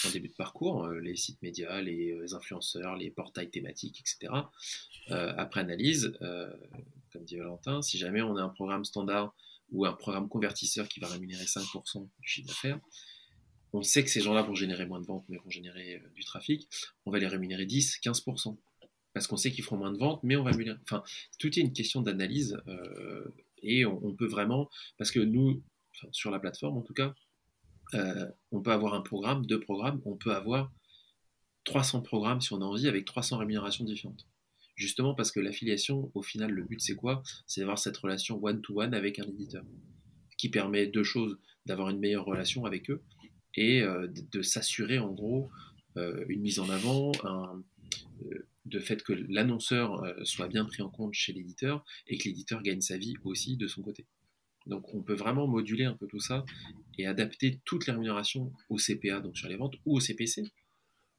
en 0.06 0.12
début 0.12 0.28
de 0.28 0.34
parcours, 0.34 0.86
euh, 0.86 1.00
les 1.00 1.16
sites 1.16 1.42
médias, 1.42 1.82
les 1.82 2.12
euh, 2.12 2.36
influenceurs, 2.36 2.96
les 2.96 3.12
portails 3.12 3.50
thématiques, 3.50 4.00
etc. 4.00 4.34
Euh, 5.12 5.34
après 5.38 5.62
analyse, 5.62 6.18
comme 7.12 7.24
dit 7.24 7.38
Valentin, 7.38 7.82
si 7.82 7.98
jamais 7.98 8.22
on 8.22 8.36
a 8.38 8.42
un 8.42 8.50
programme 8.50 8.86
standard 8.86 9.36
ou 9.72 9.86
un 9.86 9.94
programme 9.94 10.30
convertisseur 10.30 10.88
qui 10.88 11.00
va 11.00 11.08
rémunérer 11.08 11.46
5% 11.46 12.08
du 12.20 12.28
chiffre 12.28 12.48
d'affaires, 12.48 12.80
on 13.74 13.82
sait 13.82 14.04
que 14.04 14.10
ces 14.10 14.22
gens-là 14.22 14.44
vont 14.44 14.54
générer 14.54 14.86
moins 14.86 15.02
de 15.02 15.06
ventes, 15.06 15.26
mais 15.30 15.38
vont 15.38 15.50
générer 15.50 16.02
du 16.16 16.24
trafic, 16.24 16.68
on 17.06 17.12
va 17.12 17.20
les 17.20 17.28
rémunérer 17.28 17.66
10, 17.66 18.00
15%. 18.04 18.58
Parce 19.14 19.28
qu'on 19.28 19.38
sait 19.38 19.52
qu'ils 19.52 19.64
feront 19.64 19.78
moins 19.78 19.92
de 19.92 19.98
ventes, 19.98 20.22
mais 20.24 20.36
on 20.36 20.44
va. 20.44 20.52
Enfin, 20.84 21.04
tout 21.40 21.48
est 21.48 21.62
une 21.62 21.74
question 21.74 22.02
d'analyse. 22.02 22.58
et 23.62 23.86
on, 23.86 24.14
peut 24.14 24.28
vraiment. 24.28 24.70
Parce 24.98 25.12
que 25.12 25.20
nous, 25.20 25.62
sur 26.12 26.32
la 26.32 26.40
plateforme 26.40 26.78
en 26.78 26.82
tout 26.82 26.94
cas, 26.94 27.14
euh, 27.94 28.28
on 28.52 28.62
peut 28.62 28.72
avoir 28.72 28.94
un 28.94 29.02
programme, 29.02 29.46
deux 29.46 29.60
programmes, 29.60 30.02
on 30.06 30.16
peut 30.16 30.34
avoir 30.34 30.72
300 31.66 32.02
programmes 32.02 32.42
si 32.42 32.54
on 32.54 32.62
a 32.62 32.66
envie 32.66 32.88
avec 32.88 33.06
300 33.06 33.38
rémunérations 33.38 33.86
différentes. 33.86 34.28
Justement 34.76 35.14
parce 35.14 35.32
que 35.32 35.40
l'affiliation, 35.40 36.12
au 36.14 36.22
final, 36.22 36.52
le 36.52 36.64
but 36.64 36.82
c'est 36.82 36.96
quoi? 36.96 37.24
C'est 37.46 37.62
d'avoir 37.62 37.78
cette 37.78 37.98
relation 37.98 38.44
one-to-one 38.44 38.94
avec 38.94 39.20
un 39.20 39.24
éditeur, 39.24 39.64
qui 40.38 40.50
permet 40.50 40.88
deux 40.88 41.04
choses, 41.04 41.38
d'avoir 41.66 41.90
une 41.90 42.00
meilleure 42.00 42.26
relation 42.26 42.66
avec 42.66 42.90
eux 42.90 43.02
et 43.56 43.82
euh, 43.82 44.08
de, 44.32 44.42
s'assurer 44.42 45.00
en 45.00 45.12
gros 45.12 45.50
euh, 45.96 46.26
une 46.28 46.42
mise 46.42 46.60
en 46.60 46.70
avant, 46.70 47.12
de 48.66 48.80
fait 48.80 49.04
que 49.04 49.14
l'annonceur 49.14 50.04
soit 50.24 50.48
bien 50.48 50.66
pris 50.66 50.82
en 50.82 50.90
compte 50.90 51.14
chez 51.14 51.34
l'éditeur 51.34 51.86
et 52.08 52.18
que 52.18 52.24
l'éditeur 52.28 52.62
gagne 52.64 52.82
sa 52.82 52.98
vie 52.98 53.16
aussi 53.24 53.58
de 53.58 53.68
son 53.68 53.82
côté. 53.82 54.06
Donc 54.68 54.94
on 54.94 55.02
peut 55.02 55.14
vraiment 55.14 55.48
moduler 55.48 55.86
un 55.86 55.94
peu 55.94 56.08
tout 56.08 56.20
ça 56.20 56.46
et 56.98 57.06
adapter 57.06 57.60
toutes 57.66 57.88
les 57.88 57.94
rémunérations 57.94 58.54
au 58.70 58.78
CPA, 58.78 59.20
donc 59.20 59.38
sur 59.38 59.50
les 59.50 59.56
ventes, 59.56 59.76
ou 59.86 59.98
au 59.98 60.00
CPC. 60.00 60.52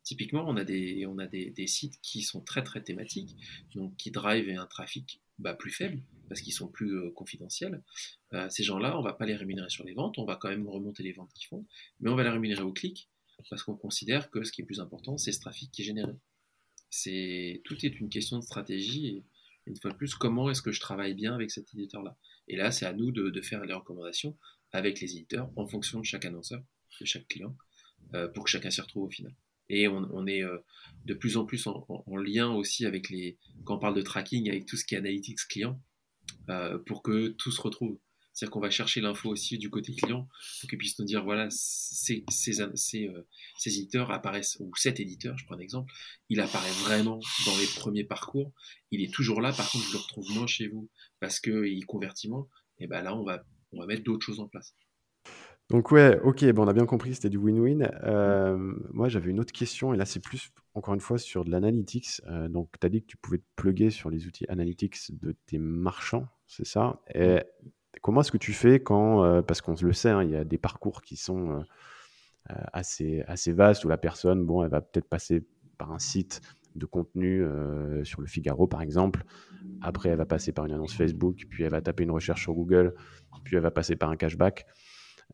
Typiquement, 0.02 0.44
on 0.46 0.56
a 0.56 0.64
des, 0.64 1.66
sites 1.66 1.98
qui 2.02 2.22
sont 2.22 2.42
très 2.42 2.62
très 2.62 2.82
thématiques, 2.82 3.36
donc 3.74 3.96
qui 3.96 4.10
drivent 4.10 4.50
un 4.58 4.66
trafic 4.66 5.20
bah, 5.38 5.54
plus 5.54 5.70
faible 5.70 6.02
parce 6.28 6.42
qu'ils 6.42 6.52
sont 6.52 6.68
plus 6.68 6.94
euh, 6.94 7.10
confidentiels. 7.10 7.82
Euh, 8.34 8.48
ces 8.50 8.62
gens-là, 8.62 8.98
on 8.98 9.02
va 9.02 9.14
pas 9.14 9.26
les 9.26 9.34
rémunérer 9.34 9.70
sur 9.70 9.84
les 9.84 9.94
ventes, 9.94 10.18
on 10.18 10.24
va 10.24 10.36
quand 10.36 10.48
même 10.48 10.68
remonter 10.68 11.02
les 11.02 11.12
ventes 11.12 11.32
qu'ils 11.34 11.46
font, 11.46 11.64
mais 12.00 12.10
on 12.10 12.16
va 12.16 12.22
les 12.22 12.30
rémunérer 12.30 12.62
au 12.62 12.72
clic 12.72 13.08
parce 13.50 13.62
qu'on 13.62 13.76
considère 13.76 14.30
que 14.30 14.44
ce 14.44 14.52
qui 14.52 14.62
est 14.62 14.64
plus 14.64 14.80
important, 14.80 15.16
c'est 15.16 15.32
ce 15.32 15.40
trafic 15.40 15.70
qui 15.70 15.82
est 15.82 15.84
généré. 15.84 16.12
Tout 17.64 17.86
est 17.86 18.00
une 18.00 18.08
question 18.08 18.38
de 18.38 18.44
stratégie 18.44 19.06
et 19.06 19.24
une 19.66 19.76
fois 19.76 19.90
de 19.90 19.96
plus, 19.96 20.14
comment 20.14 20.50
est-ce 20.50 20.62
que 20.62 20.72
je 20.72 20.80
travaille 20.80 21.14
bien 21.14 21.34
avec 21.34 21.50
cet 21.50 21.72
éditeur-là? 21.74 22.16
Et 22.48 22.56
là, 22.56 22.70
c'est 22.70 22.86
à 22.86 22.92
nous 22.92 23.10
de, 23.10 23.40
faire 23.40 23.64
les 23.64 23.74
recommandations 23.74 24.36
avec 24.72 25.00
les 25.00 25.12
éditeurs 25.16 25.50
en 25.56 25.66
fonction 25.66 26.00
de 26.00 26.04
chaque 26.04 26.24
annonceur, 26.24 26.62
de 27.00 27.06
chaque 27.06 27.26
client, 27.28 27.56
euh, 28.14 28.28
pour 28.28 28.44
que 28.44 28.50
chacun 28.50 28.70
s'y 28.70 28.80
retrouve 28.80 29.04
au 29.04 29.10
final. 29.10 29.34
Et 29.70 29.88
on, 29.88 30.26
est 30.26 30.42
euh, 30.42 30.58
de 31.06 31.14
plus 31.14 31.38
en 31.38 31.46
plus 31.46 31.66
en, 31.66 32.16
lien 32.16 32.52
aussi 32.52 32.84
avec 32.84 33.08
les, 33.08 33.38
quand 33.64 33.76
on 33.76 33.78
parle 33.78 33.94
de 33.94 34.02
tracking, 34.02 34.48
avec 34.50 34.66
tout 34.66 34.76
ce 34.76 34.84
qui 34.84 34.94
est 34.94 34.98
analytics 34.98 35.38
client, 35.48 35.80
euh, 36.50 36.78
pour 36.78 37.02
que 37.02 37.28
tout 37.28 37.50
se 37.50 37.60
retrouve. 37.60 37.98
C'est-à-dire 38.34 38.50
qu'on 38.50 38.60
va 38.60 38.70
chercher 38.70 39.00
l'info 39.00 39.30
aussi 39.30 39.58
du 39.58 39.70
côté 39.70 39.94
client 39.94 40.28
pour 40.60 40.68
qu'ils 40.68 40.78
puissent 40.78 40.98
nous 40.98 41.04
dire 41.04 41.22
voilà, 41.24 41.46
ces, 41.50 42.24
ces, 42.28 42.60
euh, 42.60 42.70
ces, 42.74 43.08
éditeurs 43.66 44.10
apparaissent, 44.10 44.56
ou 44.58 44.72
cet 44.76 44.98
éditeur, 44.98 45.38
je 45.38 45.46
prends 45.46 45.54
un 45.54 45.60
exemple, 45.60 45.92
il 46.28 46.40
apparaît 46.40 46.72
vraiment 46.82 47.20
dans 47.46 47.56
les 47.56 47.66
premiers 47.76 48.04
parcours, 48.04 48.52
il 48.90 49.02
est 49.02 49.12
toujours 49.12 49.40
là, 49.40 49.52
par 49.52 49.70
contre 49.70 49.84
je 49.86 49.92
le 49.92 49.98
retrouve 49.98 50.30
moins 50.32 50.48
chez 50.48 50.66
vous 50.66 50.90
parce 51.20 51.38
qu'il 51.38 51.86
convertit 51.86 52.28
moins, 52.28 52.48
et 52.78 52.88
ben 52.88 53.02
là 53.02 53.14
on 53.14 53.22
va, 53.22 53.44
on 53.72 53.78
va 53.78 53.86
mettre 53.86 54.02
d'autres 54.02 54.26
choses 54.26 54.40
en 54.40 54.48
place. 54.48 54.74
Donc 55.70 55.92
ouais, 55.92 56.20
ok, 56.20 56.44
bon, 56.52 56.64
on 56.64 56.68
a 56.68 56.74
bien 56.74 56.86
compris, 56.86 57.14
c'était 57.14 57.30
du 57.30 57.38
win-win. 57.38 57.88
Euh, 58.02 58.56
moi, 58.92 59.08
j'avais 59.08 59.30
une 59.30 59.40
autre 59.40 59.52
question, 59.52 59.94
et 59.94 59.96
là, 59.96 60.04
c'est 60.04 60.20
plus, 60.20 60.50
encore 60.74 60.92
une 60.92 61.00
fois, 61.00 61.16
sur 61.16 61.44
de 61.44 61.50
l'analytics. 61.50 62.20
Euh, 62.26 62.48
donc, 62.48 62.68
tu 62.78 62.86
as 62.86 62.90
dit 62.90 63.00
que 63.00 63.06
tu 63.06 63.16
pouvais 63.16 63.38
te 63.38 63.46
plugger 63.56 63.88
sur 63.88 64.10
les 64.10 64.26
outils 64.26 64.44
analytics 64.48 65.18
de 65.18 65.34
tes 65.46 65.58
marchands, 65.58 66.28
c'est 66.46 66.66
ça? 66.66 67.00
Et 67.14 67.40
comment 68.02 68.20
est-ce 68.20 68.32
que 68.32 68.38
tu 68.38 68.52
fais 68.52 68.80
quand, 68.80 69.24
euh, 69.24 69.42
parce 69.42 69.60
qu'on 69.60 69.74
le 69.80 69.92
sait, 69.92 70.10
hein, 70.10 70.22
il 70.22 70.30
y 70.30 70.36
a 70.36 70.44
des 70.44 70.58
parcours 70.58 71.02
qui 71.02 71.16
sont 71.16 71.64
assez, 72.74 73.22
assez 73.26 73.52
vastes, 73.52 73.86
où 73.86 73.88
la 73.88 73.96
personne, 73.96 74.44
bon, 74.44 74.62
elle 74.62 74.70
va 74.70 74.82
peut-être 74.82 75.08
passer 75.08 75.46
par 75.78 75.92
un 75.92 75.98
site 75.98 76.42
de 76.74 76.84
contenu 76.84 77.42
sur 78.02 78.20
le 78.20 78.26
Figaro, 78.26 78.66
par 78.66 78.82
exemple. 78.82 79.24
Après, 79.80 80.10
elle 80.10 80.18
va 80.18 80.26
passer 80.26 80.52
par 80.52 80.66
une 80.66 80.72
annonce 80.72 80.94
Facebook, 80.94 81.46
puis 81.48 81.62
elle 81.64 81.70
va 81.70 81.80
taper 81.80 82.02
une 82.02 82.10
recherche 82.10 82.42
sur 82.42 82.52
Google, 82.52 82.94
puis 83.44 83.56
elle 83.56 83.62
va 83.62 83.70
passer 83.70 83.96
par 83.96 84.10
un 84.10 84.16
cashback. 84.16 84.66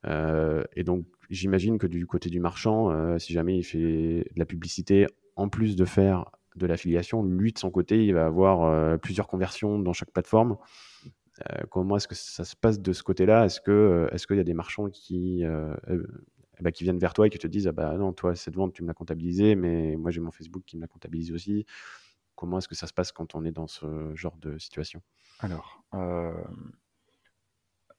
Euh, 0.06 0.64
et 0.76 0.84
donc, 0.84 1.04
j'imagine 1.28 1.78
que 1.78 1.86
du 1.86 2.06
côté 2.06 2.30
du 2.30 2.40
marchand, 2.40 2.90
euh, 2.90 3.18
si 3.18 3.32
jamais 3.32 3.56
il 3.56 3.62
fait 3.62 3.78
de 4.34 4.38
la 4.38 4.44
publicité, 4.44 5.06
en 5.36 5.48
plus 5.48 5.76
de 5.76 5.84
faire 5.84 6.30
de 6.56 6.66
l'affiliation, 6.66 7.22
lui, 7.22 7.52
de 7.52 7.58
son 7.58 7.70
côté, 7.70 8.04
il 8.04 8.14
va 8.14 8.26
avoir 8.26 8.64
euh, 8.64 8.96
plusieurs 8.96 9.28
conversions 9.28 9.78
dans 9.78 9.92
chaque 9.92 10.10
plateforme. 10.10 10.56
Comment 11.70 11.96
est-ce 11.96 12.08
que 12.08 12.14
ça 12.14 12.44
se 12.44 12.56
passe 12.56 12.80
de 12.80 12.92
ce 12.92 13.02
côté-là? 13.02 13.44
Est-ce 13.44 13.60
que 13.60 14.08
est-ce 14.12 14.26
qu'il 14.26 14.36
y 14.36 14.40
a 14.40 14.44
des 14.44 14.54
marchands 14.54 14.90
qui 14.90 15.44
bah, 16.60 16.72
qui 16.72 16.84
viennent 16.84 16.98
vers 16.98 17.14
toi 17.14 17.26
et 17.26 17.30
qui 17.30 17.38
te 17.38 17.46
disent 17.46 17.68
ah 17.68 17.72
bah 17.72 17.96
non 17.96 18.12
toi 18.12 18.34
cette 18.34 18.54
vente 18.54 18.74
tu 18.74 18.82
me 18.82 18.88
l'as 18.88 18.94
comptabilisée 18.94 19.54
mais 19.54 19.96
moi 19.96 20.10
j'ai 20.10 20.20
mon 20.20 20.30
Facebook 20.30 20.62
qui 20.66 20.76
me 20.76 20.82
l'a 20.82 20.88
comptabilisé 20.88 21.32
aussi 21.32 21.64
comment 22.34 22.58
est-ce 22.58 22.68
que 22.68 22.74
ça 22.74 22.86
se 22.86 22.92
passe 22.92 23.12
quand 23.12 23.34
on 23.34 23.44
est 23.44 23.52
dans 23.52 23.66
ce 23.66 24.14
genre 24.14 24.36
de 24.38 24.58
situation? 24.58 25.02
Alors 25.40 25.82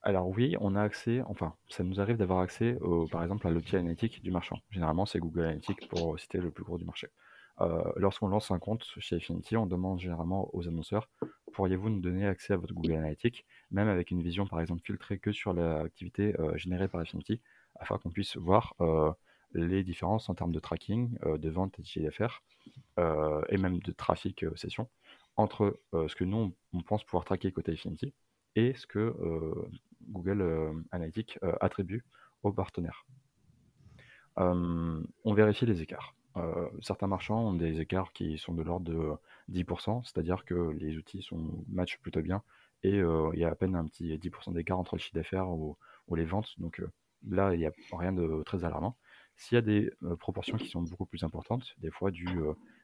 alors 0.03 0.27
oui, 0.29 0.55
on 0.59 0.75
a 0.75 0.81
accès, 0.81 1.21
enfin, 1.27 1.53
ça 1.69 1.83
nous 1.83 2.01
arrive 2.01 2.17
d'avoir 2.17 2.39
accès, 2.39 2.75
par 3.11 3.21
exemple, 3.21 3.47
à 3.47 3.51
l'outil 3.51 3.75
analytique 3.75 4.23
du 4.23 4.31
marchand. 4.31 4.57
Généralement, 4.71 5.05
c'est 5.05 5.19
Google 5.19 5.41
Analytics 5.41 5.87
pour 5.89 6.19
citer 6.19 6.39
le 6.39 6.49
plus 6.49 6.63
gros 6.63 6.79
du 6.79 6.85
marché. 6.85 7.09
Euh, 7.61 7.83
lorsqu'on 7.95 8.27
lance 8.27 8.49
un 8.51 8.59
compte 8.59 8.83
chez 8.97 9.17
Affinity, 9.17 9.55
on 9.55 9.65
demande 9.65 9.99
généralement 9.99 10.49
aux 10.53 10.67
annonceurs, 10.67 11.09
pourriez-vous 11.53 11.89
nous 11.89 11.99
donner 11.99 12.25
accès 12.25 12.53
à 12.53 12.57
votre 12.57 12.73
Google 12.73 12.93
Analytics, 12.93 13.45
même 13.69 13.87
avec 13.87 14.11
une 14.11 14.21
vision, 14.21 14.47
par 14.47 14.59
exemple, 14.61 14.81
filtrée 14.81 15.19
que 15.19 15.31
sur 15.31 15.53
l'activité 15.53 16.35
euh, 16.39 16.57
générée 16.57 16.87
par 16.87 17.01
Affinity, 17.01 17.39
afin 17.75 17.97
qu'on 17.97 18.09
puisse 18.09 18.35
voir 18.37 18.73
euh, 18.81 19.11
les 19.53 19.83
différences 19.83 20.29
en 20.29 20.35
termes 20.35 20.51
de 20.51 20.59
tracking, 20.59 21.17
de 21.19 21.49
vente 21.49 21.77
et 21.77 21.81
de 21.81 21.87
chiffre 21.87 22.41
et 22.97 23.57
même 23.57 23.79
de 23.79 23.91
trafic 23.91 24.45
session, 24.55 24.87
entre 25.35 25.77
ce 25.91 26.15
que 26.15 26.23
nous, 26.23 26.55
on 26.71 26.81
pense 26.81 27.03
pouvoir 27.03 27.25
traquer 27.25 27.51
côté 27.51 27.73
Affinity 27.73 28.13
et 28.55 28.73
ce 28.75 28.87
que 28.87 29.13
Google 30.07 30.81
Analytics 30.91 31.37
attribue 31.59 32.05
aux 32.43 32.53
partenaires. 32.53 33.05
On 34.37 35.33
vérifie 35.33 35.65
les 35.65 35.81
écarts. 35.81 36.15
Certains 36.81 37.07
marchands 37.07 37.47
ont 37.47 37.53
des 37.53 37.81
écarts 37.81 38.13
qui 38.13 38.37
sont 38.37 38.53
de 38.53 38.63
l'ordre 38.63 38.91
de 38.91 39.13
10%, 39.51 40.03
c'est-à-dire 40.03 40.45
que 40.45 40.71
les 40.79 40.97
outils 40.97 41.21
sont 41.21 41.65
matchent 41.69 41.99
plutôt 41.99 42.21
bien 42.21 42.41
et 42.83 42.97
il 42.97 43.39
y 43.39 43.43
a 43.43 43.49
à 43.49 43.55
peine 43.55 43.75
un 43.75 43.85
petit 43.85 44.17
10% 44.17 44.53
d'écart 44.53 44.79
entre 44.79 44.95
le 44.95 44.99
chiffre 44.99 45.15
d'affaires 45.15 45.49
ou, 45.49 45.77
les 46.15 46.25
ventes. 46.25 46.53
Donc 46.57 46.81
là, 47.29 47.53
il 47.53 47.59
n'y 47.59 47.65
a 47.65 47.71
rien 47.93 48.11
de 48.11 48.43
très 48.43 48.65
alarmant. 48.65 48.97
S'il 49.35 49.55
y 49.55 49.59
a 49.59 49.61
des 49.61 49.91
proportions 50.19 50.57
qui 50.57 50.67
sont 50.67 50.81
beaucoup 50.81 51.05
plus 51.05 51.23
importantes, 51.23 51.75
des 51.77 51.91
fois 51.91 52.11
du 52.11 52.27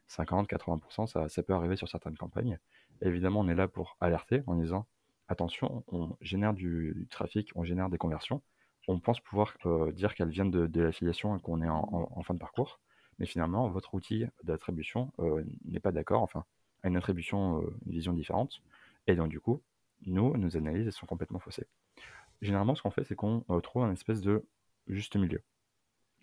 50-80%, 0.09 1.07
ça, 1.07 1.29
ça, 1.29 1.43
peut 1.43 1.53
arriver 1.53 1.75
sur 1.75 1.89
certaines 1.89 2.17
campagnes. 2.17 2.59
évidemment, 3.01 3.41
on 3.41 3.47
est 3.47 3.55
là 3.55 3.67
pour 3.67 3.97
alerter 3.99 4.43
en 4.47 4.55
disant 4.55 4.87
attention, 5.27 5.83
on 5.87 6.15
génère 6.21 6.53
du, 6.53 7.07
trafic, 7.09 7.51
on 7.55 7.63
génère 7.63 7.89
des 7.89 7.97
conversions. 7.97 8.41
On 8.87 8.99
pense 8.99 9.19
pouvoir 9.19 9.53
euh, 9.65 9.91
dire 9.91 10.15
qu'elles 10.15 10.29
viennent 10.29 10.51
de, 10.51 10.81
l'affiliation 10.81 11.37
et 11.37 11.41
qu'on 11.41 11.61
est 11.61 11.67
en, 11.67 12.23
fin 12.23 12.33
de 12.33 12.39
parcours. 12.39 12.79
Mais 13.19 13.25
finalement, 13.25 13.69
votre 13.69 13.93
outil 13.93 14.25
d'attribution 14.43 15.11
euh, 15.19 15.43
n'est 15.65 15.79
pas 15.79 15.91
d'accord, 15.91 16.21
enfin, 16.21 16.45
a 16.83 16.87
une 16.87 16.97
attribution, 16.97 17.61
euh, 17.61 17.75
une 17.85 17.91
vision 17.91 18.13
différente. 18.13 18.61
Et 19.07 19.15
donc, 19.15 19.29
du 19.29 19.39
coup, 19.39 19.61
nous, 20.05 20.35
nos 20.37 20.55
analyses 20.57 20.91
sont 20.91 21.05
complètement 21.05 21.39
faussées. 21.39 21.67
Généralement, 22.41 22.75
ce 22.75 22.83
qu'on 22.83 22.91
fait, 22.91 23.03
c'est 23.03 23.15
qu'on 23.15 23.43
trouve 23.63 23.83
un 23.83 23.91
espèce 23.91 24.21
de 24.21 24.45
juste 24.87 25.15
milieu. 25.15 25.41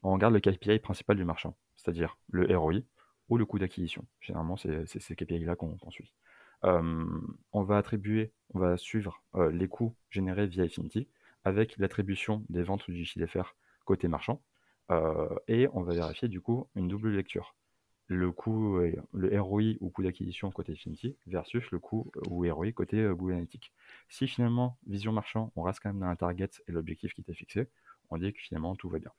On 0.02 0.12
regarde 0.12 0.35
le 0.35 0.40
KPI 0.40 0.78
principal 0.78 1.16
du 1.16 1.24
marchand, 1.24 1.57
c'est-à-dire 1.76 2.18
le 2.30 2.57
ROI 2.57 2.80
ou 3.28 3.37
le 3.37 3.46
coût 3.46 3.59
d'acquisition. 3.59 4.04
Généralement, 4.20 4.57
c'est 4.57 4.87
ces 4.87 5.16
KPI-là 5.16 5.57
qu'on 5.57 5.76
suit 5.90 6.12
on 6.62 7.62
va 7.62 7.76
attribuer, 7.76 8.33
on 8.54 8.59
va 8.59 8.76
suivre 8.78 9.22
les 9.52 9.68
coûts 9.68 9.94
générés 10.11 10.46
via 10.46 10.64
Affinity 10.64 11.09
avec 11.44 11.76
l'attribution 11.76 12.44
des 12.48 12.62
ventes 12.62 12.90
du 12.90 13.04
chiffre 13.04 13.18
d'affaires 13.18 13.54
côté 13.85 14.09
marchand. 14.09 14.40
Et 15.49 15.68
on 15.73 15.83
va 15.83 15.94
vérifier 15.94 16.29
du 16.29 16.40
coup 16.40 16.68
une 16.75 16.88
double 16.88 17.11
lecture. 17.11 17.55
Le 18.07 18.31
coût, 18.31 18.79
le 19.14 19.40
ROI 19.40 19.77
ou 19.81 19.88
coût 19.88 20.03
d'acquisition 20.03 20.51
côté 20.51 20.73
Affinity 20.73 21.16
versus 21.27 21.70
le 21.70 21.79
coût 21.79 22.12
ou 22.29 22.47
ROI 22.53 22.73
côté 22.73 23.03
Google 23.03 23.33
Analytics. 23.33 23.73
Si 24.11 24.29
finalement, 24.29 24.77
vision 24.87 25.12
marchand, 25.12 25.53
on 25.57 25.62
reste 25.62 25.81
quand 25.81 25.88
même 25.88 26.01
dans 26.01 26.09
la 26.09 26.16
target 26.16 26.51
et 26.68 26.73
l'objectif 26.73 27.14
qui 27.14 27.23
était 27.23 27.33
fixé, 27.33 27.66
on 28.11 28.18
dit 28.18 28.33
que 28.33 28.40
finalement 28.40 28.77
tout 28.77 28.90
va 28.90 28.99
bien. 28.99 29.11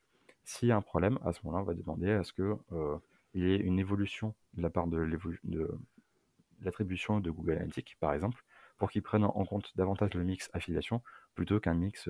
S'il 0.44 0.68
y 0.68 0.72
a 0.72 0.76
un 0.76 0.82
problème, 0.82 1.18
à 1.24 1.32
ce 1.32 1.40
moment-là, 1.44 1.62
on 1.62 1.66
va 1.66 1.74
demander 1.74 2.12
à 2.12 2.22
ce 2.22 2.32
qu'il 2.32 3.42
y 3.42 3.50
ait 3.50 3.56
une 3.56 3.80
évolution 3.80 4.34
de 4.54 4.62
la 4.62 4.70
part 4.70 4.86
de, 4.86 5.04
de, 5.42 5.68
l'attribution 6.62 7.18
de 7.18 7.30
Google 7.30 7.54
Analytics, 7.54 7.96
par 7.98 8.12
exemple, 8.14 8.44
pour 8.78 8.90
qu'ils 8.90 9.02
prennent 9.02 9.24
en 9.24 9.44
compte 9.44 9.72
davantage 9.76 10.14
le 10.14 10.22
mix 10.22 10.48
affiliation 10.52 11.02
plutôt 11.34 11.58
qu'un 11.58 11.74
mix 11.74 12.08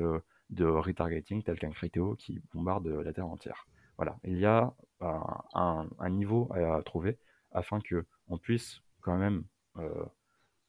de 0.51 0.65
retargeting 0.65 1.43
tel 1.43 1.59
qu'un 1.59 1.71
Criteo 1.71 2.15
qui 2.17 2.41
bombarde 2.55 2.87
la 2.87 3.13
terre 3.13 3.27
entière. 3.27 3.67
Voilà, 3.97 4.17
il 4.25 4.39
y 4.39 4.47
a 4.47 4.75
un, 5.01 6.11
niveau 6.11 6.51
à 6.53 6.83
trouver 6.83 7.19
afin 7.53 7.81
que 7.81 8.05
on 8.29 8.39
puisse 8.39 8.83
quand 9.01 9.17
même 9.17 9.45
euh, 9.79 10.05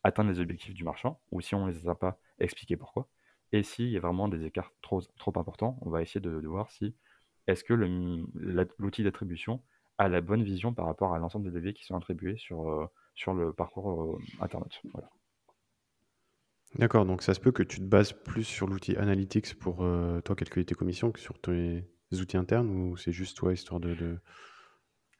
atteindre 0.03 0.31
les 0.31 0.39
objectifs 0.39 0.73
du 0.73 0.83
marchand, 0.83 1.19
ou 1.31 1.41
si 1.41 1.55
on 1.55 1.65
ne 1.65 1.71
les 1.71 1.87
a 1.87 1.95
pas, 1.95 2.19
expliquer 2.39 2.77
pourquoi. 2.77 3.07
Et 3.51 3.63
s'il 3.63 3.89
y 3.89 3.97
a 3.97 3.99
vraiment 3.99 4.27
des 4.27 4.45
écarts 4.45 4.71
trop, 4.81 5.01
importants, 5.35 5.77
on 5.81 5.89
va 5.89 6.01
essayer 6.01 6.21
de, 6.21 6.29
voir 6.47 6.69
si 6.71 6.95
est-ce 7.47 7.63
que 7.63 7.73
l'outil 7.73 9.03
d'attribution 9.03 9.61
a 9.97 10.07
la 10.09 10.21
bonne 10.21 10.43
vision 10.43 10.73
par 10.73 10.85
rapport 10.85 11.13
à 11.13 11.19
l'ensemble 11.19 11.45
des 11.45 11.55
leviers 11.55 11.73
qui 11.73 11.85
sont 11.85 11.95
attribués 11.95 12.37
sur, 12.37 12.69
euh, 12.69 12.87
le 13.33 13.51
parcours 13.51 14.15
euh, 14.15 14.19
Internet. 14.41 14.81
D'accord, 16.79 17.05
donc 17.05 17.23
ça 17.23 17.33
se 17.33 17.39
peut 17.39 17.51
que 17.51 17.63
tu 17.63 17.79
te 17.79 17.83
bases 17.83 18.13
plus 18.13 18.43
sur 18.43 18.67
l'outil 18.67 18.95
Analytics 18.97 19.55
pour 19.55 19.83
euh, 19.83 20.21
toi 20.21 20.35
calculer 20.35 20.65
tes 20.65 20.75
commissions 20.75 21.11
que 21.11 21.19
sur 21.19 21.39
tes 21.39 21.83
outils 22.11 22.37
internes 22.37 22.69
ou 22.69 22.97
c'est 22.97 23.11
juste 23.11 23.35
toi 23.37 23.53
histoire 23.53 23.79
de. 23.79 24.17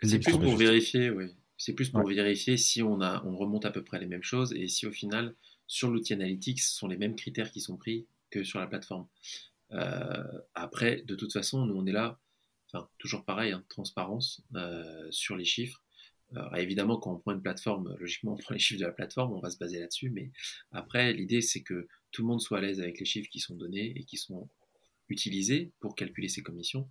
C'est 0.04 0.20
plus 0.20 0.38
pour 0.38 0.56
vérifier, 0.56 1.10
oui. 1.10 1.36
C'est 1.58 1.74
plus 1.74 1.89
pour 1.89 2.08
vérifier 2.08 2.56
si 2.58 2.84
on, 2.84 3.02
a, 3.02 3.24
on 3.26 3.36
remonte 3.36 3.65
à 3.65 3.72
peu 3.72 3.84
près 3.84 4.00
les 4.00 4.06
mêmes 4.06 4.22
choses 4.22 4.54
et 4.54 4.67
si 4.67 4.86
au 4.86 4.91
final, 4.91 5.36
sur 5.65 5.89
l'outil 5.89 6.13
Analytics, 6.13 6.62
ce 6.62 6.76
sont 6.76 6.88
les 6.88 6.98
mêmes 6.98 7.15
critères 7.15 7.52
qui 7.52 7.62
sont 7.62 7.78
pris 7.78 8.06
que 8.30 8.43
sur 8.43 8.60
la 8.60 8.67
plateforme. 8.67 9.08
Euh, 9.72 10.24
après, 10.54 11.02
de 11.08 11.15
toute 11.15 11.34
façon, 11.34 11.65
nous 11.65 11.76
on 11.76 11.88
est 11.88 11.91
là, 11.91 12.20
enfin 12.72 12.88
toujours 13.00 13.26
pareil, 13.26 13.54
hein, 13.54 13.65
transparence 13.70 14.43
sur 15.10 15.36
les 15.36 15.46
chiffres. 15.46 15.82
Alors, 16.35 16.55
évidemment, 16.57 16.97
quand 16.97 17.13
on 17.13 17.19
prend 17.19 17.31
une 17.31 17.41
plateforme, 17.41 17.95
logiquement, 17.99 18.33
on 18.33 18.37
prend 18.37 18.53
les 18.53 18.59
chiffres 18.59 18.79
de 18.79 18.85
la 18.85 18.91
plateforme, 18.91 19.33
on 19.33 19.39
va 19.39 19.49
se 19.49 19.57
baser 19.57 19.79
là-dessus, 19.79 20.09
mais 20.09 20.31
après, 20.71 21.13
l'idée, 21.13 21.41
c'est 21.41 21.61
que 21.61 21.87
tout 22.11 22.23
le 22.23 22.27
monde 22.27 22.41
soit 22.41 22.57
à 22.57 22.61
l'aise 22.61 22.81
avec 22.81 22.99
les 22.99 23.05
chiffres 23.05 23.29
qui 23.29 23.39
sont 23.39 23.55
donnés 23.55 23.93
et 23.95 24.03
qui 24.03 24.17
sont 24.17 24.49
utilisés 25.09 25.71
pour 25.79 25.95
calculer 25.95 26.27
ses 26.27 26.43
commissions. 26.43 26.89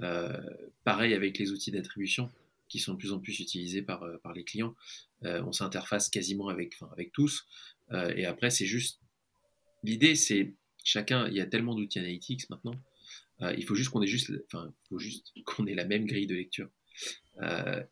Euh, 0.00 0.38
pareil 0.84 1.14
avec 1.14 1.38
les 1.38 1.52
outils 1.52 1.70
d'attribution. 1.70 2.30
qui 2.66 2.80
sont 2.80 2.94
de 2.94 2.98
plus 2.98 3.12
en 3.12 3.20
plus 3.20 3.38
utilisés 3.40 3.82
par, 3.82 4.02
euh, 4.02 4.18
les 4.34 4.42
clients. 4.42 4.74
on 5.22 5.52
s'interface 5.52 6.08
quasiment 6.08 6.48
avec, 6.48 6.74
tous. 7.12 7.46
et 7.92 8.26
après, 8.26 8.50
c'est 8.50 8.66
juste. 8.66 9.00
L'idée, 9.82 10.16
c'est 10.16 10.54
chacun. 10.82 11.28
Il 11.28 11.34
y 11.34 11.40
a 11.40 11.46
tellement 11.46 11.74
d'outils 11.74 12.00
analytics 12.00 12.50
maintenant. 12.50 12.74
il 13.40 13.64
faut 13.64 13.74
juste 13.74 13.90
qu'on 13.90 14.02
ait 14.02 14.08
faut 14.88 14.98
juste 14.98 15.32
qu'on 15.44 15.66
ait 15.66 15.74
la 15.74 15.84
même 15.84 16.06
grille 16.06 16.26
de 16.26 16.34
lecture. 16.34 16.68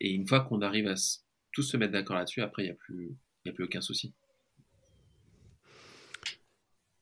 Et 0.00 0.10
une 0.10 0.26
fois 0.26 0.40
qu'on 0.40 0.62
arrive 0.62 0.88
à 0.88 0.94
tous 1.52 1.62
se 1.62 1.76
mettre 1.76 1.92
d'accord 1.92 2.16
là-dessus, 2.16 2.42
après, 2.42 2.62
il 2.62 2.66
n'y 2.66 2.72
a, 2.72 2.74
plus, 2.74 3.16
a 3.46 3.52
plus 3.52 3.64
aucun 3.64 3.80
souci. 3.80 4.14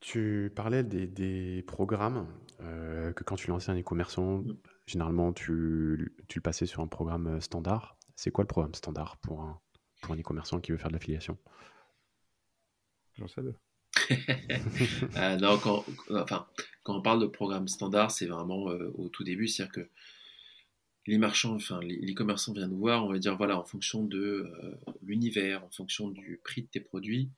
Tu 0.01 0.51
parlais 0.57 0.83
des, 0.83 1.63
programmes 1.67 2.27
euh, 2.61 3.13
que 3.13 3.23
quand 3.23 3.37
tu 3.37 3.49
lançais 3.49 3.71
un 3.71 3.79
e-commerçant, 3.79 4.39
mm. 4.39 4.57
généralement 4.87 5.33
tu, 5.33 6.15
tu, 6.27 6.39
le 6.39 6.43
passais 6.43 6.67
sur 6.67 6.83
un 6.83 6.89
programme 6.89 7.37
euh, 7.37 7.41
standard. 7.41 7.97
C'est 8.17 8.31
quoi 8.31 8.43
le 8.43 8.49
programme 8.49 8.75
standard 8.75 9.19
pour 9.19 9.43
un, 9.43 9.61
pour 10.03 10.15
un 10.15 10.19
e-commerçant 10.19 10.61
qui 10.61 10.73
veut 10.73 10.79
faire 10.79 10.89
de 10.89 10.95
l'affiliation? 10.95 11.39
J'en 13.15 13.29
sais 13.29 13.43
deux. 13.43 13.55
Euh, 15.17 15.37
non, 15.37 15.59
quand, 15.59 15.85
enfin, 16.15 16.47
quand 16.83 16.97
on 16.97 17.03
parle 17.03 17.21
de 17.21 17.27
programme 17.27 17.69
standard, 17.69 18.11
c'est 18.11 18.27
vraiment 18.27 18.65
au 18.65 19.09
tout 19.09 19.25
début, 19.25 19.49
c'est-à-dire 19.49 19.73
que 19.73 19.91
les 21.07 21.19
marchands, 21.19 21.55
enfin 21.55 21.81
les, 21.83 22.15
commerçants 22.15 22.53
viennent 22.53 22.71
nous 22.71 22.79
voir, 22.79 23.05
on 23.05 23.13
va 23.13 23.19
dire 23.19 23.37
voilà, 23.37 23.59
en 23.59 23.65
fonction 23.65 24.05
de 24.05 24.53
l'univers, 25.03 25.65
en 25.65 25.71
fonction 25.71 26.09
du 26.09 26.41
prix 26.45 26.63
de 26.63 26.69
tes 26.69 26.81
produits, 26.81 27.31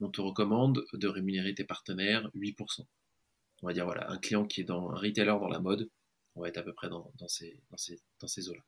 on 0.00 0.08
te 0.08 0.20
recommande 0.20 0.84
de 0.92 1.08
rémunérer 1.08 1.54
tes 1.54 1.64
partenaires 1.64 2.30
8%. 2.34 2.84
On 3.62 3.66
va 3.66 3.72
dire, 3.72 3.86
voilà, 3.86 4.10
un 4.10 4.18
client 4.18 4.44
qui 4.44 4.60
est 4.60 4.64
dans 4.64 4.90
un 4.90 4.96
retailer 4.96 5.38
dans 5.40 5.48
la 5.48 5.60
mode, 5.60 5.88
on 6.34 6.42
va 6.42 6.48
être 6.48 6.58
à 6.58 6.62
peu 6.62 6.74
près 6.74 6.88
dans 6.90 7.10
ces 7.28 8.48
eaux-là. 8.48 8.62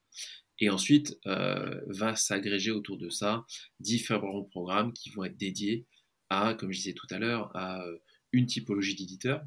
Et 0.61 0.71
ensuite, 0.71 1.19
euh, 1.27 1.81
va 1.87 2.17
s'agréger 2.17 2.71
autour 2.71 2.99
de 2.99 3.09
ça 3.11 3.45
différents 3.81 4.43
programmes 4.43 4.93
qui 4.93 5.11
vont 5.11 5.25
être 5.25 5.37
dédiés 5.37 5.87
à, 6.31 6.55
comme 6.55 6.73
je 6.73 6.79
disais 6.79 6.95
tout 6.95 7.07
à 7.11 7.19
l'heure, 7.19 7.55
à 7.57 7.83
euh, 7.83 7.99
une 8.33 8.47
typologie 8.47 8.95
d'éditeurs. 8.95 9.43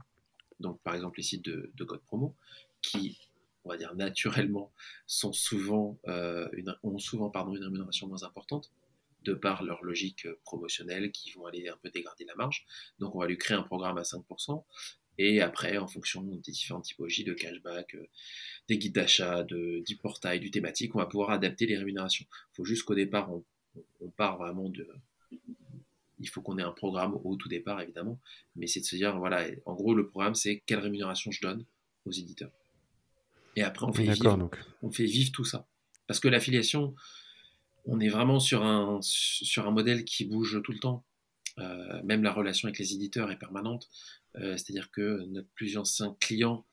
Donc, 0.59 0.79
par 0.81 0.95
exemple, 0.95 1.17
les 1.17 1.23
sites 1.23 1.43
de, 1.43 1.83
code 1.83 2.01
promo, 2.03 2.35
qui, 2.81 3.19
on 3.63 3.69
va 3.69 3.77
dire 3.77 3.95
naturellement, 3.95 4.71
sont 5.07 5.33
souvent, 5.33 5.99
euh, 6.07 6.47
ont 6.83 6.99
souvent 6.99 7.29
pardon, 7.29 7.55
une 7.55 7.63
rémunération 7.63 8.07
moins 8.07 8.23
importante 8.23 8.71
de 9.23 9.33
par 9.33 9.63
leur 9.63 9.83
logique 9.83 10.27
promotionnelle 10.43 11.11
qui 11.11 11.31
vont 11.31 11.45
aller 11.45 11.67
un 11.67 11.77
peu 11.77 11.89
dégrader 11.89 12.25
la 12.25 12.35
marge. 12.35 12.65
Donc 12.99 13.15
on 13.15 13.19
va 13.19 13.27
lui 13.27 13.37
créer 13.37 13.55
un 13.57 13.63
programme 13.63 13.97
à 13.97 14.01
5%. 14.01 14.63
Et 15.17 15.41
après, 15.41 15.77
en 15.77 15.87
fonction 15.87 16.23
des 16.23 16.51
différentes 16.51 16.85
typologies 16.85 17.23
de 17.23 17.33
cashback, 17.33 17.95
euh, 17.95 18.07
des 18.67 18.77
guides 18.77 18.95
d'achat, 18.95 19.43
de, 19.43 19.83
du 19.85 19.97
portail, 19.97 20.39
du 20.39 20.49
thématique, 20.51 20.95
on 20.95 20.99
va 20.99 21.05
pouvoir 21.05 21.31
adapter 21.31 21.65
les 21.65 21.77
rémunérations. 21.77 22.25
Il 22.31 22.55
faut 22.55 22.65
juste 22.65 22.83
qu'au 22.83 22.95
départ, 22.95 23.31
on, 23.31 24.09
part 24.17 24.37
vraiment 24.37 24.69
de... 24.69 24.87
Il 26.19 26.27
faut 26.27 26.41
qu'on 26.41 26.57
ait 26.57 26.63
un 26.63 26.71
programme 26.71 27.19
au 27.23 27.35
tout 27.35 27.49
départ, 27.49 27.81
évidemment. 27.81 28.19
Mais 28.55 28.67
c'est 28.67 28.79
de 28.79 28.85
se 28.85 28.95
dire, 28.95 29.17
voilà, 29.17 29.47
en 29.65 29.75
gros, 29.75 29.93
le 29.93 30.07
programme, 30.07 30.35
c'est 30.35 30.63
quelle 30.65 30.79
rémunération 30.79 31.31
je 31.31 31.41
donne 31.41 31.65
aux 32.05 32.11
éditeurs. 32.11 32.51
Et 33.55 33.63
après, 33.63 33.85
on 33.85 33.93
fait, 33.93 34.03
vivre, 34.03 34.49
on 34.81 34.91
fait 34.91 35.05
vivre 35.05 35.31
tout 35.31 35.43
ça. 35.43 35.67
Parce 36.07 36.19
que 36.19 36.27
l'affiliation, 36.27 36.95
on 37.85 37.99
est 37.99 38.09
vraiment 38.09 38.39
sur 38.39 38.63
un, 38.63 38.99
sur 39.01 39.67
un 39.67 39.71
modèle 39.71 40.05
qui 40.05 40.25
bouge 40.25 40.61
tout 40.63 40.71
le 40.71 40.79
temps. 40.79 41.05
Euh, 41.57 42.01
même 42.03 42.23
la 42.23 42.31
relation 42.31 42.67
avec 42.67 42.79
les 42.79 42.93
éditeurs 42.93 43.31
est 43.31 43.37
permanente. 43.37 43.89
Euh, 44.35 44.55
c'est-à-dire 44.57 44.89
que 44.91 45.25
notre 45.27 45.49
plus 45.49 45.77
ancien 45.77 46.15
client 46.19 46.65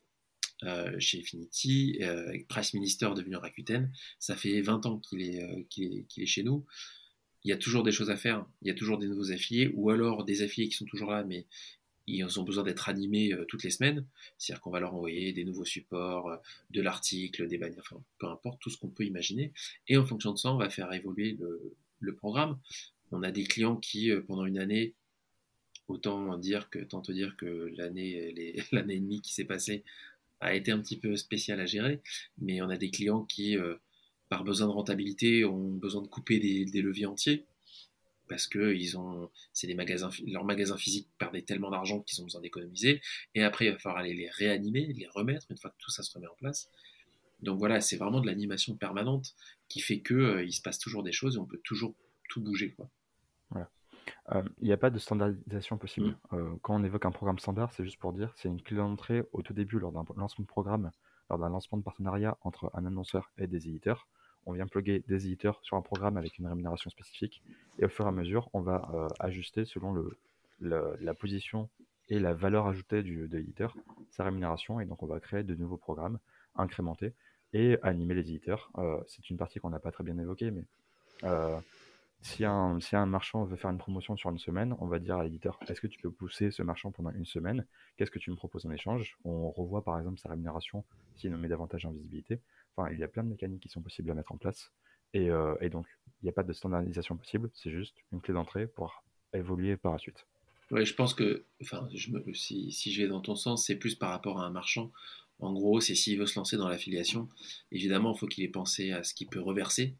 euh, 0.62 0.94
chez 0.98 1.18
Infinity, 1.20 2.00
Price 2.48 2.74
Minister 2.74 3.10
devenu 3.14 3.36
Rakuten, 3.36 3.92
ça 4.18 4.36
fait 4.36 4.60
20 4.60 4.86
ans 4.86 4.98
qu'il 4.98 5.22
est, 5.22 5.66
qu'il 5.68 6.04
est, 6.16 6.26
chez 6.26 6.42
nous. 6.42 6.64
Il 7.44 7.50
y 7.50 7.52
a 7.52 7.56
toujours 7.56 7.84
des 7.84 7.92
choses 7.92 8.10
à 8.10 8.16
faire, 8.16 8.44
il 8.62 8.68
y 8.68 8.70
a 8.70 8.74
toujours 8.74 8.98
des 8.98 9.06
nouveaux 9.06 9.30
affiliés, 9.30 9.70
ou 9.74 9.90
alors 9.90 10.24
des 10.24 10.42
affiliés 10.42 10.68
qui 10.68 10.74
sont 10.74 10.84
toujours 10.84 11.12
là, 11.12 11.22
mais 11.24 11.46
ils 12.08 12.40
ont 12.40 12.42
besoin 12.42 12.64
d'être 12.64 12.88
animés 12.88 13.32
euh, 13.32 13.44
toutes 13.46 13.62
les 13.62 13.70
semaines. 13.70 14.04
C'est-à-dire 14.38 14.60
qu'on 14.62 14.70
va 14.70 14.80
leur 14.80 14.94
envoyer 14.94 15.32
des 15.32 15.44
nouveaux 15.44 15.64
supports, 15.64 16.28
euh, 16.28 16.36
de 16.70 16.80
l'article, 16.80 17.46
des 17.46 17.58
bannières, 17.58 17.92
peu 18.18 18.26
importe, 18.26 18.60
tout 18.60 18.70
ce 18.70 18.78
qu'on 18.78 18.88
peut 18.88 19.04
imaginer. 19.04 19.52
Et 19.86 19.96
en 19.96 20.06
fonction 20.06 20.32
de 20.32 20.38
ça, 20.38 20.52
on 20.52 20.56
va 20.56 20.70
faire 20.70 20.92
évoluer 20.92 21.38
le, 22.00 22.14
programme. 22.14 22.58
On 23.12 23.22
a 23.22 23.30
des 23.30 23.44
clients 23.44 23.76
qui, 23.76 24.10
euh, 24.10 24.22
pendant 24.22 24.46
une 24.46 24.58
année, 24.58 24.94
autant 25.88 26.36
dire 26.38 26.70
que, 26.70 26.78
tant 26.78 27.00
te 27.00 27.12
dire 27.12 27.36
que 27.36 27.72
l'année, 27.76 28.56
l'année 28.72 28.94
et 28.94 29.00
demie 29.00 29.20
qui 29.20 29.34
s'est 29.34 29.44
passée 29.44 29.84
a 30.40 30.54
été 30.54 30.70
un 30.70 30.80
petit 30.80 30.96
peu 30.96 31.16
spéciale 31.16 31.60
à 31.60 31.66
gérer, 31.66 32.00
mais 32.38 32.62
on 32.62 32.68
a 32.68 32.76
des 32.76 32.90
clients 32.90 33.24
qui, 33.24 33.56
par 34.28 34.44
besoin 34.44 34.68
de 34.68 34.72
rentabilité, 34.72 35.44
ont 35.44 35.72
besoin 35.72 36.00
de 36.00 36.06
couper 36.06 36.38
des 36.38 36.80
leviers 36.80 37.06
entiers 37.06 37.44
parce 38.28 38.46
que 38.46 38.74
ils 38.74 38.98
ont, 38.98 39.30
c'est 39.52 39.66
des 39.66 39.74
magasins, 39.74 40.10
leurs 40.26 40.44
magasins 40.44 40.76
physiques 40.76 41.08
perdaient 41.18 41.42
tellement 41.42 41.70
d'argent 41.70 42.00
qu'ils 42.00 42.20
ont 42.20 42.24
besoin 42.24 42.40
d'économiser. 42.40 43.00
Et 43.34 43.42
après, 43.42 43.66
il 43.66 43.72
va 43.72 43.78
falloir 43.78 44.00
aller 44.00 44.14
les 44.14 44.28
réanimer, 44.30 44.92
les 44.92 45.06
remettre 45.08 45.46
une 45.50 45.58
fois 45.58 45.70
que 45.70 45.76
tout 45.78 45.90
ça 45.90 46.02
se 46.02 46.12
remet 46.12 46.26
en 46.26 46.34
place. 46.36 46.68
Donc 47.40 47.58
voilà, 47.58 47.80
c'est 47.80 47.96
vraiment 47.96 48.20
de 48.20 48.26
l'animation 48.26 48.76
permanente 48.76 49.34
qui 49.68 49.80
fait 49.80 50.00
que 50.00 50.14
euh, 50.14 50.44
il 50.44 50.52
se 50.52 50.62
passe 50.62 50.78
toujours 50.78 51.02
des 51.02 51.12
choses 51.12 51.36
et 51.36 51.38
on 51.38 51.46
peut 51.46 51.60
toujours 51.62 51.94
tout 52.28 52.40
bouger. 52.40 52.72
Quoi. 52.72 52.88
Voilà. 53.50 53.70
Euh, 54.32 54.42
il 54.60 54.66
n'y 54.66 54.72
a 54.72 54.76
pas 54.76 54.90
de 54.90 54.98
standardisation 54.98 55.78
possible. 55.78 56.08
Mm. 56.08 56.16
Euh, 56.34 56.56
quand 56.62 56.80
on 56.80 56.84
évoque 56.84 57.04
un 57.04 57.12
programme 57.12 57.38
standard, 57.38 57.72
c'est 57.72 57.84
juste 57.84 57.98
pour 57.98 58.12
dire 58.12 58.32
c'est 58.36 58.48
une 58.48 58.60
clé 58.60 58.76
d'entrée 58.76 59.22
au 59.32 59.42
tout 59.42 59.54
début 59.54 59.78
lors 59.78 59.92
d'un 59.92 60.04
lancement 60.16 60.42
de 60.42 60.48
programme, 60.48 60.90
lors 61.30 61.38
d'un 61.38 61.48
lancement 61.48 61.78
de 61.78 61.84
partenariat 61.84 62.36
entre 62.42 62.70
un 62.74 62.84
annonceur 62.84 63.30
et 63.38 63.46
des 63.46 63.68
éditeurs 63.68 64.08
on 64.48 64.52
vient 64.52 64.66
plugger 64.66 65.04
des 65.06 65.26
éditeurs 65.26 65.60
sur 65.62 65.76
un 65.76 65.82
programme 65.82 66.16
avec 66.16 66.38
une 66.38 66.46
rémunération 66.46 66.88
spécifique. 66.88 67.42
Et 67.78 67.84
au 67.84 67.88
fur 67.88 68.06
et 68.06 68.08
à 68.08 68.12
mesure, 68.12 68.48
on 68.54 68.62
va 68.62 68.90
euh, 68.94 69.08
ajuster 69.20 69.66
selon 69.66 69.94
la 70.60 71.14
position 71.14 71.68
et 72.08 72.18
la 72.18 72.32
valeur 72.32 72.66
ajoutée 72.66 73.02
du, 73.02 73.28
de 73.28 73.36
l'éditeur, 73.36 73.76
sa 74.10 74.24
rémunération. 74.24 74.80
Et 74.80 74.86
donc, 74.86 75.02
on 75.02 75.06
va 75.06 75.20
créer 75.20 75.42
de 75.42 75.54
nouveaux 75.54 75.76
programmes 75.76 76.18
incrémentés 76.56 77.12
et 77.52 77.76
animer 77.82 78.14
les 78.14 78.22
éditeurs. 78.22 78.70
Euh, 78.78 78.98
c'est 79.06 79.28
une 79.28 79.36
partie 79.36 79.60
qu'on 79.60 79.68
n'a 79.68 79.78
pas 79.78 79.92
très 79.92 80.02
bien 80.02 80.18
évoquée, 80.18 80.50
mais 80.50 80.64
euh, 81.24 81.60
si, 82.22 82.46
un, 82.46 82.80
si 82.80 82.96
un 82.96 83.04
marchand 83.04 83.44
veut 83.44 83.56
faire 83.56 83.70
une 83.70 83.78
promotion 83.78 84.16
sur 84.16 84.30
une 84.30 84.38
semaine, 84.38 84.74
on 84.80 84.86
va 84.86 84.98
dire 84.98 85.18
à 85.18 85.24
l'éditeur 85.24 85.60
est-ce 85.68 85.82
que 85.82 85.86
tu 85.86 86.00
peux 86.00 86.10
pousser 86.10 86.50
ce 86.50 86.62
marchand 86.62 86.90
pendant 86.90 87.10
une 87.10 87.26
semaine? 87.26 87.66
Qu'est-ce 87.98 88.10
que 88.10 88.18
tu 88.18 88.30
me 88.30 88.36
proposes 88.36 88.64
en 88.64 88.70
échange? 88.70 89.18
On 89.24 89.50
revoit 89.50 89.84
par 89.84 89.98
exemple 89.98 90.18
sa 90.18 90.30
rémunération 90.30 90.84
s'il 91.16 91.32
nous 91.32 91.38
met 91.38 91.48
davantage 91.48 91.84
en 91.84 91.90
visibilité 91.90 92.40
il 92.92 92.98
y 92.98 93.04
a 93.04 93.08
plein 93.08 93.24
de 93.24 93.28
mécaniques 93.28 93.62
qui 93.62 93.68
sont 93.68 93.82
possibles 93.82 94.10
à 94.10 94.14
mettre 94.14 94.32
en 94.32 94.36
place. 94.36 94.72
Et, 95.14 95.30
euh, 95.30 95.56
donc, 95.70 95.86
il 96.20 96.24
n'y 96.24 96.28
a 96.28 96.32
pas 96.32 96.42
de 96.42 96.52
standardisation 96.52 97.16
possible, 97.16 97.50
c'est 97.54 97.70
juste 97.70 97.94
une 98.12 98.20
clé 98.20 98.34
d'entrée 98.34 98.66
pour 98.66 99.02
évoluer 99.32 99.76
par 99.76 99.92
la 99.92 99.98
suite. 99.98 100.26
Oui, 100.70 100.84
je 100.84 100.94
pense 100.94 101.14
que, 101.14 101.44
enfin, 101.62 101.88
si 102.34 102.92
je 102.92 103.02
vais 103.02 103.08
dans 103.08 103.20
ton 103.20 103.34
sens, 103.34 103.66
c'est 103.66 103.76
plus 103.76 103.94
par 103.94 104.10
rapport 104.10 104.40
à 104.40 104.44
un 104.44 104.50
marchand. 104.50 104.92
En 105.40 105.52
gros, 105.52 105.80
c'est 105.80 105.94
s'il 105.94 106.18
veut 106.18 106.26
se 106.26 106.38
lancer 106.38 106.56
dans 106.56 106.68
l'affiliation, 106.68 107.28
évidemment, 107.72 108.12
il 108.14 108.18
faut 108.18 108.26
qu'il 108.26 108.44
ait 108.44 108.48
pensé 108.48 108.92
à 108.92 109.02
ce 109.02 109.14
qu'il 109.14 109.28
peut 109.28 109.40
reverser 109.40 109.94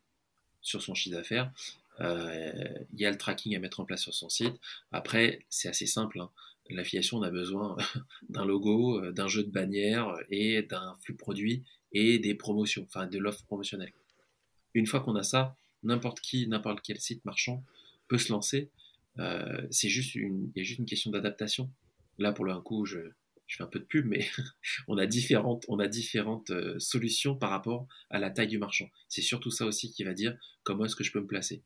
sur 0.61 0.83
son 0.83 0.95
chiffre 0.95 1.17
d'affaires. 1.17 1.53
Euh, 2.01 2.53
il 2.93 3.01
y 3.01 3.07
a 3.07 3.11
le 3.11 3.17
tracking 3.17 3.57
à 3.57 3.61
mettre 3.61 3.81
en 3.81 3.85
place 3.85 4.03
sur 4.03 4.15
son 4.15 4.29
site. 4.29 4.55
Après, 4.93 5.45
c'est 5.49 5.69
assez 5.69 5.87
simple. 5.87 6.21
Hein. 6.21 6.31
L'affiliation, 6.71 7.19
on 7.19 7.23
a 7.23 7.31
besoin 7.31 7.77
d'un 8.29 8.45
logo, 8.45 9.03
euh, 9.03 9.13
d'un 9.13 9.29
jeu 9.29 9.43
de 9.43 9.51
bannière 9.51 10.17
et 10.31 10.63
d'un 10.63 10.97
flux 11.03 11.15
produit 11.15 11.65
et 11.93 12.19
des 12.19 12.35
promotions, 12.35 12.85
enfin 12.85 13.07
de 13.07 13.19
l'offre 13.19 13.45
promotionnelle. 13.45 13.93
Une 14.75 14.87
fois 14.87 15.01
qu'on 15.01 15.17
a 15.17 15.23
ça, 15.23 15.57
n'importe 15.83 16.21
qui, 16.21 16.47
n'importe 16.47 16.81
quel 16.83 17.01
site 17.01 17.25
marchand 17.25 17.65
peut 18.09 18.19
se 18.19 18.33
lancer. 18.33 18.71
Euh, 19.19 19.67
c'est 19.71 19.89
juste 19.89 20.15
une, 20.15 20.51
il 20.55 20.59
y 20.59 20.63
a 20.63 20.65
juste 20.65 20.79
une 20.79 20.87
question 20.87 21.11
d'adaptation. 21.11 21.71
Là, 22.19 22.33
pour 22.33 22.45
le 22.45 22.59
coup, 22.61 22.85
je, 22.85 22.99
fais 23.47 23.63
un 23.63 23.67
peu 23.67 23.79
de 23.79 23.85
pub, 23.85 24.07
mais 24.07 24.27
on 24.89 24.99
a 24.99 25.07
différentes, 25.07 25.65
on 25.69 25.79
a 25.79 25.89
différentes 25.89 26.51
euh, 26.51 26.79
solutions 26.79 27.35
par 27.35 27.51
rapport 27.51 27.87
à 28.11 28.19
la 28.19 28.31
taille 28.31 28.49
du 28.49 28.59
marchand. 28.59 28.91
C'est 29.09 29.23
surtout 29.23 29.51
ça 29.51 29.67
aussi 29.67 29.93
qui 29.93 30.05
va 30.05 30.15
dire 30.15 30.37
comment 30.65 30.85
est-ce 30.85 30.97
que 30.97 31.05
je 31.05 31.13
peux 31.13 31.21
me 31.21 31.27
placer. 31.27 31.63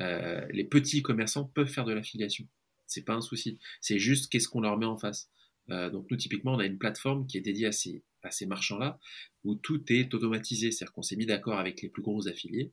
Euh, 0.00 0.46
les 0.50 0.64
petits 0.64 1.02
commerçants 1.02 1.44
peuvent 1.44 1.68
faire 1.68 1.84
de 1.84 1.92
l'affiliation. 1.92 2.46
C'est 2.86 3.02
pas 3.02 3.14
un 3.14 3.22
souci. 3.22 3.58
C'est 3.80 3.98
juste 3.98 4.30
qu'est-ce 4.30 4.48
qu'on 4.48 4.60
leur 4.60 4.76
met 4.76 4.86
en 4.86 4.96
face. 4.96 5.30
donc 5.68 6.10
nous, 6.10 6.16
typiquement, 6.16 6.54
on 6.54 6.58
a 6.58 6.66
une 6.66 6.78
plateforme 6.78 7.26
qui 7.26 7.38
est 7.38 7.40
dédiée 7.40 7.66
à 7.66 7.72
ces, 7.72 8.04
à 8.24 8.30
ces 8.30 8.46
marchands-là, 8.46 8.98
où 9.44 9.54
tout 9.54 9.80
est 9.92 10.12
automatisé. 10.14 10.70
C'est-à-dire 10.70 10.92
qu'on 10.92 11.02
s'est 11.02 11.16
mis 11.16 11.26
d'accord 11.26 11.58
avec 11.58 11.82
les 11.82 11.88
plus 11.88 12.02
gros 12.02 12.28
affiliés. 12.28 12.72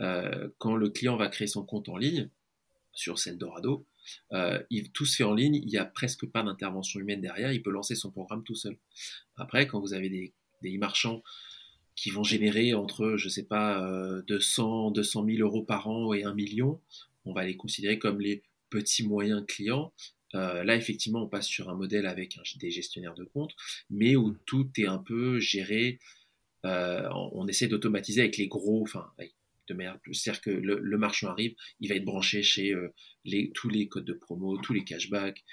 Euh, 0.00 0.48
quand 0.58 0.76
le 0.76 0.90
client 0.90 1.16
va 1.16 1.28
créer 1.28 1.46
son 1.46 1.64
compte 1.64 1.88
en 1.88 1.96
ligne, 1.96 2.30
sur 2.92 3.18
Celdorado, 3.18 3.86
euh, 4.32 4.62
il, 4.70 4.90
tout 4.90 5.04
se 5.04 5.16
fait 5.16 5.24
en 5.24 5.34
ligne, 5.34 5.56
il 5.56 5.66
n'y 5.66 5.76
a 5.76 5.84
presque 5.84 6.26
pas 6.26 6.42
d'intervention 6.42 6.98
humaine 6.98 7.20
derrière, 7.20 7.52
il 7.52 7.62
peut 7.62 7.70
lancer 7.70 7.94
son 7.94 8.10
programme 8.10 8.42
tout 8.42 8.54
seul. 8.54 8.78
Après, 9.36 9.66
quand 9.66 9.80
vous 9.80 9.92
avez 9.92 10.08
des, 10.08 10.32
marchands 10.78 11.22
qui 11.94 12.10
vont 12.10 12.24
générer 12.24 12.74
entre, 12.74 13.16
je 13.16 13.26
ne 13.26 13.30
sais 13.30 13.44
pas, 13.44 13.86
200, 14.26 14.90
200 14.90 15.26
000 15.26 15.38
euros 15.38 15.62
par 15.62 15.86
an 15.86 16.12
et 16.12 16.24
1 16.24 16.34
million, 16.34 16.80
on 17.24 17.32
va 17.32 17.44
les 17.44 17.56
considérer 17.56 18.00
comme 18.00 18.20
les 18.20 18.42
petits 18.70 19.06
moyens 19.06 19.44
clients. 19.46 19.92
Euh, 20.36 20.64
là, 20.64 20.76
effectivement, 20.76 21.22
on 21.22 21.28
passe 21.28 21.46
sur 21.46 21.70
un 21.70 21.74
modèle 21.74 22.06
avec 22.06 22.38
des 22.60 22.70
gestionnaires 22.70 23.14
de 23.14 23.24
compte, 23.24 23.54
mais 23.90 24.16
où 24.16 24.36
tout 24.46 24.70
est 24.76 24.86
un 24.86 24.98
peu 24.98 25.38
géré. 25.40 25.98
Euh, 26.64 27.08
on, 27.12 27.46
essaie 27.48 27.68
d'automatiser 27.68 28.20
avec 28.20 28.36
les 28.36 28.48
gros, 28.48 28.82
enfin, 28.82 29.10
de 29.68 29.76
c'est-à-dire 30.12 30.40
que 30.40 30.50
le, 30.50 30.98
marchand 30.98 31.28
arrive, 31.28 31.54
il 31.80 31.88
va 31.88 31.96
être 31.96 32.04
branché 32.04 32.42
chez 32.42 32.72
euh, 32.72 32.92
tous 33.54 33.68
les 33.68 33.88
codes 33.88 34.04
de 34.04 34.12
promo, 34.12 34.58
tous 34.58 34.72
les 34.72 34.84
cashbacks, 34.84 35.44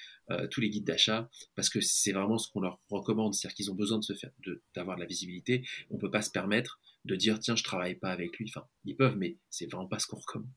tous 0.50 0.62
les 0.62 0.70
guides 0.70 0.86
d'achat, 0.86 1.30
parce 1.56 1.70
que 1.70 1.82
c'est 1.82 2.14
vraiment 2.14 2.38
ce 2.38 2.50
qu'on 2.52 2.62
leur 2.62 2.80
recommande, 2.90 3.34
c'est-à-dire 3.34 3.56
qu'ils 3.56 3.72
ont 3.72 3.76
besoin 3.76 4.00
de 4.00 4.14
faire, 4.14 4.32
d'avoir 4.76 4.98
de, 4.98 5.02
la 5.02 5.08
visibilité. 5.08 5.64
On 5.90 5.98
peut 5.98 6.10
pas 6.10 6.22
se 6.22 6.32
permettre 6.32 6.80
de 7.06 7.16
dire 7.16 7.40
tiens 7.40 7.56
je 7.56 7.64
travaille 7.64 7.96
pas 7.96 8.12
avec 8.12 8.38
lui, 8.38 8.46
enfin 8.48 8.66
ils 8.86 8.96
peuvent, 8.96 9.18
mais 9.18 9.38
c'est 9.50 9.70
vraiment 9.70 9.88
pas 9.88 10.00
ce 10.00 10.08
qu'on 10.08 10.18
recommande. 10.18 10.50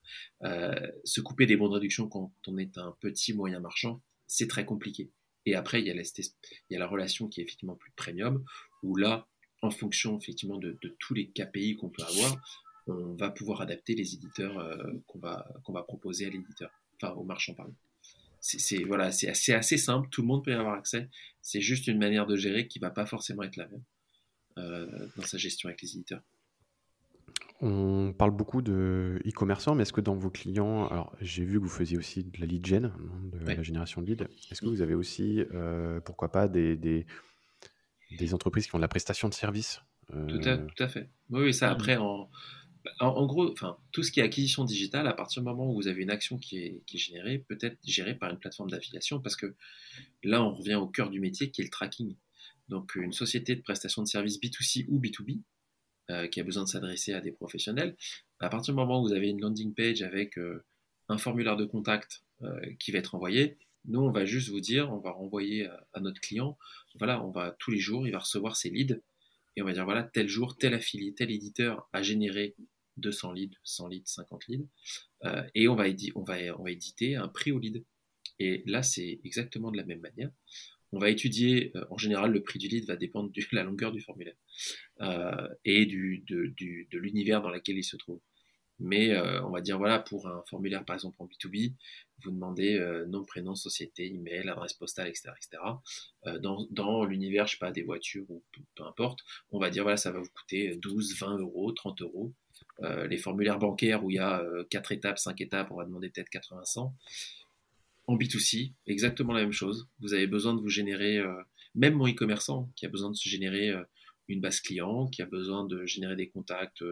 Se 1.05 1.21
couper 1.21 1.47
des 1.47 1.57
bons 1.57 1.69
de 1.69 1.75
réduction 1.75 2.09
quand 2.09 2.33
on 2.47 2.59
est 2.59 2.79
un 2.79 2.95
petit 3.01 3.35
moyen 3.35 3.61
marchand, 3.61 4.03
c'est 4.27 4.49
très 4.49 4.65
compliqué. 4.65 5.11
Et 5.45 5.55
après 5.55 5.81
il 5.81 5.87
y 5.87 5.91
a 5.91 6.79
la, 6.79 6.87
relation 6.87 7.29
qui 7.29 7.41
est 7.41 7.45
effectivement 7.45 7.77
plus 7.77 7.93
premium, 7.93 8.45
où 8.83 8.97
là 8.97 9.29
en 9.63 9.71
fonction 9.71 10.19
effectivement 10.19 10.59
de, 10.59 10.79
tous 10.99 11.15
les 11.15 11.29
KPI 11.29 11.77
qu'on 11.77 11.89
peut 11.89 12.03
avoir, 12.03 12.65
on 12.87 13.15
va 13.15 13.31
pouvoir 13.31 13.61
adapter 13.61 13.95
les 13.95 14.15
éditeurs 14.15 14.59
euh, 14.59 14.77
qu'on 15.07 15.19
va, 15.19 15.83
proposer 15.87 16.27
à 16.27 16.31
l'éditeur, 16.31 16.71
enfin 16.95 17.15
au 17.15 17.25
marchand, 17.25 17.55
pardon. 17.55 17.75
C'est 18.41 18.85
voilà, 18.85 19.07
assez, 19.07 19.79
simple, 19.79 20.09
tout 20.11 20.21
le 20.21 20.29
monde 20.29 20.45
peut 20.45 20.53
y 20.53 20.55
avoir 20.55 20.75
accès. 20.75 21.09
C'est 21.43 21.61
juste 21.61 21.89
une 21.89 21.99
manière 21.99 22.27
de 22.27 22.37
gérer 22.37 22.69
qui 22.69 22.79
va 22.79 22.91
pas 22.91 23.05
forcément 23.05 23.43
être 23.43 23.57
la 23.57 23.67
même 23.67 23.83
euh, 24.59 25.09
dans 25.17 25.25
sa 25.25 25.37
gestion 25.37 25.69
avec 25.69 25.83
les 25.83 25.97
éditeurs. 25.97 26.23
On 27.61 28.13
parle 28.13 28.33
beaucoup 28.33 28.61
de 28.61 29.21
e-commerçants, 29.27 29.75
mais 29.75 29.83
est-ce 29.83 29.93
que 29.93 30.03
dans 30.03 30.15
vos 30.15 30.31
clients, 30.31 30.87
alors 30.89 31.17
j'ai 31.21 31.45
vu 31.45 31.59
que 31.59 31.63
vous 31.63 31.71
faisiez 31.71 31.97
aussi 31.97 32.23
de 32.23 32.39
la 32.39 32.47
lead 32.47 32.67
gen, 32.67 32.93
de 33.33 33.47
la 33.47 33.63
génération 33.63 34.03
de 34.03 34.07
lead, 34.07 34.29
est-ce 34.51 34.61
que 34.61 34.67
vous 34.67 34.83
avez 34.83 34.95
aussi, 34.95 35.43
euh, 35.55 36.01
pourquoi 36.01 36.31
pas, 36.31 36.49
des, 36.49 36.77
des, 36.77 37.07
des, 38.19 38.35
entreprises 38.35 38.67
qui 38.67 38.75
ont 38.75 38.79
de 38.79 38.83
la 38.83 38.89
prestation 38.89 39.29
de 39.29 39.35
services 39.35 39.81
tout, 40.09 40.41
à, 40.45 40.59
tout, 40.59 40.83
à, 40.83 40.89
fait. 40.89 41.09
Oui, 41.31 41.45
oui 41.45 41.55
ça 41.55 41.71
après, 41.71 41.97
en, 41.97 42.29
en, 43.01 43.27
gros, 43.27 43.51
enfin, 43.51 43.77
tout 43.93 44.03
ce 44.03 44.13
qui 44.13 44.21
est 44.21 44.23
acquisition 44.23 44.65
digitale, 44.65 45.07
à 45.07 45.13
partir 45.13 45.43
du 45.43 45.49
moment 45.49 45.71
où 45.71 45.75
vous 45.75 45.89
avez 45.89 46.03
une 46.03 46.11
action 46.11 46.39
qui 46.39 46.59
est, 46.59 46.83
générée, 46.95 47.39
peut 47.39 47.59
être 47.61 47.79
gérée 47.85 48.15
par 48.15 48.31
une 48.31 48.39
plateforme 48.39 48.71
d'affiliation, 48.71 49.21
parce 49.21 49.37
que 49.37 49.55
là, 50.23 50.43
on 50.43 50.55
revient 50.55 50.77
au 50.77 50.87
cœur 50.87 51.11
du 51.11 51.21
métier 51.21 51.51
qui 51.51 51.63
est 51.63 51.65
le 51.65 51.71
tracking. 51.71 52.17
Donc, 52.69 52.95
une 52.97 53.13
société 53.13 53.55
de 53.55 53.63
prestation 53.63 54.03
de 54.03 54.09
services 54.09 54.41
B2C 54.41 54.87
ou 54.89 55.01
B2B 55.01 55.41
euh, 56.11 56.29
qui 56.29 56.41
a 56.41 56.45
besoin 56.45 56.63
de 56.63 56.69
s'adresser 56.69 57.15
à 57.15 57.21
des 57.21 57.33
professionnels, 57.33 57.97
à 58.39 58.49
partir 58.49 58.73
du 58.73 58.79
moment 58.79 59.01
où 59.03 59.09
vous 59.09 59.13
avez 59.13 59.29
une 59.29 59.41
landing 59.41 59.75
page 59.75 60.03
avec 60.03 60.39
euh, 60.39 60.65
un 61.09 61.19
formulaire 61.19 61.57
de 61.57 61.65
contact 61.65 62.23
euh, 62.43 62.61
qui 62.79 62.93
va 62.93 62.99
être 62.99 63.17
envoyé, 63.17 63.59
nous, 63.87 64.01
on 64.01 64.13
va 64.13 64.25
juste 64.25 64.51
vous 64.51 64.61
dire, 64.61 64.93
on 64.93 64.99
va 64.99 65.11
renvoyer 65.11 65.69
à, 65.95 66.01
notre 66.01 66.21
client, 66.21 66.57
voilà, 66.97 67.25
on 67.25 67.31
va 67.31 67.57
tous 67.59 67.73
les 67.73 67.79
jours, 67.79 68.07
il 68.07 68.13
va 68.13 68.21
recevoir 68.21 68.57
ses 68.57 68.71
leads 68.71 69.01
et 69.57 69.63
on 69.63 69.65
va 69.65 69.73
dire 69.73 69.85
voilà, 69.85 70.05
tel 70.05 70.29
jour, 70.29 70.57
tel 70.57 70.75
affilié, 70.75 71.13
tel 71.13 71.31
éditeur 71.31 71.89
a 71.93 72.03
généré 72.03 72.55
200 72.99 73.33
leads, 73.33 73.57
100 73.65 73.89
leads, 73.89 74.07
50 74.07 74.47
leads, 74.47 74.69
et 75.55 75.69
on 75.69 75.75
va, 75.75 75.85
on, 76.15 76.67
éditer 76.67 77.17
un 77.17 77.29
prix 77.29 77.53
au 77.53 77.59
lead. 77.59 77.85
Et 78.39 78.63
là, 78.67 78.83
c'est 78.83 79.21
exactement 79.25 79.71
de 79.71 79.77
la 79.77 79.85
même 79.85 80.01
manière. 80.01 80.31
On 80.93 80.99
va 80.99 81.11
étudier, 81.11 81.73
euh, 81.77 81.85
en 81.91 81.99
général, 81.99 82.33
le 82.33 82.43
prix 82.43 82.59
du 82.59 82.69
lead 82.69 82.87
va 82.87 82.97
dépendre 82.97 83.31
de 83.31 83.43
la 83.53 83.65
longueur 83.65 83.93
du 83.93 84.01
formulaire 84.01 84.37
euh, 85.01 85.49
et 85.65 85.87
de, 85.87 86.99
l'univers 86.99 87.43
dans 87.43 87.51
lequel 87.51 87.77
il 87.77 87.85
se 87.85 87.97
trouve. 87.97 88.21
Mais 88.79 89.19
on 89.19 89.49
va 89.49 89.63
dire, 89.63 89.79
voilà, 89.79 89.99
pour 89.99 90.29
un 90.29 90.43
formulaire, 90.51 90.85
par 90.85 90.97
exemple, 90.97 91.17
en 91.21 91.25
B2B, 91.25 91.73
vous 92.23 92.31
demandez 92.31 92.79
nom, 93.09 93.25
prénom, 93.25 93.55
société, 93.55 94.05
email, 94.05 94.51
adresse 94.51 94.75
postale, 94.75 95.09
etc. 95.09 95.31
etc. 95.35 95.63
dans, 96.43 97.05
l'univers, 97.07 97.47
je 97.47 97.53
sais 97.53 97.59
pas, 97.59 97.71
des 97.71 97.83
voitures 97.83 98.27
ou 98.29 98.45
peu 98.75 98.85
importe, 98.85 99.21
on 99.51 99.59
va 99.59 99.71
dire, 99.71 99.83
voilà, 99.83 99.97
ça 99.97 100.13
va 100.13 100.19
vous 100.19 100.29
coûter 100.29 100.77
12, 100.77 101.19
20 101.19 101.39
euros, 101.39 101.73
30 101.73 102.03
euros. 102.03 102.35
Euh, 102.83 103.07
les 103.07 103.17
formulaires 103.17 103.59
bancaires 103.59 104.05
où 104.05 104.11
il 104.11 104.17
y 104.17 104.19
a 104.19 104.43
4 104.71 104.93
euh, 104.93 104.95
étapes, 104.95 105.19
5 105.19 105.41
étapes, 105.41 105.69
on 105.71 105.77
va 105.77 105.85
demander 105.85 106.11
peut-être 106.11 106.29
80, 106.29 106.65
100. 106.65 106.95
En 108.07 108.17
B2C, 108.17 108.73
exactement 108.87 109.33
la 109.33 109.43
même 109.43 109.53
chose. 109.53 109.89
Vous 110.01 110.15
avez 110.15 110.27
besoin 110.27 110.55
de 110.55 110.61
vous 110.61 110.69
générer, 110.69 111.19
euh, 111.19 111.35
même 111.75 111.95
mon 111.95 112.09
e-commerçant 112.09 112.71
qui 112.77 112.87
a 112.87 112.89
besoin 112.89 113.11
de 113.11 113.17
se 113.17 113.29
générer 113.29 113.75
une 114.29 114.41
base 114.41 114.61
client, 114.61 115.09
qui 115.09 115.23
a 115.23 115.27
besoin 115.27 115.65
de 115.65 115.85
générer 115.87 116.17
des 116.17 116.29
contacts, 116.29 116.85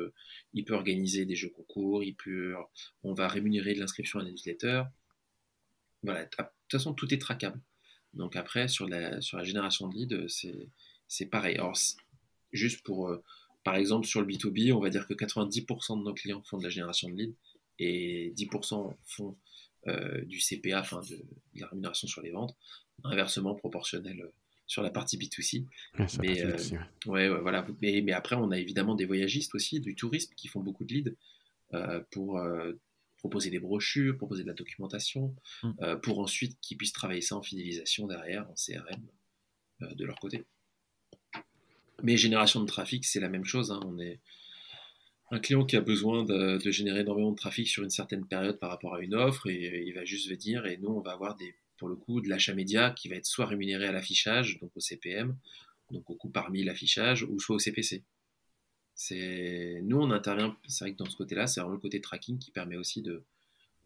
il 0.52 0.64
peut 0.64 0.74
organiser 0.74 1.24
des 1.24 1.36
jeux 1.36 1.50
concours, 1.50 2.04
il 2.04 2.14
peut, 2.14 2.54
on 3.02 3.14
va 3.14 3.28
rémunérer 3.28 3.74
de 3.74 3.80
l'inscription 3.80 4.18
à 4.18 4.22
un 4.22 4.26
newsletter. 4.26 4.84
Voilà, 6.02 6.24
de 6.24 6.30
toute 6.30 6.46
façon, 6.70 6.94
tout 6.94 7.12
est 7.14 7.18
traquable. 7.18 7.60
Donc 8.12 8.36
après, 8.36 8.68
sur 8.68 8.88
la, 8.88 9.20
sur 9.20 9.38
la 9.38 9.44
génération 9.44 9.88
de 9.88 9.96
leads, 9.96 10.28
c'est 11.08 11.26
pareil. 11.26 11.56
Alors, 11.56 11.78
juste 12.52 12.84
pour 12.84 13.10
par 13.64 13.76
exemple, 13.76 14.06
sur 14.06 14.20
le 14.20 14.26
B2B, 14.26 14.72
on 14.72 14.80
va 14.80 14.90
dire 14.90 15.06
que 15.06 15.14
90% 15.14 15.98
de 15.98 16.04
nos 16.04 16.12
clients 16.12 16.42
font 16.42 16.58
de 16.58 16.62
la 16.62 16.68
génération 16.68 17.08
de 17.08 17.14
leads 17.14 17.36
et 17.78 18.32
10% 18.36 18.94
font 19.06 19.36
euh, 19.86 20.24
du 20.24 20.38
CPA, 20.38 20.80
enfin 20.80 21.02
de, 21.10 21.22
la 21.56 21.66
rémunération 21.66 22.08
sur 22.08 22.22
les 22.22 22.30
ventes, 22.30 22.56
inversement 23.02 23.54
proportionnel 23.54 24.20
euh, 24.20 24.32
sur 24.66 24.82
la 24.82 24.90
partie 24.90 25.18
B2C. 25.18 25.66
mais, 26.20 26.42
euh, 26.42 26.56
ouais. 27.06 27.28
voilà. 27.28 27.66
Mais, 27.82 28.12
après, 28.12 28.36
on 28.36 28.50
a 28.50 28.58
évidemment 28.58 28.94
des 28.94 29.04
voyagistes 29.04 29.54
aussi, 29.54 29.80
du 29.80 29.94
tourisme 29.94 30.32
qui 30.36 30.48
font 30.48 30.60
beaucoup 30.60 30.84
de 30.84 30.94
leads 30.94 31.16
pour 32.12 32.40
proposer 33.18 33.50
des 33.50 33.58
brochures, 33.58 34.16
proposer 34.16 34.42
de 34.42 34.48
la 34.48 34.54
documentation, 34.54 35.34
mm. 35.62 35.96
pour 36.02 36.20
ensuite 36.20 36.58
qu'ils 36.60 36.76
puissent 36.78 36.92
travailler 36.92 37.20
ça 37.20 37.36
en 37.36 37.42
fidélisation 37.42 38.06
derrière, 38.06 38.48
en 38.48 38.54
CRM, 38.54 39.94
de 39.94 40.04
leur 40.04 40.18
côté. 40.18 40.44
Mais 42.02 42.16
génération 42.16 42.60
de 42.60 42.66
trafic, 42.66 43.04
c'est 43.04 43.20
la 43.20 43.28
même 43.28 43.44
chose. 43.44 43.70
Hein. 43.70 43.80
On 43.84 43.98
est 43.98 44.20
un 45.34 45.40
client 45.40 45.64
qui 45.64 45.76
a 45.76 45.80
besoin 45.80 46.24
de, 46.24 46.58
générer 46.70 47.00
énormément 47.00 47.32
de 47.32 47.36
trafic 47.36 47.66
sur 47.66 47.82
une 47.82 47.90
certaine 47.90 48.24
période 48.24 48.58
par 48.58 48.70
rapport 48.70 48.94
à 48.94 49.00
une 49.00 49.14
offre 49.14 49.48
il 49.48 49.92
va 49.92 50.04
juste 50.04 50.28
venir 50.28 50.64
et 50.66 50.76
nous, 50.76 50.90
on 50.90 51.00
va 51.00 51.12
avoir 51.12 51.36
pour 51.76 51.88
le 51.88 51.96
coup 51.96 52.20
de 52.20 52.28
l'achat 52.28 52.54
média 52.54 52.90
qui 52.90 53.08
va 53.08 53.16
être 53.16 53.26
soit 53.26 53.46
rémunéré 53.46 53.86
à 53.86 53.92
l'affichage, 53.92 54.60
donc 54.60 54.70
au 54.76 54.80
CPM, 54.80 55.36
donc 55.90 56.08
au 56.08 56.14
coût 56.14 56.30
parmi 56.30 56.62
l'affichage, 56.62 57.24
ou 57.24 57.40
soit 57.40 57.56
au 57.56 57.58
CPC. 57.58 58.04
Nous 59.10 59.98
on 59.98 60.10
intervient, 60.12 60.56
c'est 60.68 60.84
vrai 60.84 60.92
que 60.92 60.98
dans 60.98 61.10
ce 61.10 61.16
côté-là, 61.16 61.48
c'est 61.48 61.60
vraiment 61.60 61.74
le 61.74 61.80
côté 61.80 62.00
tracking 62.00 62.38
qui 62.38 62.52
permet 62.52 62.76
aussi 62.76 63.02
de, 63.02 63.24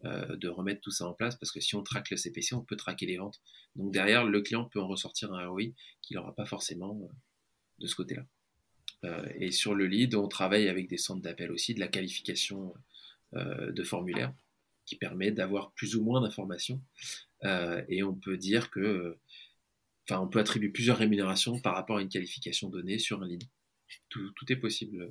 euh, 0.05 0.37
remettre 0.51 0.81
tout 0.81 0.91
ça 0.91 1.07
en 1.07 1.13
place 1.13 1.35
parce 1.35 1.51
que 1.51 1.59
si 1.59 1.75
on 1.75 1.81
traque 1.81 2.11
le 2.11 2.17
CPC, 2.17 2.53
on 2.53 2.61
peut 2.61 2.77
traquer 2.77 3.07
les 3.07 3.17
ventes. 3.17 3.41
Donc 3.75 3.91
derrière, 3.91 4.23
le 4.23 4.41
client 4.41 4.65
peut 4.65 4.79
en 4.79 4.87
ressortir 4.87 5.33
un 5.33 5.47
ROI 5.47 5.73
qu'il 6.03 6.15
n'aura 6.15 6.35
pas 6.35 6.45
forcément 6.45 7.01
euh, 7.03 7.07
de 7.79 7.87
ce 7.87 7.95
côté-là. 7.95 8.23
Euh, 9.05 9.25
et 9.35 9.51
sur 9.51 9.75
le 9.75 9.85
lead, 9.85 10.15
on 10.15 10.27
travaille 10.27 10.67
avec 10.67 10.87
des 10.89 10.97
centres 10.97 11.21
d'appel 11.21 11.51
aussi, 11.51 11.73
de 11.73 11.79
la 11.79 11.87
qualification 11.87 12.73
euh, 13.35 13.71
de 13.71 13.83
formulaire 13.83 14.33
qui 14.85 14.95
permet 14.95 15.31
d'avoir 15.31 15.71
plus 15.71 15.95
ou 15.95 16.03
moins 16.03 16.21
d'informations. 16.21 16.81
Euh, 17.43 17.83
et 17.87 18.03
on 18.03 18.13
peut 18.13 18.37
dire 18.37 18.69
que, 18.71 19.17
enfin, 20.07 20.19
on 20.19 20.27
peut 20.27 20.39
attribuer 20.39 20.69
plusieurs 20.69 20.97
rémunérations 20.97 21.59
par 21.59 21.75
rapport 21.75 21.97
à 21.97 22.01
une 22.01 22.09
qualification 22.09 22.69
donnée 22.69 22.97
sur 22.97 23.21
un 23.21 23.27
lead. 23.27 23.43
Tout, 24.09 24.31
est 24.49 24.55
possible. 24.55 25.09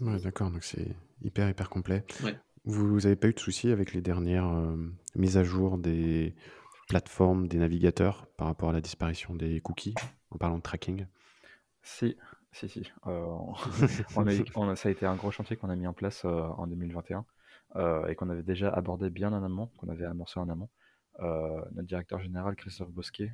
D'accord, 0.00 0.50
donc 0.50 0.62
c'est 0.62 0.94
hyper, 1.22 1.48
hyper 1.48 1.70
complet. 1.70 2.04
Vous 2.64 3.00
n'avez 3.00 3.16
pas 3.16 3.28
eu 3.28 3.32
de 3.32 3.40
soucis 3.40 3.70
avec 3.70 3.94
les 3.94 4.02
dernières 4.02 4.74
mises 5.14 5.38
à 5.38 5.44
jour 5.44 5.78
des 5.78 6.34
plateformes, 6.88 7.48
des 7.48 7.56
navigateurs 7.56 8.26
par 8.36 8.46
rapport 8.46 8.70
à 8.70 8.72
la 8.72 8.80
disparition 8.80 9.34
des 9.34 9.60
cookies, 9.60 9.94
en 10.30 10.38
parlant 10.38 10.58
de 10.58 10.62
tracking? 10.62 11.06
Si, 11.82 12.16
si, 12.52 12.68
si. 12.68 12.90
Euh, 13.06 13.26
on 13.30 13.54
ça 14.76 14.88
a 14.88 14.92
été 14.92 15.06
un 15.06 15.16
gros 15.16 15.30
chantier 15.30 15.56
qu'on 15.56 15.70
a 15.70 15.76
mis 15.76 15.86
en 15.86 15.92
place 15.92 16.24
euh, 16.24 16.42
en 16.42 16.66
2021 16.66 17.24
euh, 17.76 18.06
et 18.06 18.14
qu'on 18.14 18.28
avait 18.28 18.42
déjà 18.42 18.70
abordé 18.70 19.10
bien 19.10 19.32
en 19.32 19.42
amont, 19.44 19.68
qu'on 19.78 19.88
avait 19.88 20.04
amorcé 20.04 20.40
en 20.40 20.48
amont. 20.48 20.68
notre 21.18 21.86
directeur 21.86 22.20
général, 22.20 22.56
Christophe 22.56 22.90
Bosquet, 22.90 23.32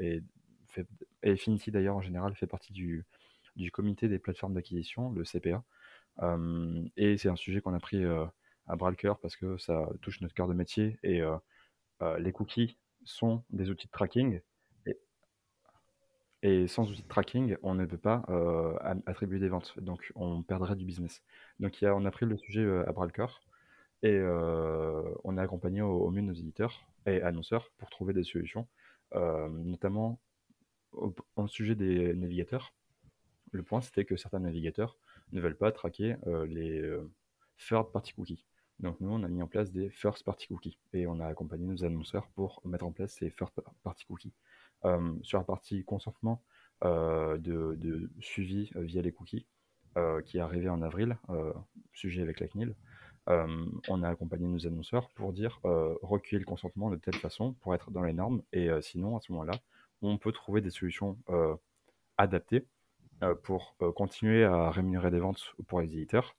et, 0.00 0.22
fait, 0.68 0.86
et 1.22 1.36
Finity 1.36 1.70
d'ailleurs 1.70 1.96
en 1.96 2.02
général, 2.02 2.34
fait 2.34 2.46
partie 2.46 2.72
du, 2.72 3.06
du 3.56 3.70
comité 3.70 4.08
des 4.08 4.18
plateformes 4.18 4.54
d'acquisition, 4.54 5.10
le 5.10 5.24
CPA. 5.24 5.62
et 6.96 7.16
c'est 7.16 7.28
un 7.28 7.36
sujet 7.36 7.60
qu'on 7.60 7.74
a 7.74 7.80
pris 7.80 8.04
à 8.04 8.76
bras 8.76 8.90
le 8.90 8.96
cœur 8.96 9.18
parce 9.20 9.36
que 9.36 9.56
ça 9.56 9.88
touche 10.02 10.20
notre 10.20 10.34
cœur 10.34 10.48
de 10.48 10.54
métier 10.54 10.98
et 11.02 11.22
les 12.18 12.32
cookies 12.32 12.76
sont 13.04 13.44
des 13.50 13.70
outils 13.70 13.86
de 13.86 13.92
tracking 13.92 14.40
et 16.42 16.68
sans 16.68 16.88
outil 16.90 17.02
de 17.02 17.08
tracking, 17.08 17.56
on 17.62 17.74
ne 17.74 17.84
peut 17.84 17.98
pas 17.98 18.22
euh, 18.28 18.74
attribuer 19.06 19.38
des 19.38 19.48
ventes. 19.48 19.74
Donc, 19.80 20.12
on 20.14 20.42
perdrait 20.42 20.76
du 20.76 20.84
business. 20.84 21.22
Donc, 21.58 21.78
on 21.82 22.04
a 22.04 22.10
pris 22.10 22.26
le 22.26 22.36
sujet 22.36 22.60
euh, 22.60 22.88
à 22.88 22.92
bras 22.92 23.06
le 23.06 23.12
corps 23.12 23.40
et 24.02 24.12
euh, 24.12 25.02
on 25.24 25.36
a 25.36 25.42
accompagné 25.42 25.82
au, 25.82 26.10
mieux 26.10 26.22
nos 26.22 26.32
éditeurs 26.32 26.86
et 27.06 27.20
annonceurs 27.22 27.70
pour 27.78 27.90
trouver 27.90 28.12
des 28.12 28.22
solutions, 28.22 28.68
notamment 29.12 30.20
au, 30.92 31.12
sujet 31.48 31.74
des 31.74 32.14
navigateurs. 32.14 32.72
Le 33.50 33.62
point, 33.64 33.80
c'était 33.80 34.04
que 34.04 34.16
certains 34.16 34.38
navigateurs 34.38 34.96
ne 35.32 35.40
veulent 35.40 35.56
pas 35.56 35.72
traquer 35.72 36.16
les 36.46 36.82
third 37.56 37.90
party 37.90 38.12
cookies. 38.12 38.44
Donc, 38.78 39.00
nous, 39.00 39.10
on 39.10 39.24
a 39.24 39.28
mis 39.28 39.42
en 39.42 39.48
place 39.48 39.72
des 39.72 39.90
first 39.90 40.22
party 40.22 40.46
cookies 40.46 40.78
et 40.92 41.08
on 41.08 41.18
a 41.18 41.26
accompagné 41.26 41.66
nos 41.66 41.82
annonceurs 41.82 42.28
pour 42.28 42.62
mettre 42.64 42.84
en 42.84 42.92
place 42.92 43.14
ces 43.14 43.30
first 43.30 43.60
party 43.82 44.04
cookies. 44.06 44.34
Euh, 44.84 45.12
sur 45.22 45.38
la 45.38 45.44
partie 45.44 45.84
consentement 45.84 46.40
euh, 46.84 47.36
de, 47.38 48.08
suivi 48.20 48.70
euh, 48.76 48.82
via 48.82 49.02
les 49.02 49.12
cookies, 49.12 49.46
qui 50.26 50.38
est 50.38 50.40
arrivé 50.40 50.68
en 50.68 50.80
avril, 50.80 51.18
sujet 51.92 52.22
avec 52.22 52.38
la 52.38 52.46
CNIL, 52.46 52.76
on 53.26 54.02
a 54.04 54.08
accompagné 54.08 54.46
nos 54.46 54.64
annonceurs 54.64 55.08
pour 55.10 55.32
dire 55.32 55.58
recueillir 55.64 56.38
le 56.38 56.44
consentement 56.44 56.88
de 56.88 56.94
telle 56.94 57.16
façon 57.16 57.54
pour 57.54 57.74
être 57.74 57.90
dans 57.90 58.04
les 58.04 58.12
normes. 58.12 58.40
Et 58.52 58.68
sinon, 58.80 59.16
à 59.16 59.20
ce 59.20 59.32
moment-là, 59.32 59.54
on 60.00 60.16
peut 60.16 60.30
trouver 60.30 60.60
des 60.60 60.70
solutions 60.70 61.18
adaptées 62.16 62.64
pour 63.42 63.76
continuer 63.96 64.44
à 64.44 64.70
rémunérer 64.70 65.10
des 65.10 65.18
ventes 65.18 65.52
pour 65.66 65.80
les 65.80 65.88
éditeurs 65.88 66.36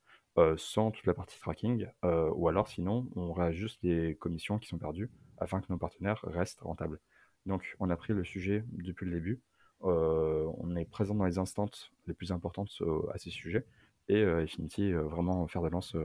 sans 0.56 0.92
toute 0.92 1.06
la 1.06 1.14
partie 1.14 1.38
tracking. 1.38 1.86
ou 2.04 2.48
alors, 2.48 2.70
sinon, 2.70 3.10
on 3.18 3.34
réajuste 3.34 3.80
les 3.84 4.16
commissions 4.16 4.58
qui 4.58 4.70
sont 4.70 4.78
perdues 4.78 5.12
afin 5.38 5.60
que 5.60 5.68
nos 5.68 5.78
partenaires 5.78 6.22
restent 6.24 6.62
rentables. 6.62 7.02
Donc, 7.46 7.76
on 7.80 7.90
a 7.90 7.96
pris 7.96 8.14
le 8.14 8.24
sujet 8.24 8.64
depuis 8.72 9.06
le 9.06 9.14
début. 9.14 9.40
on 9.82 10.76
est 10.76 10.86
présent 10.86 11.16
dans 11.16 11.26
les 11.26 11.38
instances 11.38 11.92
les 12.08 12.14
plus 12.14 12.32
importantes 12.32 12.72
à 13.14 13.18
ces 13.18 13.30
sujets. 13.30 13.66
Et 14.08 14.24
Affinity, 14.24 14.92
vraiment 14.94 15.48
faire 15.48 15.62
de 15.62 15.70
lance 15.70 15.96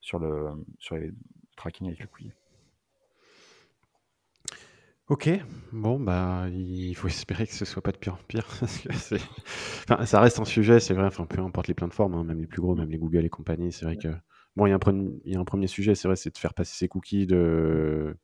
sur, 0.00 0.18
le, 0.18 0.48
sur 0.78 0.96
les 0.96 1.12
tracking 1.56 1.88
avec 1.88 2.00
le 2.00 2.06
cookie. 2.06 2.32
Ok, 5.08 5.30
bon, 5.72 5.98
bah, 5.98 6.48
il 6.50 6.94
faut 6.94 7.08
espérer 7.08 7.46
que 7.46 7.54
ce 7.54 7.64
soit 7.64 7.82
pas 7.82 7.92
de 7.92 7.96
pire 7.96 8.14
en 8.14 8.24
pire. 8.28 8.46
enfin, 9.88 10.04
ça 10.04 10.20
reste 10.20 10.38
un 10.38 10.44
sujet, 10.44 10.80
c'est 10.80 10.92
vrai, 10.92 11.06
enfin, 11.06 11.24
peu 11.24 11.40
importe 11.40 11.68
les 11.68 11.74
plateformes, 11.74 12.14
hein, 12.14 12.24
même 12.24 12.40
les 12.40 12.46
plus 12.46 12.60
gros, 12.60 12.74
même 12.74 12.90
les 12.90 12.98
Google 12.98 13.24
et 13.24 13.30
compagnie, 13.30 13.72
c'est 13.72 13.86
vrai 13.86 13.96
que. 13.96 14.08
Bon, 14.56 14.66
il 14.66 14.70
y, 14.70 14.72
a 14.72 14.76
un 14.76 14.80
il 15.24 15.32
y 15.32 15.36
a 15.36 15.40
un 15.40 15.44
premier 15.44 15.68
sujet, 15.68 15.94
c'est 15.94 16.08
vrai, 16.08 16.16
c'est 16.16 16.34
de 16.34 16.38
faire 16.38 16.52
passer 16.52 16.74
ces 16.74 16.88
cookies 16.88 17.26
de, 17.26 18.16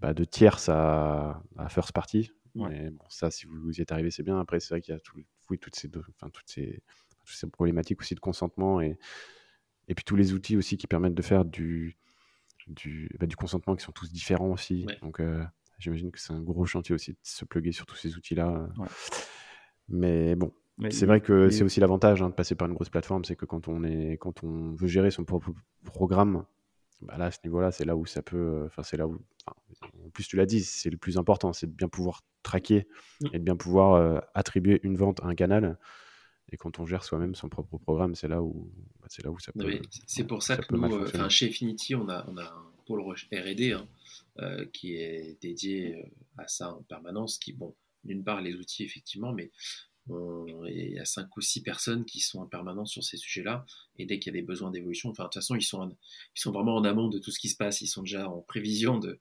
bah, 0.00 0.14
de 0.14 0.24
tierce 0.24 0.68
à, 0.68 1.42
à 1.56 1.68
first 1.68 1.92
party. 1.92 2.32
Mais 2.54 2.90
bon, 2.90 3.04
ça, 3.10 3.30
si 3.30 3.46
vous, 3.46 3.70
y 3.70 3.82
êtes 3.82 3.92
arrivé, 3.92 4.10
c'est 4.10 4.22
bien. 4.22 4.40
Après, 4.40 4.60
c'est 4.60 4.70
vrai 4.70 4.80
qu'il 4.80 4.94
y 4.94 4.96
a 4.96 5.00
tout, 5.00 5.20
oui, 5.50 5.58
toutes, 5.58 5.76
ces, 5.76 5.90
enfin, 5.94 6.30
toutes, 6.30 6.48
ces, 6.48 6.82
toutes 7.24 7.36
ces 7.36 7.46
problématiques 7.48 8.00
aussi 8.00 8.14
de 8.14 8.20
consentement 8.20 8.80
et, 8.80 8.98
et 9.88 9.94
puis 9.94 10.04
tous 10.04 10.16
les 10.16 10.32
outils 10.32 10.56
aussi 10.56 10.78
qui 10.78 10.86
permettent 10.86 11.14
de 11.14 11.22
faire 11.22 11.44
du, 11.44 11.98
du, 12.66 13.10
bah, 13.18 13.26
du 13.26 13.36
consentement 13.36 13.76
qui 13.76 13.84
sont 13.84 13.92
tous 13.92 14.10
différents 14.10 14.52
aussi. 14.52 14.86
Donc, 15.02 15.20
euh, 15.20 15.44
j'imagine 15.78 16.10
que 16.10 16.18
c'est 16.18 16.32
un 16.32 16.40
gros 16.40 16.64
chantier 16.64 16.94
aussi 16.94 17.12
de 17.12 17.18
se 17.22 17.44
plugger 17.44 17.72
sur 17.72 17.84
tous 17.84 17.96
ces 17.96 18.16
outils-là. 18.16 18.68
Mais 19.88 20.34
bon, 20.34 20.52
c'est 20.90 21.06
vrai 21.06 21.20
que 21.20 21.50
c'est 21.50 21.62
aussi 21.62 21.80
l'avantage 21.80 22.22
hein, 22.22 22.30
de 22.30 22.34
passer 22.34 22.54
par 22.54 22.68
une 22.68 22.74
grosse 22.74 22.90
plateforme, 22.90 23.24
c'est 23.24 23.36
que 23.36 23.44
quand 23.44 23.68
on, 23.68 23.84
est, 23.84 24.16
quand 24.18 24.42
on 24.44 24.74
veut 24.74 24.88
gérer 24.88 25.10
son 25.10 25.24
propre 25.24 25.52
programme, 25.84 26.44
bah 27.02 27.18
là, 27.18 27.26
à 27.26 27.30
ce 27.30 27.38
niveau-là, 27.44 27.70
c'est 27.70 27.84
là 27.84 27.94
où 27.94 28.06
ça 28.06 28.22
peut. 28.22 28.36
Euh, 28.36 28.66
enfin, 28.66 28.82
c'est 28.82 28.96
là 28.96 29.06
où. 29.06 29.20
En 29.82 30.10
plus, 30.10 30.26
tu 30.26 30.36
l'as 30.36 30.46
dit, 30.46 30.62
c'est 30.62 30.90
le 30.90 30.96
plus 30.96 31.18
important, 31.18 31.52
c'est 31.52 31.66
de 31.66 31.72
bien 31.72 31.88
pouvoir 31.88 32.22
traquer 32.42 32.86
mmh. 33.20 33.26
et 33.32 33.38
de 33.38 33.44
bien 33.44 33.56
pouvoir 33.56 33.94
euh, 33.94 34.18
attribuer 34.34 34.80
une 34.82 34.96
vente 34.96 35.20
à 35.20 35.26
un 35.26 35.34
canal. 35.34 35.78
Et 36.52 36.56
quand 36.56 36.78
on 36.78 36.86
gère 36.86 37.02
soi-même 37.02 37.34
son 37.34 37.48
propre 37.48 37.76
programme, 37.76 38.14
c'est 38.14 38.28
là 38.28 38.40
où, 38.42 38.70
bah, 39.00 39.08
c'est 39.10 39.24
là 39.24 39.30
où 39.30 39.38
ça 39.38 39.52
peut. 39.52 39.80
C'est 40.06 40.24
pour 40.24 40.42
ça, 40.42 40.56
que 40.56 40.74
nous, 40.74 40.94
euh, 40.94 41.28
chez 41.28 41.48
Affinity, 41.48 41.94
on 41.94 42.08
a, 42.08 42.24
on 42.28 42.36
a 42.36 42.44
un 42.44 42.72
pôle 42.86 43.02
R&D 43.02 43.72
hein, 43.72 43.88
euh, 44.38 44.64
qui 44.72 44.94
est 44.94 45.40
dédié 45.42 46.04
à 46.38 46.46
ça 46.46 46.72
en 46.72 46.82
permanence. 46.82 47.38
Qui, 47.38 47.52
bon, 47.52 47.74
d'une 48.04 48.22
part, 48.22 48.40
les 48.40 48.54
outils 48.54 48.84
effectivement, 48.84 49.32
mais 49.32 49.50
il 50.08 50.92
y 50.92 51.00
a 51.00 51.04
cinq 51.04 51.36
ou 51.36 51.40
six 51.40 51.64
personnes 51.64 52.04
qui 52.04 52.20
sont 52.20 52.38
en 52.38 52.46
permanence 52.46 52.92
sur 52.92 53.02
ces 53.02 53.16
sujets-là. 53.16 53.66
Et 53.98 54.06
dès 54.06 54.20
qu'il 54.20 54.32
y 54.32 54.36
a 54.36 54.40
des 54.40 54.46
besoins 54.46 54.70
d'évolution, 54.70 55.10
enfin, 55.10 55.24
de 55.24 55.28
toute 55.30 55.34
façon, 55.34 55.56
ils 55.56 55.62
sont, 55.62 55.96
ils 56.36 56.40
sont 56.40 56.52
vraiment 56.52 56.76
en 56.76 56.84
amont 56.84 57.08
de 57.08 57.18
tout 57.18 57.32
ce 57.32 57.40
qui 57.40 57.48
se 57.48 57.56
passe. 57.56 57.80
Ils 57.80 57.88
sont 57.88 58.02
déjà 58.02 58.28
en 58.30 58.40
prévision 58.40 59.00
de, 59.00 59.18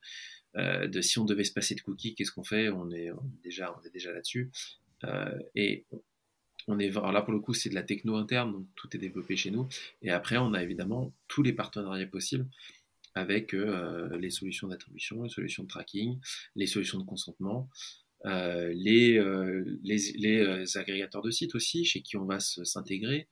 de 0.55 1.01
si 1.01 1.19
on 1.19 1.25
devait 1.25 1.43
se 1.43 1.53
passer 1.53 1.75
de 1.75 1.81
cookies, 1.81 2.15
qu'est-ce 2.15 2.31
qu'on 2.31 2.43
fait? 2.43 2.69
On 2.69 2.89
est, 2.91 3.11
déjà, 3.43 3.75
là-dessus. 4.13 4.51
et 5.55 5.85
on 6.67 6.79
est 6.79 6.89
là 6.89 7.21
pour 7.21 7.33
le 7.33 7.39
coup, 7.39 7.53
c'est 7.53 7.69
de 7.69 7.75
la 7.75 7.83
techno 7.83 8.15
interne, 8.15 8.51
donc 8.51 8.67
tout 8.75 8.95
est 8.95 8.99
développé 8.99 9.35
chez 9.35 9.51
nous. 9.51 9.67
Et 10.01 10.09
après, 10.09 10.37
on 10.37 10.53
a 10.53 10.63
évidemment 10.63 11.13
tous 11.27 11.43
les 11.43 11.53
partenariats 11.53 12.07
possibles 12.07 12.47
avec 13.15 13.53
euh, 13.53 14.17
les 14.17 14.29
solutions 14.29 14.67
d'attribution, 14.67 15.23
les 15.23 15.29
solutions 15.29 15.63
de 15.63 15.69
tracking, 15.69 16.19
les 16.55 16.67
solutions 16.67 16.99
de 16.99 17.05
consentement, 17.05 17.69
euh, 18.25 18.73
les, 18.75 19.17
euh, 19.17 20.65
agrégateurs 20.75 21.21
de 21.21 21.31
sites 21.31 21.55
aussi, 21.55 21.85
chez 21.85 22.01
qui 22.01 22.17
on 22.17 22.25
va 22.25 22.39
s'intégrer. 22.39 23.27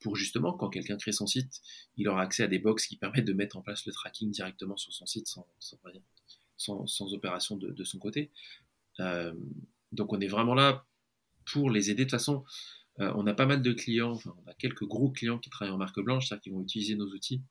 pour 0.00 0.16
justement, 0.16 0.52
quand 0.52 0.68
quelqu'un 0.68 0.96
crée 0.96 1.12
son 1.12 1.26
site, 1.26 1.60
il 1.96 2.08
aura 2.08 2.22
accès 2.22 2.42
à 2.44 2.48
des 2.48 2.58
box 2.58 2.86
qui 2.86 2.96
permettent 2.96 3.26
de 3.26 3.32
mettre 3.32 3.56
en 3.56 3.62
place 3.62 3.86
le 3.86 3.92
tracking 3.92 4.30
directement 4.30 4.76
sur 4.76 4.92
son 4.92 5.06
site 5.06 5.28
sans, 5.28 5.46
sans, 5.58 5.78
opération 6.68 7.56
de, 7.56 7.84
son 7.84 7.98
côté. 7.98 8.30
donc 8.98 10.12
on 10.12 10.20
est 10.20 10.28
vraiment 10.28 10.54
là 10.54 10.84
pour 11.50 11.70
les 11.70 11.90
aider. 11.90 12.04
De 12.04 12.10
toute 12.10 12.18
façon, 12.18 12.44
euh, 13.00 13.12
on 13.14 13.26
a 13.26 13.34
pas 13.34 13.46
mal 13.46 13.62
de 13.62 13.72
clients, 13.72 14.18
on 14.26 14.50
a 14.50 14.54
quelques 14.54 14.84
gros 14.84 15.10
clients 15.10 15.38
qui 15.38 15.50
travaillent 15.50 15.74
en 15.74 15.78
marque 15.78 16.00
blanche, 16.00 16.28
c'est-à-dire 16.28 16.42
qui 16.42 16.50
vont 16.50 16.60
utiliser 16.62 16.94
nos 16.94 17.08
outils 17.08 17.42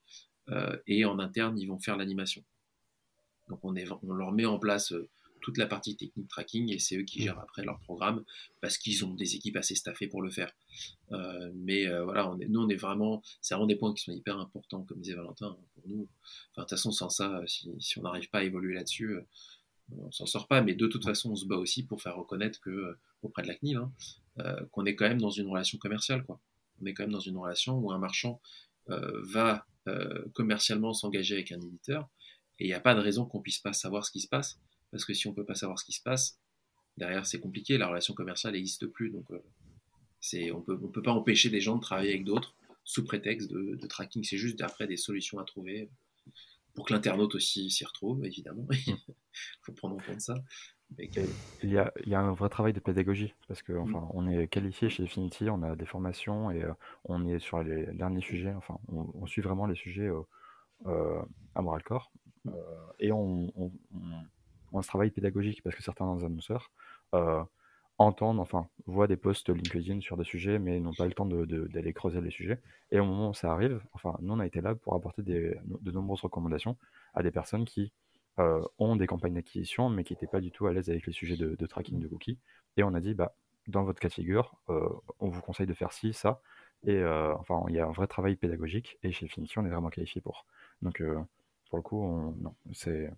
euh, 0.50 0.78
et 0.88 1.06
en 1.06 1.20
interne, 1.20 1.58
ils 1.58 1.68
vont 1.68 1.80
faire 1.80 1.98
l'animation. 1.98 2.44
Donc 3.50 3.60
on, 3.64 3.74
leur 3.74 4.32
met 4.32 4.46
en 4.46 4.60
place 4.60 4.92
euh, 4.92 5.10
toute 5.42 5.58
la 5.58 5.66
partie 5.66 5.96
technique 5.96 6.28
tracking 6.28 6.72
et 6.72 6.80
c'est 6.80 6.98
eux 6.98 7.04
qui 7.04 7.20
mmh. 7.20 7.24
gèrent 7.24 7.40
après 7.40 7.64
leur 7.64 7.80
programme 7.80 8.24
parce 8.62 8.78
qu'ils 8.78 9.04
ont 9.06 9.14
des 9.14 9.36
équipes 9.36 9.58
assez 9.58 9.76
staffées 9.76 10.08
pour 10.08 10.22
le 10.22 10.30
faire. 10.30 10.52
mais 11.56 11.88
voilà, 12.04 12.30
on 12.30 12.40
est, 12.40 12.48
nous 12.48 12.62
on 12.62 12.70
est 12.70 12.76
vraiment, 12.76 13.22
c'est 13.42 13.54
vraiment 13.54 13.68
des 13.68 13.76
points 13.76 13.94
qui 13.94 14.04
sont 14.04 14.12
hyper 14.12 14.38
importants, 14.38 14.84
comme 14.84 15.02
disait 15.02 15.16
Valentin, 15.16 15.58
hein, 15.60 15.66
pour 15.76 15.84
nous. 15.88 16.08
Enfin, 16.52 16.62
de 16.62 16.62
toute 16.62 16.70
façon, 16.70 16.92
sans 16.92 17.10
ça, 17.10 17.42
si, 17.48 17.70
si 17.80 18.00
on 18.00 18.04
n'arrive 18.04 18.30
pas 18.30 18.40
à 18.40 18.44
évoluer 18.44 18.74
là-dessus, 18.74 19.18
on 19.98 20.12
s'en 20.12 20.26
sort 20.26 20.48
pas, 20.48 20.62
mais 20.62 20.74
de 20.74 20.88
toute 20.88 21.04
façon, 21.04 21.32
on 21.32 21.36
se 21.36 21.46
bat 21.46 21.58
aussi 21.58 21.84
pour 21.84 22.02
faire 22.02 22.16
reconnaître 22.16 22.60
que, 22.62 22.70
euh, 22.70 23.00
auprès 23.22 23.42
de 23.42 23.48
la 23.48 23.56
CNIL, 23.56 23.78
hein, 23.78 23.92
euh, 24.40 24.66
qu'on 24.72 24.86
est 24.86 24.96
quand 24.96 25.08
même 25.08 25.22
dans 25.22 25.30
une 25.30 25.48
relation 25.48 25.78
commerciale. 25.78 26.24
Quoi. 26.24 26.40
On 26.82 26.86
est 26.86 26.94
quand 26.94 27.04
même 27.04 27.12
dans 27.12 27.20
une 27.20 27.38
relation 27.38 27.78
où 27.78 27.92
un 27.92 28.00
marchand 28.00 28.42
euh, 28.90 29.22
va 29.24 29.66
commercialement 30.34 30.94
s'engager 30.94 31.34
avec 31.34 31.52
un 31.52 31.60
éditeur, 31.60 32.08
et 32.60 32.66
il 32.66 32.68
n'y 32.68 32.76
a 32.76 32.80
pas 32.80 32.94
de 32.94 33.00
raison 33.00 33.26
qu'on 33.26 33.42
puisse 33.42 33.58
pas 33.58 33.74
savoir 33.74 34.06
ce 34.06 34.12
qui 34.12 34.20
se 34.20 34.28
passe, 34.28 34.60
parce 34.92 35.06
que 35.06 35.14
si 35.14 35.28
on 35.28 35.34
peut 35.34 35.46
pas 35.46 35.56
savoir 35.56 35.80
ce 35.80 35.86
qui 35.86 35.94
se 35.94 36.02
passe, 36.02 36.40
derrière 36.98 37.26
c'est 37.26 37.40
compliqué, 37.40 37.78
la 37.78 37.88
relation 37.88 38.14
commerciale 38.14 38.54
n'existe 38.54 38.88
plus, 38.88 39.10
donc 39.10 39.26
c'est, 40.20 40.52
on 40.52 40.62
peut, 40.62 40.78
on 40.82 40.88
peut 40.88 41.02
pas 41.02 41.14
empêcher 41.14 41.50
des 41.50 41.62
gens 41.62 41.76
de 41.76 41.82
travailler 41.82 42.12
avec 42.12 42.26
d'autres 42.26 42.56
sous 42.84 43.04
prétexte 43.04 43.50
de, 43.50 43.76
de 43.76 43.88
tracking, 43.88 44.24
c'est 44.24 44.38
juste 44.38 44.62
après 44.62 44.88
des 44.88 44.98
solutions 44.98 45.40
à 45.40 45.44
trouver 45.44 45.90
pour 46.74 46.86
que 46.86 46.94
l'internaute 46.94 47.36
aussi 47.36 47.70
s'y 47.70 47.86
retrouve, 47.86 48.24
évidemment. 48.26 48.66
Il 48.88 48.96
faut 49.62 49.74
prendre 49.74 49.96
en 49.96 50.00
compte 50.00 50.22
ça. 50.22 50.36
Il, 50.98 51.70
y 51.70 51.78
a, 51.78 51.94
il 52.04 52.10
y, 52.10 52.16
a, 52.16 52.20
un 52.20 52.34
vrai 52.34 52.50
travail 52.50 52.74
de 52.74 52.82
pédagogie, 52.82 53.34
parce 53.48 53.62
que 53.62 53.72
enfin, 53.72 54.10
on 54.14 54.28
est 54.28 54.50
qualifié 54.50 54.90
chez 54.90 55.04
Affinity, 55.04 55.50
on 55.50 55.64
a 55.64 55.78
des 55.78 55.86
formations 55.86 56.52
et 56.52 56.64
euh, 56.64 56.74
on 57.06 57.26
est 57.28 57.40
sur 57.40 57.64
les 57.64 57.86
derniers 57.94 58.20
sujets, 58.20 58.54
enfin, 58.54 58.78
on, 58.90 59.26
suit 59.26 59.42
vraiment 59.42 59.68
les 59.68 59.76
sujets 59.76 60.10
euh, 60.10 60.22
euh 60.88 61.22
à 61.56 61.62
moral 61.62 61.82
corps, 61.84 62.12
euh, 62.48 62.52
et 63.00 63.14
on, 63.14 63.54
on, 63.56 63.72
on, 64.72 64.82
travaille 64.82 65.12
pédagogique, 65.12 65.64
parce 65.64 65.76
que 65.76 65.84
certains 65.84 66.24
annonceurs 66.24 66.72
entendent, 68.02 68.40
enfin, 68.40 68.68
voient 68.86 69.08
des 69.08 69.18
posts 69.18 69.50
LinkedIn 69.50 70.02
sur 70.02 70.18
des 70.18 70.24
sujets, 70.24 70.60
mais 70.60 70.80
n'ont 70.80 70.94
pas 70.94 71.06
le 71.06 71.14
temps 71.14 71.26
d'aller 71.26 71.94
creuser 71.94 72.22
les 72.22 72.32
sujets. 72.32 72.60
Et 72.92 73.00
au 73.00 73.06
moment 73.06 73.30
où 73.30 73.34
ça 73.34 73.52
arrive, 73.52 73.82
enfin, 73.94 74.18
nous, 74.22 74.34
on 74.34 74.40
a 74.40 74.46
été 74.46 74.62
là 74.62 74.76
pour 74.76 74.96
apporter 74.96 75.22
des, 75.22 75.56
de 75.66 75.92
nombreuses 75.92 76.22
recommandations 76.22 76.78
à 77.14 77.24
des 77.24 77.32
personnes 77.32 77.66
qui 77.66 77.92
euh, 78.40 78.62
ont 78.80 78.96
des 78.96 79.08
campagnes 79.08 79.34
d'acquisition, 79.34 79.90
mais 79.90 80.04
qui 80.04 80.14
n'étaient 80.14 80.28
pas 80.28 80.42
du 80.42 80.52
tout 80.52 80.68
à 80.68 80.74
l'aise 80.74 80.90
avec 80.90 81.06
les 81.06 81.14
sujets 81.14 81.38
de, 81.38 81.66
tracking 81.66 82.00
de 82.00 82.08
cookies. 82.08 82.40
Et 82.78 82.84
on 82.84 82.94
a 82.94 83.00
dit, 83.00 83.14
bah, 83.14 83.36
dans 83.68 83.84
votre 83.84 84.00
cas 84.00 84.08
de 84.08 84.14
figure, 84.14 84.56
euh, 84.70 84.90
on 85.20 85.30
vous 85.30 85.42
conseille 85.42 85.68
de 85.68 85.74
faire 85.74 85.94
ci, 85.94 86.14
ça. 86.14 86.42
Et 86.84 86.96
euh, 86.96 87.36
enfin, 87.36 87.64
il 87.70 87.76
y 87.76 87.80
a 87.80 87.86
un 87.86 87.92
vrai 87.92 88.08
travail 88.08 88.36
pédagogique, 88.36 88.98
et 89.04 89.12
chez 89.12 89.28
Finity, 89.28 89.60
on 89.60 89.66
est 89.66 89.70
vraiment 89.70 89.90
qualifié 89.90 90.22
pour. 90.22 90.46
Donc, 90.82 91.04
pour 91.70 91.78
le 91.78 91.84
coup, 91.84 92.36
c'est 92.74 93.12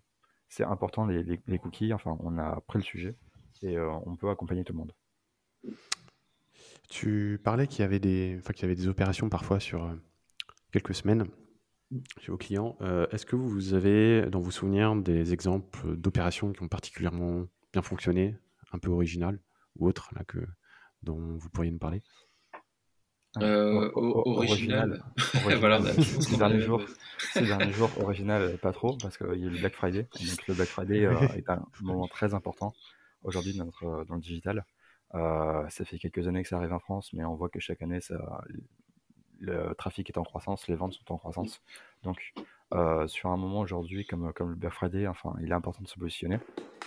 important 0.62 1.06
les, 1.06 1.24
les, 1.24 1.60
cookies. 1.60 1.93
Enfin, 1.93 2.18
on 2.20 2.38
a 2.38 2.62
pris 2.68 2.80
le 2.80 2.84
sujet 2.84 3.16
et 3.62 3.78
euh, 3.78 3.91
on 4.06 4.16
peut 4.16 4.30
accompagner 4.30 4.64
tout 4.64 4.74
le 4.74 4.80
monde. 4.80 4.93
Tu 6.89 7.39
parlais 7.43 7.68
qu'il 7.68 7.80
y 7.80 7.84
avait 7.84 7.99
des, 7.99 8.36
enfin, 8.39 8.54
qu'il 8.54 8.64
y 8.64 8.66
avait 8.66 8.76
des 8.76 8.88
opérations 8.88 9.30
parfois 9.30 9.60
sur 9.60 9.86
euh, 9.86 9.95
quelques 10.72 10.93
semaines 10.93 11.26
chez 12.20 12.32
vos 12.32 12.38
clients. 12.38 12.78
Euh, 12.82 13.08
est-ce 13.12 13.26
que 13.26 13.36
vous 13.36 13.74
avez 13.74 14.30
dans 14.30 14.41
vos 14.41 14.51
souvenirs 14.51 14.95
des 14.95 15.34
exemples 15.34 15.95
d'opérations 15.95 16.51
qui 16.51 16.62
ont 16.64 16.68
particulièrement 16.68 17.45
bien 17.72 17.82
fonctionné, 17.82 18.36
un 18.72 18.80
peu 18.80 18.89
originales 18.89 19.39
ou 19.78 19.88
autres 19.88 20.10
là, 20.16 20.24
que, 20.24 20.39
dont 21.01 21.38
vous 21.38 21.49
pourriez 21.49 21.72
nous 21.72 21.80
parler? 21.80 22.04
original. 23.96 25.04
voilà, 25.60 25.82
ces, 25.82 26.38
derniers 26.38 26.62
jours, 26.62 26.82
ces 27.34 27.42
derniers 27.42 27.74
jours, 27.74 27.90
original, 28.02 28.58
pas 28.60 28.72
trop, 28.72 28.96
parce 29.02 29.18
qu'il 29.18 29.28
y 29.28 29.44
a 29.44 29.48
eu 29.48 29.50
le 29.50 29.60
Black 29.60 29.74
Friday. 29.74 30.04
Donc 30.04 30.48
le 30.48 30.54
Black 30.54 30.68
Friday 30.68 31.02
est 31.38 31.50
un 31.50 31.66
moment 31.82 32.08
très 32.08 32.34
important 32.34 32.74
aujourd'hui 33.24 33.54
dans, 33.54 33.70
euh, 33.84 34.04
dans 34.06 34.16
le 34.16 34.22
digital. 34.22 34.66
Euh, 35.16 35.68
ça 35.70 35.86
fait 35.86 35.98
quelques 35.98 36.28
années 36.28 36.44
que 36.44 36.50
ça 36.50 36.58
arrive 36.58 36.74
en 36.74 36.80
France, 36.80 37.14
mais 37.14 37.24
on 37.24 37.36
voit 37.36 37.50
que 37.50 37.60
chaque 37.60 37.82
année, 37.82 38.02
ça, 38.02 38.44
le 39.40 39.74
trafic 39.76 40.10
est 40.10 40.18
en 40.18 40.24
croissance, 40.24 40.68
les 40.68 40.76
ventes 40.76 40.94
sont 40.94 41.14
en 41.14 41.18
croissance. 41.18 41.62
Donc, 42.04 42.34
euh, 42.74 43.08
sur 43.08 43.30
un 43.30 43.38
moment 43.38 43.60
aujourd'hui 43.60 44.06
comme, 44.06 44.34
comme 44.34 44.50
le 44.50 44.56
Black 44.56 44.74
Friday, 44.74 45.08
enfin, 45.08 45.36
il 45.42 45.50
est 45.50 45.54
important 45.54 45.84
de 45.84 45.88
se 45.88 46.00
positionner. 46.00 46.40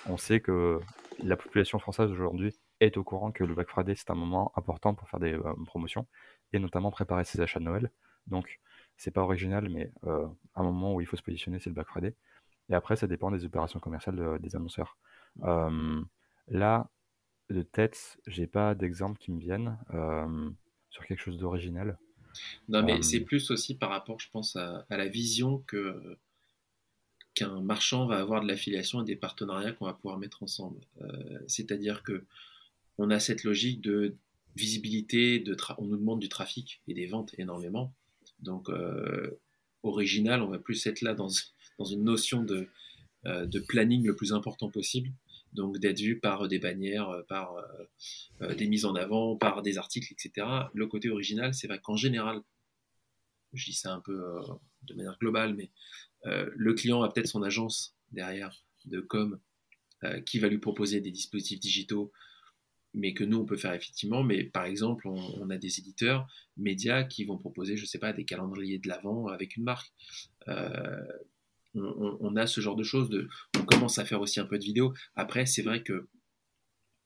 On 0.09 0.17
sait 0.17 0.41
que 0.41 0.81
la 1.23 1.37
population 1.37 1.79
française 1.79 2.11
aujourd'hui 2.11 2.55
est 2.81 2.97
au 2.97 3.05
courant 3.05 3.31
que 3.31 3.45
le 3.45 3.55
Black 3.55 3.71
Friday 3.71 3.95
c'est 3.95 4.11
un 4.11 4.15
moment 4.15 4.53
important 4.57 4.95
pour 4.95 5.09
faire 5.09 5.21
des 5.21 5.39
promotions 5.67 6.07
et 6.53 6.59
notamment 6.59 6.91
préparer 6.91 7.25
ses 7.25 7.41
achats 7.41 7.61
de 7.61 7.65
Noël. 7.65 7.91
Donc, 8.27 8.61
c'est 8.97 9.11
pas 9.11 9.23
original, 9.23 9.69
mais 9.69 9.93
un 10.03 10.63
moment 10.63 10.95
où 10.95 11.01
il 11.01 11.07
faut 11.07 11.17
se 11.17 11.23
positionner, 11.23 11.59
c'est 11.59 11.71
le 11.71 11.75
Black 11.75 11.89
Friday. 11.89 12.15
Et 12.69 12.75
après, 12.75 12.97
ça 12.97 13.07
dépend 13.07 13.31
des 13.31 13.45
opérations 13.45 13.79
commerciales 13.79 14.39
des 14.41 14.57
annonceurs. 14.57 14.97
là, 16.49 16.91
de 17.51 17.63
tête, 17.63 18.19
j'ai 18.27 18.47
pas 18.47 18.75
d'exemple 18.75 19.19
qui 19.19 19.31
me 19.33 19.39
viennent 19.39 19.79
sur 20.91 21.05
quelque 21.07 21.21
chose 21.21 21.39
d'original. 21.39 21.99
Non, 22.69 22.83
mais 22.83 23.03
c'est 23.03 23.21
plus 23.21 23.51
aussi 23.51 23.77
par 23.77 23.91
rapport, 23.91 24.21
je 24.21 24.31
pense, 24.31 24.57
à, 24.57 24.85
la 24.91 25.09
vision 25.09 25.59
que 25.67 26.19
qu'un 27.35 27.61
marchand 27.61 28.07
va 28.07 28.19
avoir 28.19 28.41
de 28.41 28.49
l'affiliation 28.49 29.03
et 29.03 29.05
des 29.05 29.15
partenariats 29.15 29.73
qu'on 29.73 29.85
va 29.85 29.93
pouvoir 29.93 30.19
mettre 30.19 30.43
ensemble. 30.43 30.81
C'est-à-dire 31.47 32.03
que 32.03 32.25
on 32.99 33.11
a 33.11 33.21
cette 33.21 33.45
logique 33.45 33.83
de 33.83 34.15
visibilité, 34.57 35.39
de 35.39 35.57
on 35.79 35.85
nous 35.85 35.97
demande 35.97 36.21
du 36.21 36.29
trafic 36.29 36.81
et 36.89 36.95
des 36.95 37.07
ventes 37.07 37.35
énormément. 37.39 37.93
Donc, 38.41 38.69
original, 39.83 40.43
on 40.43 40.49
va 40.49 40.59
plus 40.59 40.87
être 40.87 41.03
là 41.03 41.15
dans, 41.15 41.29
dans 41.79 41.85
une 41.85 42.05
notion 42.05 42.43
de, 42.43 42.69
de 43.25 43.59
planning 43.61 44.05
le 44.07 44.17
plus 44.17 44.33
important 44.33 44.71
possible 44.71 45.13
donc 45.57 45.79
d'être 45.79 46.01
vu 46.01 46.21
par 46.21 46.47
des 46.47 46.59
bannières, 46.59 47.09
euh, 47.09 47.23
par 47.23 47.57
euh, 47.57 47.63
euh, 48.43 48.55
des 48.55 48.69
mises 48.69 48.85
en 48.85 48.95
avant, 48.95 49.37
par 49.37 49.63
des 49.63 49.79
articles, 49.79 50.13
etc. 50.13 50.47
Le 50.75 50.87
côté 50.87 51.11
original, 51.11 51.55
c'est 51.55 51.67
vrai 51.67 51.81
qu'en 51.83 51.97
général, 51.97 52.43
je 53.53 53.65
dis 53.65 53.75
ça 53.75 53.93
un 53.93 54.01
peu 54.01 54.21
de 54.83 54.95
manière 54.95 55.17
globale, 55.19 55.55
mais 55.55 55.71
le 56.25 56.75
client 56.75 57.03
a 57.03 57.11
peut-être 57.11 57.29
son 57.29 57.43
agence 57.43 57.95
derrière 58.13 58.65
de 58.85 59.01
com 59.01 59.39
qui 60.27 60.39
va 60.39 60.49
lui 60.49 60.59
proposer 60.59 61.01
des 61.01 61.11
dispositifs 61.11 61.61
digitaux, 61.61 62.13
mais 62.97 63.15
que 63.15 63.23
nous, 63.23 63.39
on 63.39 63.45
peut 63.45 63.57
faire 63.57 63.73
effectivement. 63.73 64.25
Mais 64.25 64.43
par 64.43 64.65
exemple, 64.65 65.07
on, 65.07 65.49
a 65.51 65.59
des 65.59 65.79
éditeurs 65.79 66.27
médias 66.57 67.05
qui 67.05 67.25
vont 67.25 67.39
proposer, 67.39 67.77
je 67.77 67.83
ne 67.83 67.87
sais 67.87 68.01
pas, 68.01 68.13
des 68.13 68.25
calendriers 68.25 68.79
de 68.79 68.89
l'avant 68.89 69.29
avec 69.29 69.57
une 69.57 69.63
marque 69.63 69.93
on, 71.77 72.37
a 72.37 72.47
ce 72.47 72.61
genre 72.61 72.77
de 72.77 72.83
choses. 72.83 73.09
De, 73.09 73.29
on 73.59 73.65
commence 73.65 73.99
à 73.99 74.05
faire 74.05 74.21
aussi 74.21 74.41
un 74.41 74.47
peu 74.47 74.59
de 74.59 74.65
vidéo. 74.65 74.95
Après, 75.15 75.47
c'est 75.47 75.63
vrai 75.63 75.83
que 75.83 76.09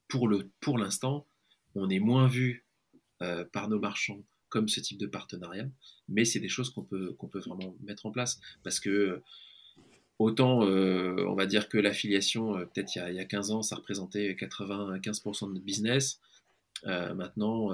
pour, 0.08 0.28
le, 0.28 0.50
pour 0.60 0.78
l'instant, 0.78 1.26
on 1.74 1.88
est 1.88 1.98
moins 1.98 2.26
vu 2.26 2.66
euh, 3.22 3.44
par 3.52 3.68
nos 3.68 3.78
marchands 3.78 4.22
comme 4.48 4.68
ce 4.68 4.80
type 4.80 4.98
de 4.98 5.06
partenariat, 5.06 5.68
mais 6.08 6.24
c'est 6.24 6.40
des 6.40 6.48
choses 6.48 6.70
qu'on 6.70 6.82
peut, 6.82 7.12
qu'on 7.12 7.28
peut 7.28 7.38
vraiment 7.38 7.76
mettre 7.82 8.06
en 8.06 8.10
place. 8.10 8.40
Parce 8.64 8.80
que 8.80 9.22
autant, 10.20 10.66
euh, 10.66 11.24
on 11.26 11.34
va 11.34 11.46
dire 11.46 11.68
que 11.68 11.78
l'affiliation, 11.78 12.54
euh, 12.54 12.66
peut-être 12.66 12.94
il, 12.94 13.14
y 13.14 13.20
a 13.20 13.24
15 13.24 13.50
ans, 13.52 13.62
ça 13.62 13.76
représentait 13.76 14.34
95% 14.34 15.48
de 15.48 15.54
notre 15.54 15.64
business. 15.64 16.20
Euh, 16.86 17.14
maintenant, 17.14 17.70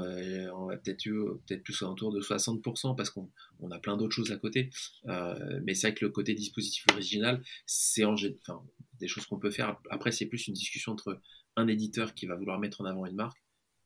on 0.55 0.67
va 0.67 0.77
peut-être 0.77 1.63
plus 1.63 1.83
autour 1.83 2.13
de 2.13 2.21
60% 2.21 2.97
parce 2.97 3.11
qu'on 3.11 3.29
on 3.61 3.71
a 3.71 3.79
plein 3.79 3.97
d'autres 3.97 4.15
choses 4.15 4.33
à 4.33 4.37
côté. 4.37 4.71
Mais 5.05 5.75
c'est 5.75 5.89
vrai 5.89 5.95
que 5.95 6.05
le 6.05 6.11
côté 6.11 6.35
dispositif 6.35 6.85
original, 6.93 7.43
c'est 7.67 8.05
enfin, 8.05 8.63
des 9.01 9.09
choses 9.09 9.27
qu'on 9.27 9.39
peut 9.39 9.51
faire. 9.51 9.77
Après, 9.91 10.13
c'est 10.13 10.27
plus 10.27 10.47
une 10.47 10.55
discussion 10.55 10.93
entre 10.93 11.21
un 11.57 11.67
éditeur 11.67 12.15
qui 12.15 12.27
va 12.27 12.37
vouloir 12.37 12.59
mettre 12.59 12.81
en 12.81 12.85
avant 12.85 13.07
une 13.07 13.17
marque 13.17 13.43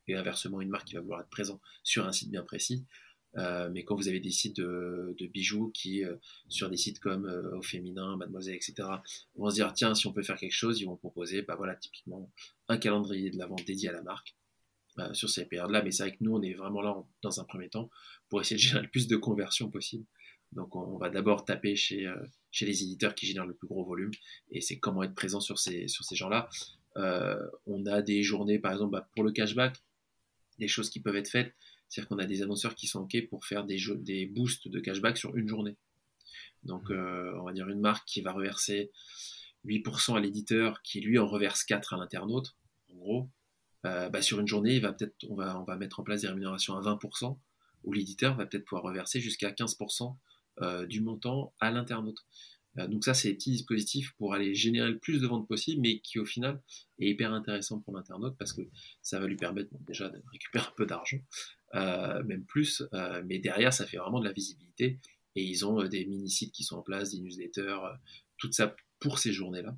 et 0.07 0.17
inversement 0.17 0.61
une 0.61 0.71
marque 0.71 0.89
qui 0.89 0.95
va 0.95 1.01
vouloir 1.01 1.21
être 1.21 1.31
présent 1.31 1.61
sur 1.83 2.07
un 2.07 2.13
site 2.13 2.31
bien 2.31 2.43
précis. 2.43 2.85
Mais 3.35 3.85
quand 3.85 3.95
vous 3.95 4.09
avez 4.09 4.21
des 4.21 4.31
sites 4.31 4.57
de, 4.57 5.27
bijoux 5.33 5.71
qui, 5.73 6.03
sur 6.49 6.69
des 6.69 6.77
sites 6.77 6.99
comme 6.99 7.27
Au 7.55 7.63
Féminin, 7.63 8.17
Mademoiselle, 8.17 8.57
etc., 8.57 8.89
vont 9.37 9.51
se 9.51 9.55
dire 9.55 9.73
tiens, 9.73 9.95
si 9.95 10.07
on 10.07 10.13
peut 10.13 10.23
faire 10.23 10.37
quelque 10.37 10.53
chose, 10.53 10.81
ils 10.81 10.87
vont 10.87 10.97
proposer, 10.97 11.43
bah 11.43 11.55
voilà, 11.57 11.77
typiquement 11.77 12.31
un 12.69 12.79
calendrier 12.79 13.31
de 13.31 13.39
la 13.39 13.47
vente 13.47 13.65
dédié 13.65 13.89
à 13.89 13.93
la 13.93 14.03
marque 14.03 14.35
euh, 14.99 15.15
sur 15.15 15.31
ces 15.31 15.47
périodes-là. 15.47 15.83
Mais 15.83 15.93
c'est 15.93 16.03
vrai 16.03 16.13
que 16.13 16.19
nous, 16.21 16.35
on 16.35 16.43
est 16.43 16.55
vraiment 16.55 16.83
là 16.83 16.97
dans 17.23 17.41
un 17.41 17.45
premier 17.45 17.69
temps 17.69 17.91
pour 18.29 18.41
essayer 18.41 18.57
de 18.57 18.61
générer 18.61 18.83
le 18.83 18.91
plus 18.91 19.07
de 19.07 19.17
conversions 19.17 19.71
possible. 19.71 20.05
Donc 20.53 20.75
on, 20.75 20.99
va 20.99 21.11
d'abord 21.11 21.45
taper 21.45 21.77
chez, 21.77 22.07
euh, 22.07 22.17
chez 22.51 22.67
les 22.67 22.83
éditeurs 22.83 23.15
qui 23.15 23.25
génèrent 23.27 23.47
le 23.47 23.55
plus 23.55 23.69
gros 23.69 23.85
volume, 23.85 24.11
et 24.51 24.61
c'est 24.61 24.81
comment 24.81 25.05
être 25.05 25.15
présent 25.15 25.39
sur 25.39 25.59
ces, 25.59 25.87
sur 25.87 26.05
ces 26.05 26.17
gens-là. 26.17 26.49
Euh, 26.97 27.39
on 27.67 27.87
a 27.87 28.03
des 28.03 28.25
journées, 28.25 28.59
par 28.59 28.73
exemple, 28.73 28.91
bah, 28.91 29.09
pour 29.15 29.23
le 29.23 29.31
cashback, 29.31 29.77
des 30.59 30.67
choses 30.67 30.91
qui 30.91 31.01
peuvent 31.01 31.15
être 31.15 31.31
faites. 31.31 31.55
C'est-à-dire 31.91 32.09
qu'on 32.09 32.19
a 32.19 32.25
des 32.25 32.43
annonceurs 32.43 32.75
qui 32.75 32.87
sont 32.87 33.01
OK 33.01 33.17
pour 33.29 33.45
faire 33.45 33.65
des, 33.65 33.77
jeux, 33.77 33.97
des 33.97 34.25
boosts 34.25 34.69
de 34.69 34.81
cashback 34.81 35.19
sur 35.19 35.37
une 35.37 35.49
journée. 35.49 35.77
Donc, 36.63 36.89
mmh. 36.89 37.35
on 37.41 37.45
va 37.45 37.53
dire 37.53 37.69
une 37.69 37.81
marque 37.81 38.07
qui 38.07 38.23
va 38.23 38.33
reverser 38.33 38.91
8% 39.67 40.17
à 40.17 40.21
l'éditeur, 40.21 40.83
qui 40.83 41.01
lui 41.01 41.19
en 41.19 41.27
reverse 41.27 41.65
4 41.65 41.95
à 41.95 41.97
l'internaute, 41.99 42.57
en 42.91 42.97
gros. 42.97 43.31
Euh, 43.87 44.09
bah, 44.11 44.23
sur 44.23 44.41
une 44.41 44.47
journée, 44.47 44.77
il 44.77 44.83
va 44.83 44.93
peut-être, 44.93 45.15
on, 45.29 45.35
va, 45.35 45.59
on 45.59 45.65
va 45.65 45.77
mettre 45.77 46.01
en 46.01 46.03
place 46.03 46.23
des 46.23 46.29
rémunérations 46.29 46.77
à 46.77 46.81
20%, 46.81 47.39
où 47.85 47.93
l'éditeur 47.93 48.37
va 48.37 48.47
peut-être 48.47 48.65
pouvoir 48.65 48.85
reverser 48.85 49.21
jusqu'à 49.21 49.51
15% 49.51 50.17
euh, 50.61 50.87
du 50.87 51.01
montant 51.01 51.55
à 51.61 51.71
l'internaute. 51.71 52.19
Euh, 52.79 52.87
donc 52.87 53.05
ça, 53.05 53.15
c'est 53.15 53.29
des 53.29 53.35
petits 53.35 53.53
dispositifs 53.53 54.13
pour 54.19 54.35
aller 54.35 54.55
générer 54.55 54.91
le 54.91 54.99
plus 54.99 55.21
de 55.21 55.27
ventes 55.27 55.49
possible, 55.49 55.81
mais 55.81 56.01
qui 56.01 56.19
au 56.19 56.27
final 56.27 56.61
est 56.99 57.09
hyper 57.09 57.33
intéressant 57.33 57.81
pour 57.81 57.95
l'internaute 57.95 58.37
parce 58.39 58.53
que 58.53 58.63
ça 59.03 59.19
va 59.19 59.27
lui 59.27 59.37
permettre 59.37 59.71
déjà 59.81 60.09
de 60.09 60.23
récupérer 60.31 60.67
un 60.67 60.75
peu 60.77 60.87
d'argent, 60.87 61.19
même 61.75 62.45
plus, 62.45 62.83
mais 63.25 63.39
derrière, 63.39 63.73
ça 63.73 63.87
fait 63.87 63.97
vraiment 63.97 64.21
de 64.21 64.25
la 64.25 64.33
visibilité. 64.33 64.99
Et 65.37 65.45
ils 65.45 65.65
ont 65.65 65.87
des 65.87 66.05
mini-sites 66.07 66.53
qui 66.53 66.65
sont 66.65 66.79
en 66.79 66.83
place, 66.83 67.11
des 67.11 67.21
newsletters, 67.21 67.79
tout 68.37 68.51
ça 68.53 68.75
pour 68.99 69.19
ces 69.19 69.33
journées-là. 69.33 69.77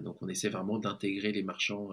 donc 0.00 0.20
on 0.22 0.28
essaie 0.28 0.48
vraiment 0.48 0.78
d'intégrer 0.78 1.32
les 1.32 1.42
marchands 1.42 1.90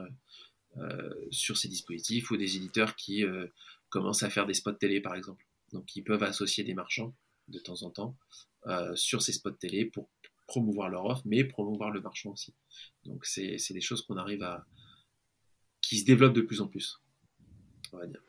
euh, 0.77 1.13
sur 1.29 1.55
ces 1.55 1.67
dispositifs 1.67 2.31
ou 2.31 2.37
des 2.37 2.57
éditeurs 2.57 2.95
qui 2.95 3.23
euh, 3.23 3.45
commencent 3.89 4.23
à 4.23 4.31
faire 4.31 4.47
des 4.47 4.55
spots 4.55 4.71
télé 4.71 5.01
par 5.01 5.13
exemple. 5.13 5.45
Donc 5.71 5.95
ils 5.95 6.03
peuvent 6.03 6.23
associer 6.23 6.63
des 6.63 6.73
marchands 6.73 7.13
de 7.47 7.59
temps 7.59 7.83
en 7.83 7.91
temps 7.91 8.17
euh, 8.65 8.95
sur 8.95 9.21
ces 9.21 9.33
spots 9.33 9.51
télé 9.51 9.85
pour 9.85 10.09
promouvoir 10.47 10.89
leur 10.89 11.05
offre, 11.05 11.21
mais 11.25 11.43
promouvoir 11.43 11.91
le 11.91 12.01
marchand 12.01 12.31
aussi. 12.31 12.55
Donc 13.05 13.23
c'est 13.25 13.59
des 13.69 13.81
choses 13.81 14.01
qu'on 14.01 14.17
arrive 14.17 14.41
à... 14.41 14.65
qui 15.81 15.99
se 15.99 16.05
développent 16.05 16.33
de 16.33 16.41
plus 16.41 16.59
en 16.59 16.67
plus, 16.67 16.99
on 17.91 17.97
va 17.97 18.07
dire. 18.07 18.21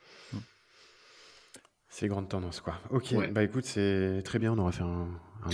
C'est 1.94 2.08
grande 2.08 2.28
tendance, 2.28 2.60
quoi. 2.60 2.74
Ok, 2.90 3.14
bah 3.30 3.44
écoute, 3.44 3.64
c'est 3.64 4.20
très 4.24 4.40
bien. 4.40 4.52
On 4.52 4.58
aura 4.58 4.72
fait 4.72 4.82
un, 4.82 5.06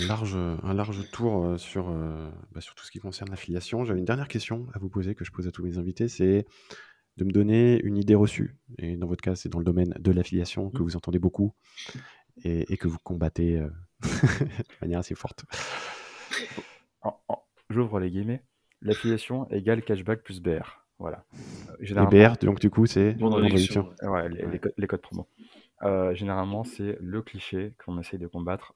large, 0.07 0.35
un 0.35 0.73
large 0.73 1.07
tour 1.11 1.53
sur, 1.59 1.93
bah, 2.51 2.61
sur 2.61 2.73
tout 2.73 2.83
ce 2.83 2.89
qui 2.89 2.97
concerne 2.97 3.29
l'affiliation. 3.29 3.85
J'avais 3.85 3.99
une 3.99 4.05
dernière 4.05 4.27
question 4.27 4.65
à 4.73 4.79
vous 4.79 4.89
poser 4.89 5.13
que 5.13 5.23
je 5.23 5.31
pose 5.31 5.47
à 5.47 5.51
tous 5.51 5.63
mes 5.63 5.77
invités, 5.77 6.07
c'est 6.07 6.47
de 7.17 7.25
me 7.25 7.31
donner 7.31 7.79
une 7.83 7.95
idée 7.95 8.15
reçue. 8.15 8.55
Et 8.79 8.97
dans 8.97 9.05
votre 9.05 9.21
cas, 9.21 9.35
c'est 9.35 9.49
dans 9.49 9.59
le 9.59 9.63
domaine 9.63 9.93
de 9.99 10.11
l'affiliation 10.11 10.71
que 10.71 10.79
mmh. 10.79 10.83
vous 10.83 10.95
entendez 10.95 11.19
beaucoup 11.19 11.53
et, 12.43 12.75
que 12.75 12.87
vous 12.87 12.97
combattez 13.03 13.59
euh, 13.59 13.69
de 14.01 14.81
manière 14.81 14.97
assez 14.97 15.13
forte. 15.13 15.45
J'ouvre 17.69 17.99
les 17.99 18.09
guillemets. 18.09 18.41
L'affiliation 18.81 19.47
égale 19.51 19.83
cashback 19.83 20.23
plus 20.23 20.41
BR. 20.41 20.81
Voilà. 20.97 21.23
Euh, 21.81 22.05
BR, 22.05 22.37
donc 22.37 22.59
du 22.59 22.71
coup, 22.71 22.87
c'est 22.87 23.15
ouais, 23.21 24.29
les, 24.29 24.59
les, 24.77 24.87
codes 24.87 25.01
promo. 25.01 25.27
Euh, 25.83 26.13
généralement, 26.13 26.63
c'est 26.63 26.97
le 27.01 27.21
cliché 27.21 27.73
qu'on 27.83 27.99
essaye 27.99 28.19
de 28.19 28.27
combattre 28.27 28.73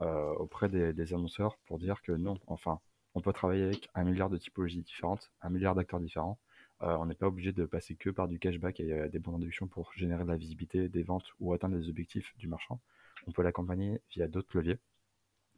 auprès 0.00 0.68
des, 0.68 1.14
annonceurs 1.14 1.56
pour 1.66 1.78
dire 1.78 2.02
que 2.02 2.12
non, 2.12 2.38
enfin, 2.46 2.80
on 3.14 3.20
peut 3.20 3.32
travailler 3.32 3.64
avec 3.64 3.88
un 3.94 4.04
milliard 4.04 4.30
de 4.30 4.36
typologies 4.38 4.82
différentes, 4.82 5.30
un 5.42 5.50
milliard 5.50 5.74
d'acteurs 5.74 6.00
différents, 6.00 6.38
euh, 6.82 6.96
on 6.98 7.06
n'est 7.06 7.14
pas 7.14 7.26
obligé 7.26 7.52
de 7.52 7.64
passer 7.64 7.96
que 7.96 8.10
par 8.10 8.28
du 8.28 8.38
cashback 8.38 8.78
et 8.80 8.92
euh, 8.92 9.08
des 9.08 9.18
bons 9.18 9.36
réductions 9.36 9.66
pour 9.66 9.92
générer 9.94 10.22
de 10.22 10.28
la 10.28 10.36
visibilité, 10.36 10.88
des 10.88 11.02
ventes 11.02 11.26
ou 11.40 11.52
atteindre 11.52 11.76
les 11.76 11.88
objectifs 11.88 12.36
du 12.38 12.46
marchand. 12.46 12.80
On 13.26 13.32
peut 13.32 13.42
l'accompagner 13.42 14.00
via 14.10 14.28
d'autres 14.28 14.56
leviers, 14.56 14.78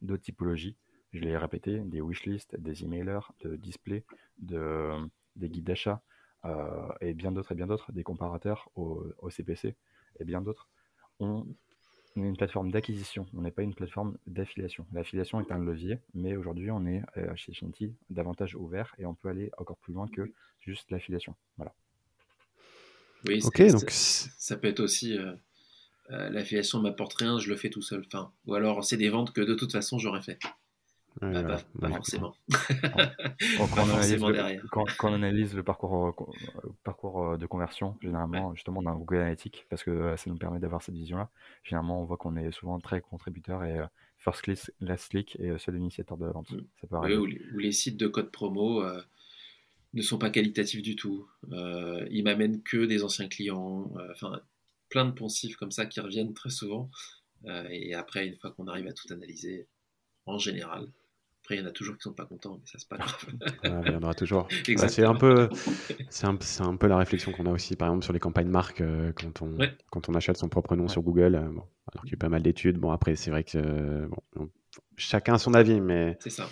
d'autres 0.03 0.23
typologies. 0.23 0.77
Je 1.13 1.21
l'ai 1.21 1.37
répété, 1.37 1.81
des 1.81 2.01
wishlists, 2.01 2.57
des 2.59 2.85
emailers, 2.85 3.21
de 3.45 3.57
display, 3.57 4.05
de, 4.39 4.93
des 5.37 5.51
guides 5.51 5.65
d'achat 5.65 6.03
euh, 6.47 6.89
et 7.01 7.13
bien 7.13 7.33
d'autres 7.33 7.53
et 7.53 7.55
bien 7.55 7.67
d'autres, 7.67 7.93
des 7.93 8.05
comparateurs 8.05 8.71
au 8.77 9.31
CPC 9.31 9.77
et 10.19 10.25
bien 10.25 10.41
d'autres. 10.41 10.69
On 11.21 11.47
on 12.17 12.25
est 12.25 12.29
une 12.29 12.37
plateforme 12.37 12.73
d'acquisition, 12.73 13.27
on 13.35 13.43
n'est 13.43 13.51
pas 13.51 13.63
une 13.63 13.75
plateforme 13.75 14.17
d'affiliation. 14.27 14.87
L'affiliation 14.93 15.41
est 15.41 15.53
un 15.53 15.59
levier, 15.59 15.99
mais 16.13 16.37
aujourd'hui, 16.37 16.71
on 16.71 16.85
est 16.87 17.03
euh, 17.17 17.35
chez 17.37 17.53
Shinty 17.53 17.95
davantage 18.11 18.57
ouvert 18.57 18.95
et 18.99 19.07
on 19.07 19.15
peut 19.15 19.29
aller 19.29 19.51
encore 19.59 19.77
plus 19.77 19.93
loin 19.93 20.09
que 20.09 20.33
juste 20.61 20.91
l'affiliation. 20.91 21.37
Voilà. 21.57 21.73
Oui, 23.27 23.41
ok, 23.45 23.63
donc 23.71 23.91
ça 23.91 24.57
peut 24.57 24.69
être 24.69 24.81
aussi 24.81 25.17
euh, 25.17 25.33
euh, 26.11 26.31
l'affiliation 26.31 26.81
m'apporte 26.81 27.15
rien, 27.15 27.39
je 27.39 27.49
le 27.49 27.57
fais 27.57 27.71
tout 27.71 27.83
seul. 27.83 28.03
Enfin, 28.07 28.33
ou 28.47 28.55
alors 28.55 28.83
c'est 28.83 28.97
des 28.97 29.09
ventes 29.09 29.33
que 29.33 29.43
de 29.43 29.55
toute 29.55 29.73
façon 29.73 29.99
j'aurais 29.99 30.23
fait. 30.23 30.39
Bah, 31.21 31.61
pas, 31.79 31.89
forcément. 31.91 32.35
quand, 34.71 35.11
on 35.11 35.13
analyse 35.13 35.55
le 35.55 35.63
parcours, 35.63 36.09
euh, 36.09 36.13
parcours 36.83 37.25
euh, 37.25 37.37
de 37.37 37.45
conversion, 37.45 37.97
généralement, 38.01 38.55
justement, 38.55 38.83
dans 38.83 38.95
Google 38.97 39.17
Analytics, 39.17 39.67
parce 39.69 39.85
que 39.85 39.91
euh, 39.91 40.17
ça 40.17 40.31
nous 40.31 40.37
permet 40.37 40.61
d'avoir 40.61 40.81
cette 40.81 40.95
vision-là, 40.95 41.31
généralement, 41.63 42.01
on 42.01 42.05
voit 42.07 42.17
qu'on 42.17 42.37
est 42.37 42.51
souvent 42.53 42.81
très 42.81 43.03
contributeur 43.03 43.65
et 43.65 43.81
first 44.17 44.43
click, 44.43 44.71
last 44.81 45.11
click 45.11 45.37
et 45.39 45.59
seul 45.59 45.77
initiateur 45.77 46.17
de 46.17 46.25
la 46.25 46.33
vente. 46.33 46.51
Mm. 46.53 46.65
Ça 46.81 46.87
peut 46.87 47.17
ou, 47.17 47.27
les, 47.59 47.73
sites 47.73 47.99
de 47.99 48.07
code 48.07 48.31
promo 48.31 48.83
ne 49.93 50.03
sont 50.03 50.19
pas 50.19 50.31
qualitatifs 50.31 50.83
du 50.83 50.97
tout. 50.97 51.29
ils 51.51 52.23
m'amènent 52.25 52.63
que 52.63 52.87
des 52.87 53.05
anciens 53.05 53.29
clients. 53.29 53.93
Enfin, 54.11 54.41
plein 54.89 55.05
de 55.05 55.13
poncifs 55.13 55.57
comme 55.57 55.71
ça 55.71 55.85
qui 55.85 56.01
reviennent 56.01 56.33
très 56.33 56.51
souvent. 56.51 56.91
et 57.69 57.93
après, 57.95 58.27
une 58.27 58.37
fois 58.37 58.53
qu'on 58.53 58.69
arrive 58.69 58.87
à 58.87 58.95
tout 58.95 59.13
analyser, 59.13 59.67
en 60.25 60.39
général, 60.39 60.89
après, 61.51 61.57
il 61.57 61.65
y 61.65 61.67
en 61.67 61.69
a 61.69 61.73
toujours 61.73 61.97
qui 61.97 62.03
sont 62.03 62.13
pas 62.13 62.27
contents, 62.27 62.61
mais 62.61 62.67
ça 62.67 62.79
c'est 62.79 62.89
pas 62.89 62.97
grave. 62.97 63.27
il 63.87 63.93
y 63.93 63.97
en 63.97 64.03
aura 64.03 64.15
toujours. 64.15 64.47
Bah, 64.77 64.89
c'est 64.89 65.05
un 65.05 65.17
peu, 65.17 65.49
c'est 66.09 66.27
un, 66.27 66.39
un, 66.61 66.77
peu 66.77 66.87
la 66.87 66.97
réflexion 66.97 67.33
qu'on 67.33 67.47
a 67.47 67.51
aussi, 67.51 67.75
par 67.75 67.89
exemple, 67.89 68.05
sur 68.05 68.13
les 68.13 68.21
campagnes 68.21 68.49
marques 68.49 68.83
quand 69.17 69.43
on 69.43 69.59
quand 69.91 70.09
on 70.09 70.15
achète 70.15 70.37
son 70.37 70.49
propre 70.49 70.77
nom 70.77 70.87
sur 70.87 71.03
Google. 71.03 71.33
bon, 71.53 71.65
alors 71.93 72.05
qu'il 72.05 72.13
y 72.13 72.15
a 72.15 72.19
pas 72.19 72.29
mal 72.29 72.43
d'études. 72.43 72.79
Bon, 72.79 72.93
après, 72.93 73.17
c'est 73.17 73.33
vrai 73.33 73.43
que 73.43 74.07
bon, 74.37 74.49
chacun 74.97 75.35
a 75.35 75.39
son 75.39 75.55
avis, 75.55 75.81
mais 75.81 76.17
c'est 76.21 76.31
ça 76.31 76.49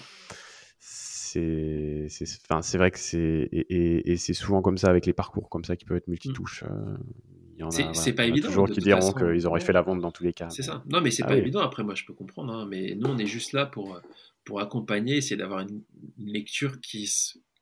c'est 1.31 2.79
vrai 2.79 2.91
que 2.91 2.99
c'est 2.99 3.49
et, 3.53 4.17
c'est 4.17 4.33
souvent 4.33 4.63
comme 4.63 4.79
ça 4.79 4.89
avec 4.89 5.07
les 5.07 5.13
parcours 5.13 5.49
comme 5.49 5.65
ça 5.65 5.77
qui 5.77 5.85
peuvent 5.85 5.99
être 5.99 6.09
multitouches. 6.09 6.65
Mmh. 6.65 7.71
c'est 7.93 8.13
pas 8.13 8.25
évident. 8.25 8.49
Toujours 8.49 8.69
qui 8.69 8.81
diront 8.81 9.13
qu'ils 9.13 9.47
auraient 9.47 9.61
fait 9.61 9.73
la 9.73 9.83
vente 9.83 10.01
dans 10.01 10.11
tous 10.11 10.25
les 10.25 10.33
cas. 10.33 10.49
C'est 10.51 10.63
ça. 10.63 10.83
Non, 10.89 11.01
mais 11.01 11.11
c'est 11.11 11.25
ah 11.25 11.29
pas 11.29 11.37
évident. 11.37 11.61
Après, 11.61 11.83
moi, 11.83 11.95
je 11.95 12.05
peux 12.05 12.15
comprendre. 12.15 12.53
Hein, 12.53 12.67
mais 12.69 12.95
nous, 12.97 13.09
on 13.09 13.19
est 13.19 13.27
juste 13.27 13.53
là 13.53 13.67
pour 13.67 14.01
pour 14.49 14.63
accompagner, 14.63 15.19
essayer 15.19 15.37
d'avoir 15.37 15.61
une, 15.61 15.83
lecture 16.19 16.81
qui 16.81 17.07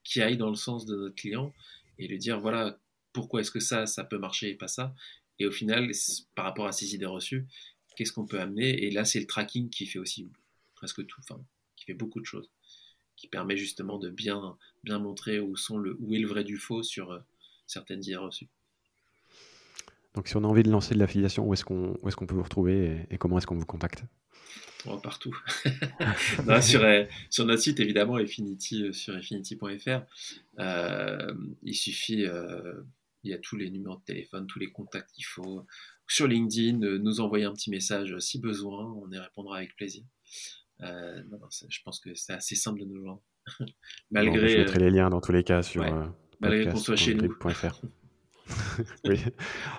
qui 0.05 0.23
aille 0.23 0.37
dans 0.37 0.51
le 0.51 0.55
sens 0.55 0.87
de 0.87 0.95
notre 0.95 1.17
client 1.17 1.53
et 1.99 2.07
lui 2.07 2.17
dire 2.17 2.39
voilà 2.39 2.79
pourquoi 3.13 3.41
est-ce 3.41 3.51
que 3.51 3.59
ça 3.59 3.87
ça 3.87 4.05
peut 4.05 4.19
marcher 4.19 4.51
et 4.51 4.55
pas 4.55 4.69
ça? 4.69 4.95
Et 5.41 5.47
au 5.47 5.51
final, 5.51 5.91
par 6.37 6.45
rapport 6.45 6.69
à 6.69 6.73
ces 6.73 6.95
idées 6.95 7.07
reçues, 7.07 7.45
qu'est-ce 7.97 8.13
qu'on 8.13 8.27
peut 8.27 8.41
amener? 8.41 8.85
Et 8.85 8.93
là, 8.93 9.05
c'est 9.05 9.19
le 9.19 9.27
tracking 9.27 9.69
qui 9.69 9.85
fait 9.87 9.99
aussi 9.99 10.29
presque 10.77 11.05
tout, 11.05 11.21
enfin, 11.21 11.41
qui 11.75 11.87
fait 11.87 11.95
beaucoup 11.95 12.21
de 12.21 12.25
choses 12.25 12.49
qui 13.17 13.27
permet 13.27 13.57
justement 13.57 13.99
de 13.99 14.11
bien, 14.11 14.57
bien 14.85 15.01
montrer 15.01 15.41
où, 15.41 15.57
sont 15.57 15.79
le, 15.79 15.97
où 15.99 16.15
est 16.15 16.19
le 16.19 16.29
vrai 16.29 16.45
du 16.45 16.57
faux 16.57 16.83
sur 16.83 17.11
euh, 17.11 17.19
certaines 17.67 18.05
idées 18.05 18.17
reçues. 18.17 18.49
Donc 20.17 20.29
si 20.29 20.37
on 20.37 20.45
a 20.45 20.47
envie 20.47 20.63
de 20.65 20.71
lancer 20.71 20.95
de 20.95 20.99
l'affiliation, 20.99 21.47
où 21.47 21.55
est-ce 21.55 21.65
qu'on 21.65 21.95
est 21.95 22.15
qu'on 22.15 22.27
peut 22.27 22.35
vous 22.35 22.43
retrouver 22.43 23.07
et, 23.11 23.19
comment 23.19 23.39
est-ce 23.39 23.47
qu'on 23.47 23.57
vous 23.57 23.67
contacte? 23.67 24.03
Oh, 24.87 24.99
Partout. 24.99 25.37
sur, 26.61 26.83
euh, 26.83 27.05
sur, 27.31 27.45
notre 27.45 27.63
site, 27.63 27.81
évidemment, 27.81 28.17
Infinity, 28.17 28.85
euh, 28.85 28.93
sur 28.93 29.15
infinity.fr, 29.15 30.01
il 31.63 31.75
suffit, 31.75 32.25
il 33.23 33.31
y 33.31 33.35
a 33.35 33.39
tous 33.39 33.57
les 33.57 33.71
numéros 33.71 33.97
de 33.97 34.05
téléphone, 34.05 34.47
tous 34.47 34.59
les 34.59 34.71
contacts 34.73 35.13
qu'il 35.13 35.27
faut. 35.27 35.65
Sur 36.09 36.27
LinkedIn, 36.29 36.79
nous 36.99 37.21
envoyer 37.21 37.45
un 37.45 37.53
petit 37.53 37.71
message 37.71 38.17
si 38.19 38.41
besoin, 38.41 38.93
on 38.93 39.11
y 39.11 39.19
répondra 39.19 39.59
avec 39.59 39.77
plaisir. 39.77 40.03
Euh, 40.83 41.23
je 41.69 41.79
pense 41.85 42.01
que 42.01 42.15
c'est 42.15 42.35
assez 42.35 42.55
simple 42.55 42.81
de 42.81 42.85
nous 42.85 43.01
joindre. 43.01 43.23
Malgré, 44.11 44.49
je 44.49 44.59
mettrai 44.59 44.79
les 44.81 44.91
liens 44.91 45.09
dans 45.09 45.21
tous 45.21 45.33
les 45.33 45.45
cas 45.45 45.63
sur 45.63 45.83
euh, 45.83 46.07
malgré 46.41 46.71
qu'on 46.71 46.77
soit 46.77 46.97
chez 46.97 47.15
nous. 47.15 47.35
oui, 49.05 49.25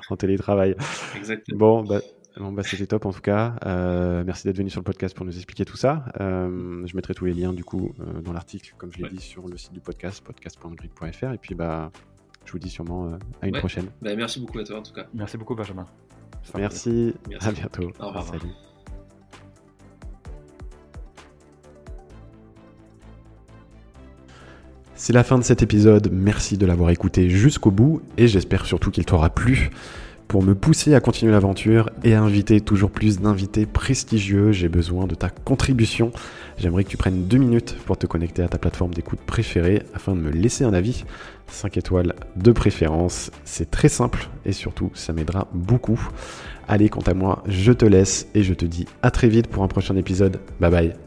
en 0.10 0.16
télétravail. 0.16 0.76
Exactement. 1.16 1.58
Bon, 1.58 1.84
bah, 1.84 2.02
bon 2.38 2.52
bah, 2.52 2.64
c'était 2.64 2.88
top 2.88 3.06
en 3.06 3.14
tout 3.14 3.22
cas. 3.22 3.56
Euh, 3.66 4.24
merci 4.26 4.48
d'être 4.48 4.58
venu 4.58 4.70
sur 4.70 4.82
le 4.82 4.86
podcast 4.86 5.16
pour 5.16 5.26
nous 5.26 5.36
expliquer 5.36 5.66
tout 5.66 5.78
ça. 5.78 6.06
je 6.20 6.96
mettrai 6.96 7.14
tous 7.14 7.26
les 7.26 7.34
liens 7.34 7.54
du 7.54 7.64
coup 7.64 7.94
dans 8.24 8.34
l'article, 8.34 8.74
comme 8.78 8.92
je 8.92 9.04
l'ai 9.04 9.10
dit, 9.10 9.22
sur 9.22 9.48
le 9.48 9.58
site 9.58 9.74
du 9.74 9.82
podcast, 9.82 10.24
podcast.grid.fr. 10.24 11.34
Et 11.34 11.38
puis 11.38 11.56
bah, 11.56 11.92
je 12.46 12.52
vous 12.52 12.60
dis 12.60 12.70
sûrement 12.70 13.18
à 13.42 13.48
une 13.48 13.58
prochaine. 13.58 13.88
Bah, 14.02 14.16
merci 14.16 14.40
beaucoup 14.40 14.60
à 14.60 14.64
toi 14.64 14.80
en 14.80 14.84
tout 14.84 14.94
cas. 14.94 15.08
Merci 15.14 15.38
beaucoup 15.38 15.56
Benjamin. 15.56 15.88
Merci. 16.56 17.14
merci. 17.30 17.48
À 17.48 17.52
bientôt. 17.52 17.92
Au 18.00 18.08
revoir. 18.08 18.26
Salut. 18.26 18.67
C'est 25.00 25.14
la 25.14 25.24
fin 25.24 25.38
de 25.38 25.44
cet 25.44 25.62
épisode, 25.62 26.10
merci 26.12 26.58
de 26.58 26.66
l'avoir 26.66 26.90
écouté 26.90 27.30
jusqu'au 27.30 27.70
bout 27.70 28.02
et 28.18 28.28
j'espère 28.28 28.66
surtout 28.66 28.90
qu'il 28.90 29.06
t'aura 29.06 29.30
plu. 29.30 29.70
Pour 30.28 30.42
me 30.42 30.56
pousser 30.56 30.96
à 30.96 31.00
continuer 31.00 31.32
l'aventure 31.32 31.92
et 32.04 32.16
à 32.16 32.22
inviter 32.22 32.60
toujours 32.62 32.90
plus 32.90 33.20
d'invités 33.20 33.68
prestigieux, 33.68 34.52
j'ai 34.52 34.70
besoin 34.70 35.06
de 35.06 35.14
ta 35.14 35.30
contribution. 35.30 36.12
J'aimerais 36.58 36.84
que 36.84 36.90
tu 36.90 36.98
prennes 36.98 37.28
deux 37.28 37.38
minutes 37.38 37.78
pour 37.86 37.98
te 37.98 38.08
connecter 38.08 38.42
à 38.42 38.48
ta 38.48 38.58
plateforme 38.58 38.94
d'écoute 38.94 39.20
préférée 39.20 39.84
afin 39.94 40.16
de 40.16 40.20
me 40.20 40.32
laisser 40.32 40.64
un 40.64 40.74
avis. 40.74 41.06
5 41.46 41.78
étoiles 41.78 42.16
de 42.36 42.52
préférence, 42.52 43.30
c'est 43.46 43.70
très 43.70 43.90
simple 43.90 44.28
et 44.46 44.52
surtout 44.52 44.90
ça 44.96 45.14
m'aidera 45.14 45.48
beaucoup. 45.54 46.10
Allez, 46.68 46.90
quant 46.90 47.02
à 47.02 47.14
moi, 47.14 47.44
je 47.48 47.72
te 47.72 47.86
laisse 47.86 48.28
et 48.34 48.42
je 48.42 48.56
te 48.56 48.66
dis 48.66 48.88
à 49.04 49.12
très 49.12 49.30
vite 49.30 49.48
pour 49.48 49.64
un 49.64 49.68
prochain 49.68 49.96
épisode. 49.96 50.40
Bye 50.60 50.72
bye. 50.72 51.07